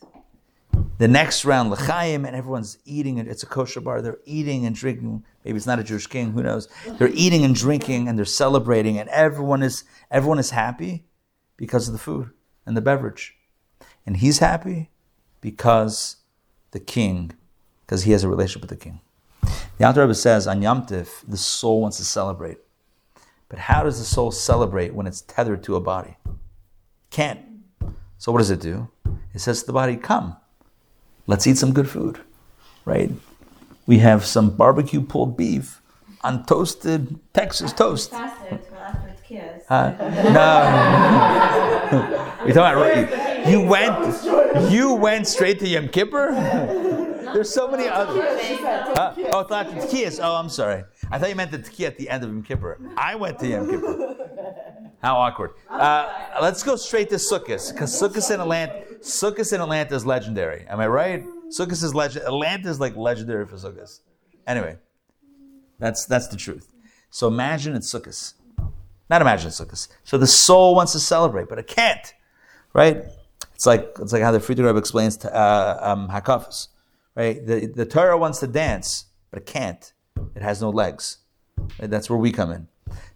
[0.97, 3.17] the next round l'chaim, and everyone's eating.
[3.17, 4.01] It's a kosher bar.
[4.01, 5.23] They're eating and drinking.
[5.43, 6.31] Maybe it's not a Jewish king.
[6.31, 6.67] Who knows?
[6.97, 11.05] They're eating and drinking, and they're celebrating, and everyone is everyone is happy
[11.57, 12.31] because of the food
[12.65, 13.35] and the beverage,
[14.05, 14.89] and he's happy
[15.41, 16.17] because
[16.71, 17.31] the king,
[17.85, 18.99] because he has a relationship with the king.
[19.77, 22.57] The Alter Rebbe says on Yom Tif, the soul wants to celebrate,
[23.47, 26.17] but how does the soul celebrate when it's tethered to a body?
[27.09, 27.39] Can't.
[28.17, 28.89] So what does it do?
[29.33, 30.35] It says to the body, "Come."
[31.29, 32.19] Let's eat some good food,
[32.85, 33.11] right?
[33.85, 35.79] We have some barbecue pulled beef
[36.23, 38.09] on toasted Texas toast.
[38.09, 39.63] Faster until after it's kids.
[39.69, 39.85] No,
[42.47, 46.31] you talking about you went you went straight to Yom Kippur.
[47.31, 48.23] There's so many other.
[48.95, 49.13] Huh?
[49.31, 50.19] Oh, I thought the Tkiyas.
[50.19, 50.83] Oh, I'm sorry.
[51.11, 52.79] I thought you meant the Tkiyah at the end of Yom Kippur.
[52.97, 54.28] I went to Yom Kippur.
[55.01, 55.51] How awkward.
[55.69, 56.11] Uh,
[56.41, 60.65] let's go straight to Sukkot because Sukkot in Atlanta, Sukkot in Atlanta is legendary.
[60.67, 61.23] Am I right?
[61.57, 62.25] Sukkot is legend.
[62.25, 63.99] Atlanta is like legendary for Sukkot.
[64.45, 64.77] Anyway,
[65.79, 66.73] that's that's the truth.
[67.11, 68.33] So imagine it's Sukkot.
[69.09, 69.87] Not imagine it's Sukkot.
[70.03, 72.13] So the soul wants to celebrate, but it can't.
[72.73, 73.03] Right?
[73.55, 76.67] It's like it's like how the Frierdiker Rebbe explains to uh, um, Hakafas.
[77.15, 77.45] Right?
[77.45, 79.93] The the Torah wants to dance, but it can't.
[80.35, 81.19] It has no legs.
[81.79, 81.89] Right?
[81.89, 82.67] That's where we come in.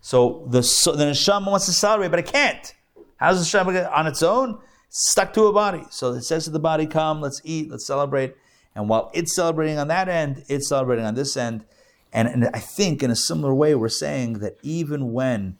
[0.03, 2.75] So the the neshama wants to celebrate, but it can't.
[3.15, 4.59] How's the neshama on its own?
[4.89, 5.85] Stuck to a body.
[5.91, 8.35] So it says to the body, "Come, let's eat, let's celebrate."
[8.75, 11.63] And while it's celebrating on that end, it's celebrating on this end.
[12.11, 15.57] And, and I think in a similar way, we're saying that even when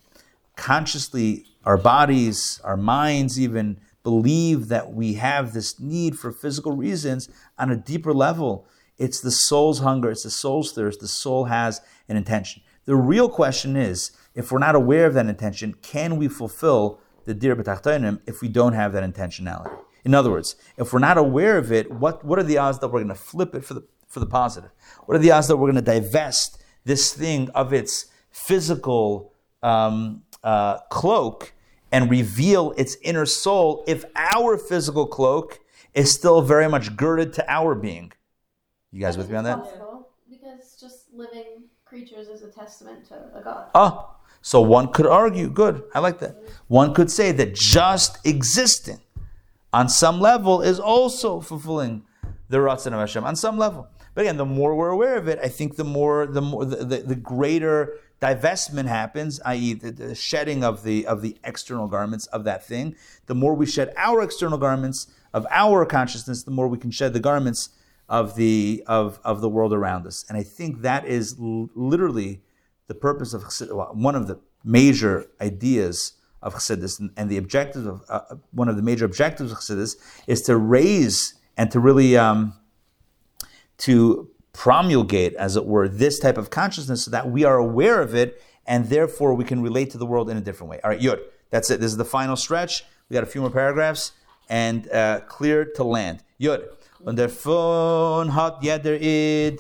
[0.58, 7.30] consciously our bodies, our minds even believe that we have this need for physical reasons
[7.58, 8.68] on a deeper level,
[8.98, 11.00] it's the soul's hunger, it's the soul's thirst.
[11.00, 11.80] The soul has
[12.10, 12.62] an intention.
[12.84, 17.34] The real question is, if we're not aware of that intention, can we fulfill the
[17.34, 19.78] dir b'tachtonim if we don't have that intentionality?
[20.04, 22.90] In other words, if we're not aware of it, what, what are the odds that
[22.90, 24.72] we're going to flip it for the, for the positive?
[25.06, 30.24] What are the odds that we're going to divest this thing of its physical um,
[30.44, 31.54] uh, cloak
[31.92, 35.60] and reveal its inner soul if our physical cloak
[35.94, 38.12] is still very much girded to our being.
[38.92, 39.64] You guys with me on that?
[40.30, 43.70] Because just living creatures is a testament to a god.
[43.76, 44.16] Oh,
[44.46, 46.36] so one could argue, good, I like that.
[46.68, 49.00] One could say that just existing
[49.72, 52.04] on some level is also fulfilling
[52.50, 53.88] the Ratzon of Hashem on some level.
[54.14, 56.76] But again, the more we're aware of it, I think the more the more the,
[56.76, 62.26] the, the greater divestment happens, i.e., the, the shedding of the of the external garments
[62.28, 62.98] of that thing.
[63.28, 67.14] The more we shed our external garments of our consciousness, the more we can shed
[67.14, 67.70] the garments
[68.10, 70.26] of the of of the world around us.
[70.28, 72.42] And I think that is l- literally
[72.88, 73.44] the purpose of
[73.94, 78.82] one of the major ideas of Chassidus and, the objective of uh, one of the
[78.82, 79.96] major objectives of Chassidus
[80.28, 82.54] is to raise and to really um,
[83.78, 88.14] to promulgate, as it were, this type of consciousness so that we are aware of
[88.14, 90.80] it and therefore we can relate to the world in a different way.
[90.84, 91.20] All right, Yud,
[91.50, 91.80] that's it.
[91.80, 92.84] This is the final stretch.
[93.10, 94.12] We got a few more paragraphs
[94.50, 96.24] and uh, clear to land.
[96.40, 96.68] Yud.
[97.06, 99.60] Und der von hat jeder id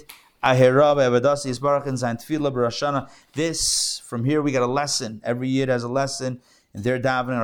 [3.33, 5.21] This, from here we got a lesson.
[5.23, 6.41] Every year has a lesson.
[6.73, 7.39] And their davening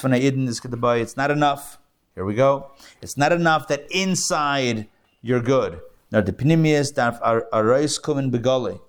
[0.00, 1.00] von der Iden dabei.
[1.00, 1.78] It's not enough.
[2.14, 2.70] Here we go.
[3.02, 4.88] It's not enough that inside
[5.20, 5.80] you're good.
[6.10, 8.80] Now the Pnimius darf arais kommen begoli.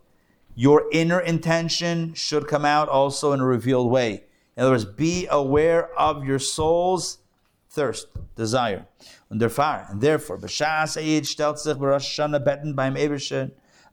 [0.56, 4.24] Your inner intention should come out also in a revealed way.
[4.56, 7.20] In other words, be aware of your soul's
[7.70, 8.86] thirst, desire.
[9.32, 12.98] Und therefore, and therefore, ayid stellt sich b'Rosh Hashanah beten beim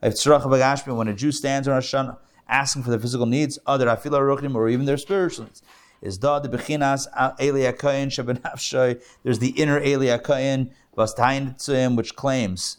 [0.03, 4.19] if when a Jew stands on Rosh Hashanah asking for their physical needs, other afila
[4.19, 5.63] ruchnim, or even their spiritual needs,
[6.03, 7.07] is da bechinas
[9.23, 12.79] there's the inner Eli HaKohen, was to him, which claims,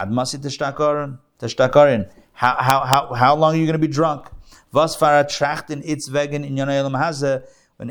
[0.00, 4.28] admasi tishtakarin, tishtakarin, how, how, how, how long are you going to be drunk?
[4.72, 7.42] Trachten wegen in Yonah Elam Haze,
[7.76, 7.90] when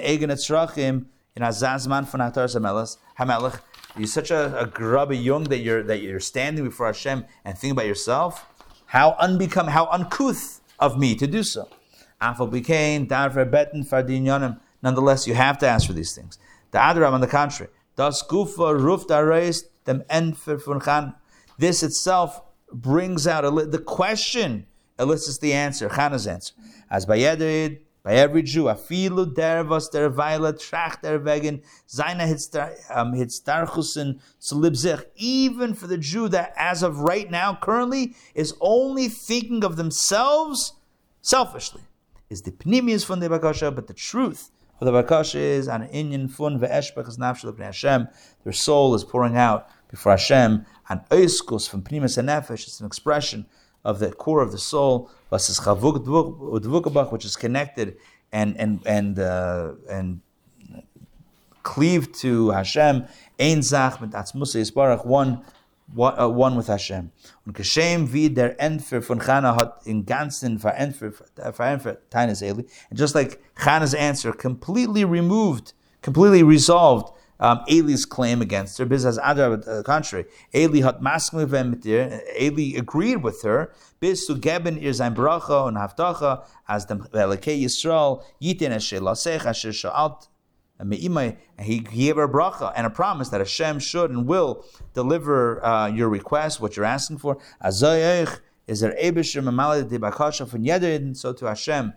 [1.38, 2.48] in Azazman von Atar
[3.98, 7.72] you're such a, a grubby young that you're that you're standing before Hashem and thinking
[7.72, 8.46] about yourself.
[8.88, 11.68] How unbecome, how uncouth of me to do so.
[14.84, 16.40] Nonetheless, you have to ask for these things.
[16.72, 18.74] The Adarab, on the contrary, gufa
[21.58, 22.42] This itself
[22.72, 24.68] brings out the question
[25.00, 26.54] elicits the answer, Chana's answer.
[26.90, 32.26] As by Yedid, by every Jew, afilu der was der Weile tracht der wegen seine
[32.26, 39.10] hitzdarchusen um, zulibzich, even for the Jew that as of right now, currently, is only
[39.10, 40.72] thinking of themselves
[41.20, 41.82] selfishly,
[42.30, 46.32] is the pnimius von the bakasha, but the truth of the bakasha is an inyan
[46.32, 48.08] fun ve'eshbech is nafshel Hashem,
[48.46, 52.86] their soul is pouring out before Hashem, an oiskus from pnimis and nefesh, it's an
[52.86, 53.48] expression
[53.84, 57.98] of the core of the soul, which is connected
[58.32, 60.22] and and and uh, and
[61.64, 63.06] cleave to Hashem.
[63.40, 65.42] Ein zach mit atzmusa yisbarach one.
[65.96, 67.12] One, uh, one with Hashem.
[67.46, 71.24] Und geschehen wie der Entfer von Chana hat in ganzen verändert,
[71.54, 72.66] verändert Tainus Eli.
[72.90, 78.86] And just like Chana's answer completely removed, completely resolved um, Eli's claim against her.
[78.86, 82.22] Because as other the contrary, Eli hat maskum mit ihr.
[82.40, 83.74] Eli agreed with her.
[84.00, 89.46] Bis zu geben ihr sein bracha und haftacha as dem velekei Yisrael yitin asher lasech
[89.46, 89.92] asher.
[90.80, 95.66] And he gave her a bracha and a promise that Hashem should and will deliver
[95.66, 97.40] uh, your request, what you're asking for.
[97.64, 101.94] Azoyech is there ebisher mamalad de bakasha from yederin, so to Hashem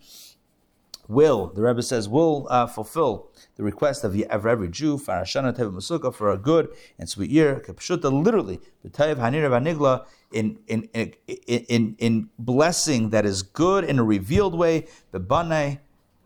[1.08, 3.29] will, the Rebbe says, will uh, fulfill
[3.60, 7.62] the request of, every Jew, for Farashana Tev Masuka, for a good and sweet year,
[7.66, 11.12] Kapshuta, literally, B'Tayev Hanir Vanigla, in, in, in,
[11.46, 15.80] in, in blessing that is good in a revealed way, B'Banei,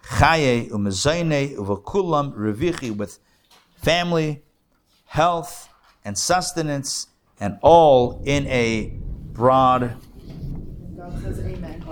[0.04, 3.18] Chaye, Umezaine, Uvakulam, Revichi, with
[3.82, 4.44] family,
[5.06, 5.68] health,
[6.04, 7.08] and sustenance,
[7.40, 8.96] and all in a
[9.32, 9.96] broad.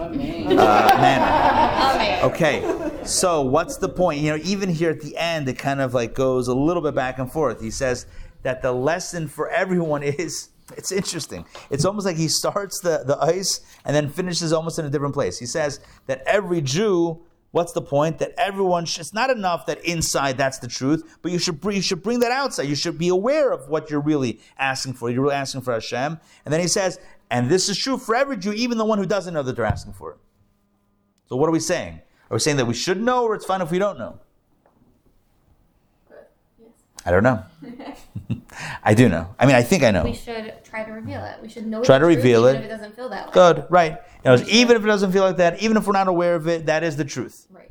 [0.02, 2.24] Uh, manner.
[2.24, 2.62] Okay,
[3.04, 4.20] so what's the point?
[4.20, 6.94] You know, even here at the end, it kind of like goes a little bit
[6.94, 7.60] back and forth.
[7.60, 8.06] He says
[8.42, 10.48] that the lesson for everyone is.
[10.76, 11.44] It's interesting.
[11.70, 15.12] It's almost like he starts the, the ice and then finishes almost in a different
[15.12, 15.38] place.
[15.38, 17.20] He says that every Jew,
[17.50, 18.20] what's the point?
[18.20, 21.82] That everyone, should, it's not enough that inside that's the truth, but you should, you
[21.82, 22.68] should bring that outside.
[22.68, 25.10] You should be aware of what you're really asking for.
[25.10, 26.18] You're really asking for Hashem.
[26.46, 26.98] And then he says,
[27.32, 29.64] and this is true for every Jew, even the one who doesn't know that they're
[29.64, 30.18] asking for it.
[31.28, 31.94] So what are we saying?
[32.30, 34.18] Are we saying that we should know or it's fine if we don't know?
[37.06, 37.42] I don't know.
[38.84, 39.34] I do know.
[39.38, 40.04] I mean, I think I know.
[40.04, 41.40] We should try to reveal it.
[41.40, 41.82] We should know.
[41.82, 42.58] Try to truth, reveal even it.
[42.58, 43.32] If it doesn't feel that way.
[43.32, 43.92] Good, right.
[44.24, 46.46] You know, even if it doesn't feel like that, even if we're not aware of
[46.46, 47.46] it, that is the truth.
[47.50, 47.70] Right.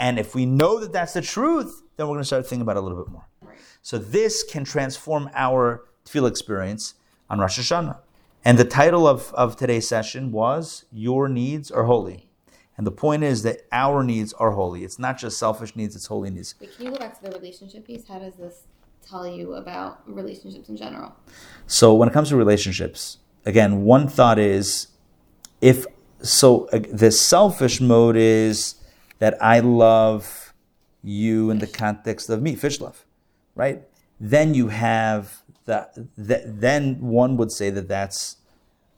[0.00, 2.76] And if we know that that's the truth, then we're going to start thinking about
[2.76, 3.26] it a little bit more.
[3.40, 3.56] Right.
[3.82, 6.94] So this can transform our tefillah experience
[7.30, 7.98] on Rosh Hashanah.
[8.46, 12.28] And the title of, of today's session was Your Needs Are Holy.
[12.76, 14.84] And the point is that our needs are holy.
[14.84, 16.54] It's not just selfish needs, it's holy needs.
[16.60, 18.06] Wait, can you go back to the relationship piece?
[18.06, 18.60] How does this
[19.04, 21.16] tell you about relationships in general?
[21.66, 24.88] So when it comes to relationships, again, one thought is
[25.60, 25.84] if
[26.22, 28.76] so uh, the selfish mode is
[29.18, 30.54] that I love
[31.02, 33.04] you in the context of me, fish love,
[33.56, 33.82] right?
[34.20, 38.36] Then you have that, that then one would say that that's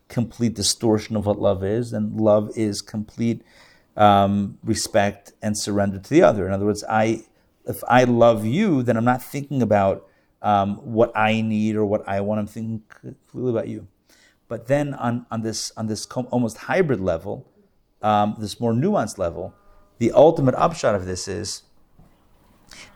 [0.08, 3.42] complete distortion of what love is, and love is complete
[3.96, 6.46] um, respect and surrender to the other.
[6.46, 7.24] In other words, I
[7.66, 10.06] if I love you, then I'm not thinking about
[10.40, 12.40] um, what I need or what I want.
[12.40, 13.86] I'm thinking completely about you.
[14.48, 17.46] But then on, on this on this com- almost hybrid level,
[18.00, 19.54] um, this more nuanced level,
[19.98, 21.64] the ultimate upshot of this is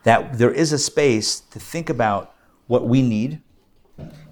[0.03, 2.33] that there is a space to think about
[2.65, 3.42] what we need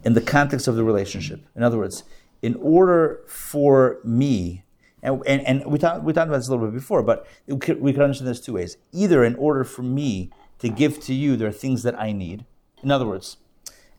[0.04, 1.46] in the context of the relationship.
[1.56, 2.04] In other words,
[2.42, 4.64] in order for me,
[5.04, 7.58] and, and, and we, talked, we talked about this a little bit before, but we
[7.58, 8.78] could, understand this two ways.
[8.92, 12.46] Either in order for me to give to you, there are things that I need.
[12.84, 13.38] In other words,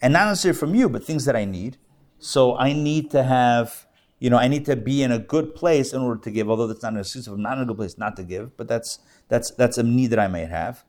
[0.01, 1.77] and not necessarily from you, but things that I need.
[2.19, 3.87] So I need to have,
[4.19, 6.51] you know, I need to be in a good place in order to give.
[6.51, 8.57] Although that's not an excuse of I'm not in a good place not to give,
[8.57, 8.99] but that's
[9.29, 10.85] that's that's a need that I may have.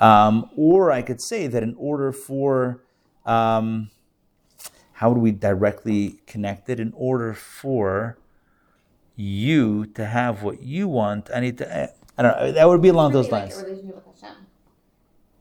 [0.00, 2.82] Um, or I could say that in order for
[3.24, 3.90] um,
[4.92, 6.78] how do we directly connect it?
[6.78, 8.18] In order for
[9.16, 11.90] you to have what you want, I need to.
[12.18, 12.52] I don't know.
[12.52, 13.56] That would be along those lines.
[13.56, 14.36] Like a relationship with Hashem.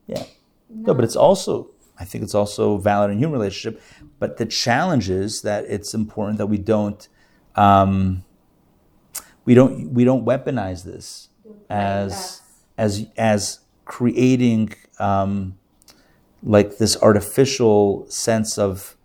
[0.08, 0.24] Yeah.
[0.70, 3.82] No, but it's also, I think it's also valid in human relationship.
[4.20, 7.08] But the challenge is that it's important that we don't,
[7.56, 8.24] um,
[9.44, 11.30] we don't, we don't weaponize this
[11.70, 12.42] as,
[12.78, 15.58] as, as creating, um,
[16.42, 18.96] like this artificial sense of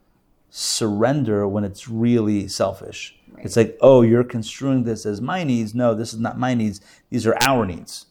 [0.58, 3.14] surrender when it's really selfish.
[3.42, 5.74] It's like, oh, you're construing this as my needs.
[5.74, 6.80] No, this is not my needs.
[7.10, 8.06] These are our needs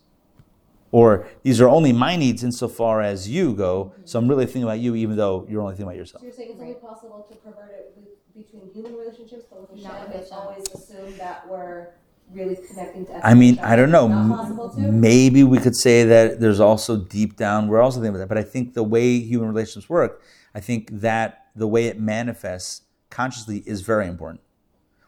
[0.91, 3.93] or these are only my needs insofar as you go.
[4.05, 6.21] So I'm really thinking about you, even though you're only thinking about yourself.
[6.21, 7.97] So you're saying it's only possible to pervert it
[8.35, 11.87] between human relationships, but with Not Hashem, it's always assumed that we're
[12.31, 13.71] really connecting to I mean, Hashem.
[13.71, 14.05] I don't know.
[14.05, 18.29] M- Maybe we could say that there's also deep down, we're also thinking about that.
[18.29, 20.21] But I think the way human relationships work,
[20.53, 24.41] I think that the way it manifests consciously is very important.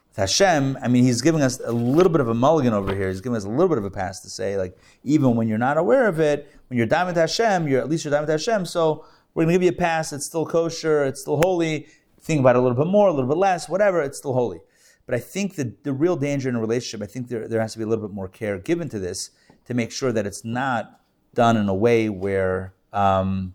[0.08, 3.08] With Hashem, I mean, he's giving us a little bit of a mulligan over here.
[3.08, 5.58] He's giving us a little bit of a pass to say, like, even when you're
[5.58, 8.64] not aware of it, when you're diamond Hashem, you're at least you're diamond Hashem.
[8.64, 9.04] So
[9.34, 10.12] we're going to give you a pass.
[10.12, 11.04] It's still kosher.
[11.04, 11.86] It's still holy.
[12.20, 14.02] Think about it a little bit more, a little bit less, whatever.
[14.02, 14.60] It's still holy.
[15.06, 17.72] But I think that the real danger in a relationship, I think there, there has
[17.72, 19.30] to be a little bit more care given to this
[19.66, 21.00] to make sure that it's not
[21.34, 23.54] done in a way where um,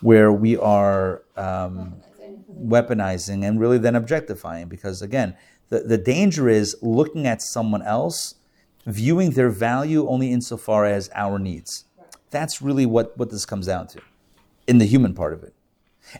[0.00, 1.94] where we are um,
[2.50, 4.68] weaponizing and really then objectifying.
[4.68, 5.36] Because again,
[5.68, 8.34] the, the danger is looking at someone else,
[8.86, 11.84] viewing their value only insofar as our needs.
[12.30, 14.00] That's really what, what this comes down to
[14.66, 15.54] in the human part of it.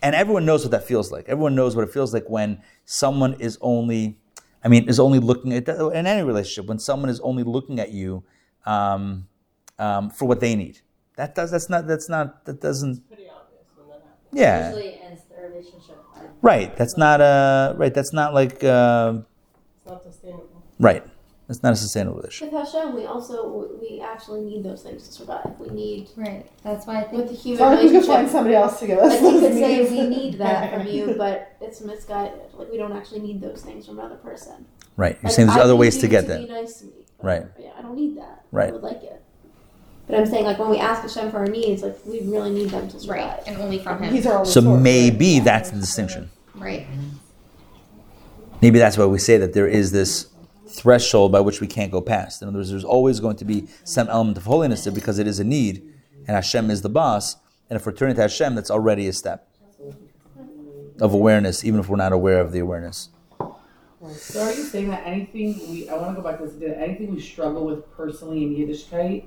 [0.03, 1.29] And everyone knows what that feels like.
[1.29, 4.17] Everyone knows what it feels like when someone is only,
[4.63, 7.93] I mean, is only looking at, in any relationship, when someone is only looking at
[7.93, 8.25] you
[8.65, 9.29] um,
[9.79, 10.81] um, for what they need.
[11.17, 14.24] That does, that's not, that's not, that doesn't, Pretty obvious when that happens.
[14.35, 14.69] Yeah.
[14.69, 15.97] Usually ends the relationship.
[16.43, 16.77] Right.
[16.77, 17.93] That's not a right.
[17.95, 19.21] That's not like uh,
[19.79, 20.63] It's not sustainable.
[20.79, 21.03] right.
[21.47, 22.55] That's not a sustainable relationship.
[22.55, 25.55] With Hashem, we also we actually need those things to survive.
[25.59, 26.47] We need Right.
[26.63, 28.87] That's why I think with think the human So we could find somebody else to
[28.87, 32.41] give us Like you those could say we need that from you, but it's misguided.
[32.55, 34.67] Like we don't actually need those things from another person.
[34.97, 35.17] Right.
[35.17, 36.49] You're Like, saying there's I other ways to get Be that.
[36.49, 36.93] nice to me.
[37.23, 37.47] Right.
[37.59, 38.45] Yeah, I don't need that.
[38.53, 38.69] Right.
[38.69, 39.23] I would like it.
[40.07, 42.71] But I'm saying like when we ask Hashem for our needs, like we really need
[42.71, 43.17] them to survive.
[43.39, 44.13] right, and only from him.
[44.13, 45.45] He's our only So source, maybe right?
[45.45, 46.31] that's the distinction.
[46.55, 46.87] right.
[48.63, 50.29] Maybe that's why we say that there is this
[50.67, 52.41] threshold by which we can't go past.
[52.43, 55.27] In other words, there's always going to be some element of holiness there because it
[55.27, 55.83] is a need,
[56.27, 57.37] and Hashem is the boss.
[57.71, 59.49] And if we're turning to Hashem, that's already a step
[61.01, 63.09] of awareness, even if we're not aware of the awareness.
[64.17, 66.75] So are you saying that anything we I want to go back to this again,
[66.75, 69.25] anything we struggle with personally in Yiddishkeit,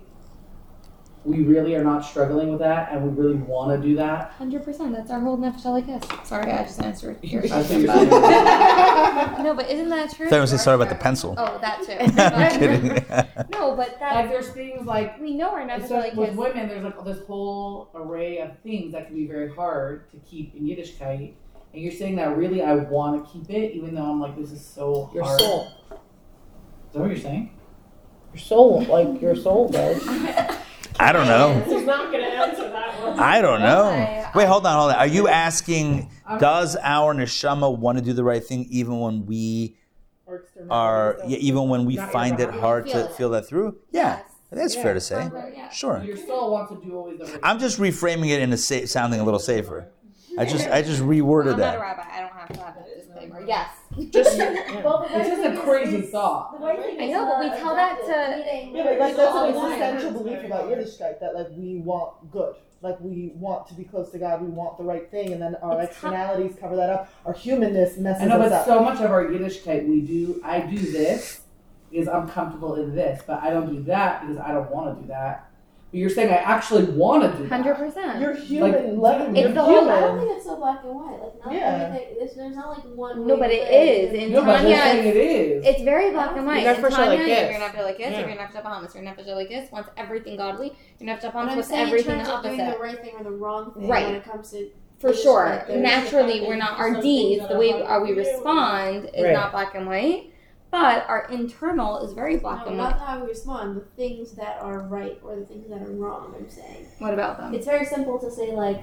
[1.28, 4.32] we really are not struggling with that and we really want to do that?
[4.32, 4.94] Hundred percent.
[4.96, 6.26] That's our whole nefesh Elokis.
[6.26, 7.82] Sorry, I just answered your question.
[7.82, 10.28] you're but- no, but isn't that true?
[10.28, 11.36] I thought I was saying sorry about the pencil.
[11.38, 11.92] Oh, that too.
[12.22, 12.60] I'm too.
[12.60, 13.06] kidding.
[13.52, 17.04] no, but like there's things like we know our nefesh Especially with women, there's like
[17.04, 21.34] this whole array of things that can be very hard to keep in Yiddishkeit.
[21.74, 24.52] And you're saying that really I want to keep it, even though I'm like, this
[24.54, 25.40] is so Your hard.
[25.42, 25.68] soul.
[25.92, 27.52] Is that what you're saying?
[28.34, 30.02] Your soul, like your soul does.
[31.00, 31.54] I don't know.
[31.68, 33.20] He's not gonna answer that one.
[33.20, 34.30] I don't know.
[34.36, 34.98] Wait, hold on, hold on.
[34.98, 36.10] Are you asking,
[36.40, 39.76] does our neshama want to do the right thing even when we
[40.26, 43.16] Or externalities are, yeah, even when we Not find it your hard Feel to it.
[43.16, 43.78] feel that through?
[43.92, 44.24] Yeah, Yes.
[44.52, 44.84] that's Yeah.
[44.84, 45.30] fair to say.
[45.56, 45.70] Yeah.
[45.70, 46.02] Sure.
[46.04, 48.86] Your soul wants to do always the right I'm just reframing it in a sa-
[48.86, 49.88] sounding a little safer.
[50.40, 51.80] I just I just reworded I'm not a that.
[51.80, 52.04] rabbi.
[52.12, 53.44] I don't have to have that disclaimer.
[53.48, 53.70] Yes.
[54.12, 54.38] Just
[54.84, 56.60] Well, the It's right just a crazy is- thought.
[56.60, 58.84] The right thing I is know, but we not tell that objective, to- meaning Yeah,
[58.84, 60.14] but like that's all an the time.
[60.14, 64.20] belief about Yiddishkeit that like we want good, like we want to be close to
[64.20, 66.12] God, we want the right thing, and then our It's tough.
[66.14, 67.10] externalities cover that up.
[67.26, 68.34] Our humanness messes up.
[68.34, 68.66] I know, us but up.
[68.68, 70.40] so much of our Yiddishkeit we do.
[70.44, 71.42] I do this
[71.90, 75.02] because I'm comfortable in this, but I don't do that because I don't want to
[75.02, 75.47] do that.
[75.98, 77.50] But you're saying I actually want to do that.
[77.50, 78.22] Hundred percent.
[78.22, 79.36] You're human, Like, loving.
[79.36, 81.20] it's You're the whole- I don't think it's so black and white.
[81.20, 81.88] Like not Yeah.
[81.90, 82.16] everything.
[82.20, 83.26] There's, there's not like one.
[83.26, 84.12] No, way but it is.
[84.12, 84.14] it live.
[84.22, 84.24] is.
[84.28, 85.66] In No, but Tanya, saying it is.
[85.66, 86.62] It's very black and white.
[86.64, 88.20] You're In not sure Tanya, like you're gonna have to like this, Yeah.
[88.20, 89.72] you're gonna have to Bahamas, you're gonna have to like this.
[89.72, 92.32] Once everything godly, you're gonna have to But Bahamas I'm with saying in everything the
[92.36, 92.80] of doing the opposite.
[92.84, 94.06] right thing or the wrong thing Right.
[94.06, 94.68] when it comes to
[95.00, 95.64] For sure.
[95.68, 98.30] like Naturally, we're not our deeds, the way are are we hard to do.
[98.30, 99.34] respond is Right.
[99.34, 100.32] not black and white,
[100.82, 103.08] but our internal is very black no, and not white.
[103.08, 103.76] how we respond.
[103.78, 106.34] The things that are right or the things that are wrong.
[106.38, 107.54] I'm saying What about them?
[107.54, 108.82] it's very simple to say like.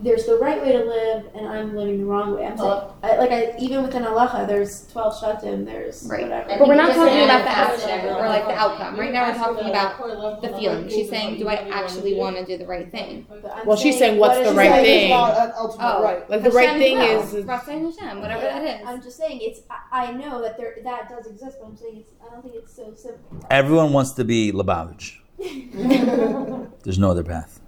[0.00, 2.44] There's the right way to live, and I'm living the wrong way.
[2.44, 6.22] I'm saying, I, like, I even within halacha, there's twelve shevatim, there's Right.
[6.22, 6.58] whatever.
[6.58, 7.56] But we're not talking about the it
[7.92, 8.98] action or like the outcome.
[8.98, 10.88] Right now, we're talking about the feeling.
[10.88, 13.24] She's saying, do I actually want to do the right thing?
[13.30, 15.10] I'm Well, she's saying, what's what the right right thing?
[15.10, 16.02] not an ultimate Oh.
[16.02, 16.28] right.
[16.28, 17.22] like the right thing will.
[17.22, 18.86] is, is Trust in Hashem, whatever Yeah, that is.
[18.88, 19.60] I'm just saying it's.
[19.70, 22.10] I, I know that there that does exist, but I'm saying it's.
[22.20, 23.46] I don't think it's so simple.
[23.48, 25.18] Everyone wants to be Lubavitch.
[26.84, 27.60] There's no other path.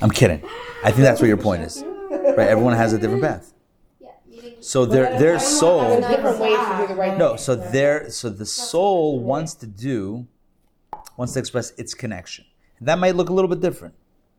[0.00, 0.42] I'm kidding.
[0.82, 1.82] I think that's what your point is.
[2.10, 2.48] Right?
[2.48, 3.52] Everyone has a different path.
[4.00, 4.10] Yeah.
[4.60, 7.18] So their their soul there's different ways to do the right thing.
[7.18, 10.26] No, so there so the soul wants to do
[11.16, 12.44] wants to express its connection.
[12.80, 13.94] That might look a little bit different.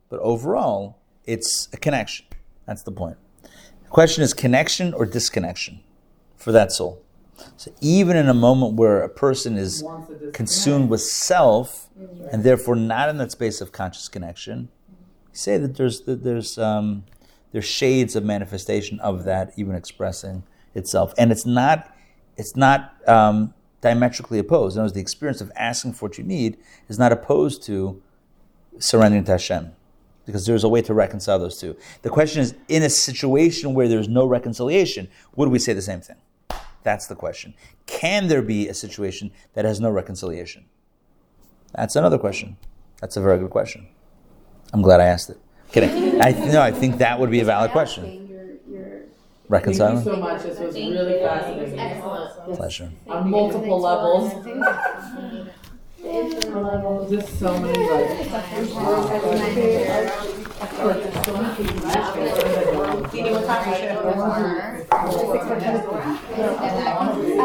[0.09, 2.25] But overall, it's a connection.
[2.65, 3.17] That's the point.
[3.41, 5.81] The question is connection or disconnection
[6.35, 7.01] for that soul.
[7.57, 10.35] So even in a moment where a person is Wants to disconnect.
[10.35, 11.89] consumed with self
[12.31, 14.69] and therefore not in that space of conscious connection,
[15.31, 17.03] say that there's that there's um,
[17.51, 20.43] there's shades of manifestation of that even expressing
[20.73, 21.93] itself, and it's not
[22.37, 24.75] it's not um, diametrically opposed.
[24.75, 26.57] In other words, the experience of asking for what you need
[26.89, 28.01] is not opposed to
[28.79, 29.71] surrendering to Hashem,
[30.25, 31.75] because there's a way to reconcile those two.
[32.01, 36.01] The question is, in a situation where there's no reconciliation, would we say the same
[36.01, 36.17] thing?
[36.85, 37.55] That's the question.
[37.87, 40.65] Can there be a situation that has no reconciliation?
[41.73, 42.57] That's another question.
[43.01, 43.87] That's a very good question.
[44.71, 45.39] I'm glad I asked it.
[45.71, 46.21] Kidding.
[46.21, 48.05] I no, I think that would be a valid question.
[48.05, 50.03] Asking, You're, you're, Thank you Reconciling.
[50.03, 50.43] so much.
[50.43, 51.19] This was Thank really you.
[51.27, 51.79] fascinating.
[51.79, 52.55] Excellent.
[52.55, 52.91] Pleasure.
[53.07, 54.31] On multiple levels.
[57.09, 58.25] Just so many levels.
[60.61, 60.67] I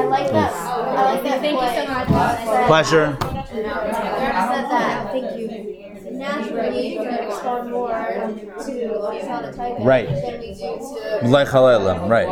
[0.09, 0.53] like that.
[0.53, 1.41] I like that.
[1.41, 2.67] Thank you so much.
[2.67, 3.17] Pleasure.
[5.11, 5.47] Thank you.
[6.13, 9.01] Naturally, we respond more to
[9.81, 10.07] Right.
[10.09, 11.29] than we do to.
[11.29, 12.29] Like right.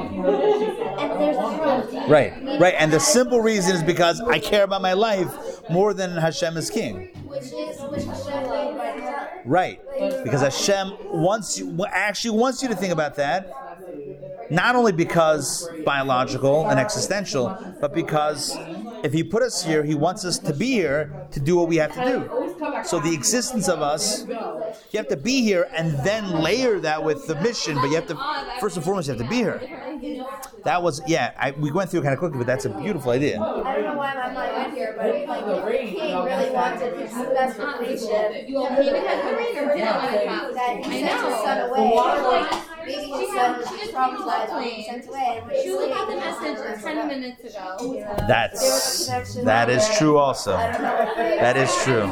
[2.09, 2.33] Right.
[2.61, 2.75] Right.
[2.79, 5.29] And the simple reason is because I care about my life
[5.71, 7.09] more than Hashem is king.
[7.29, 9.27] Which is which Hashem laid by design.
[9.45, 9.81] Right.
[10.25, 13.53] Because Hashem wants you actually wants you to think about that.
[14.51, 18.57] Not only because biological and existential, but because
[19.03, 21.77] if he put us here, he wants us to be here to do what we
[21.77, 22.85] have to do.
[22.85, 27.27] So the existence of us, you have to be here and then layer that with
[27.27, 28.17] the mission, but you have to
[28.59, 29.61] first and foremost you have to be here.
[30.69, 33.11] That was yeah, I, we went through it kind of quickly, but that's a beautiful
[33.11, 33.41] idea.
[33.41, 36.93] I don't know why my mind went here, but like if the king really wanted
[37.01, 38.85] his best for creation, that
[40.85, 41.89] he sent his son away.
[42.85, 45.41] Maybe his son was traumatized when he sent away.
[45.43, 48.05] and She only got the message ten minutes ago.
[48.29, 49.07] That's
[49.45, 50.53] that is true also.
[50.53, 52.09] That is true.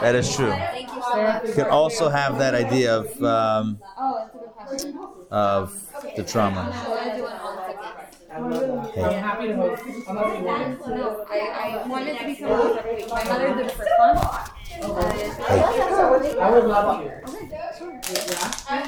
[0.00, 0.46] That is true.
[0.46, 1.46] You so much.
[1.46, 4.98] You could also have that idea of um, Oh, that's a good question.
[5.30, 6.70] of the trauma.
[8.34, 9.82] I'm happy to host.
[10.08, 10.88] I'm happy to host.
[10.88, 14.16] No, I, I wanted to become every week My mother did it for fun.
[14.82, 15.30] Okay.
[16.40, 17.24] I would love to.
[17.28, 18.00] Okay, sure.
[18.10, 18.52] Yeah.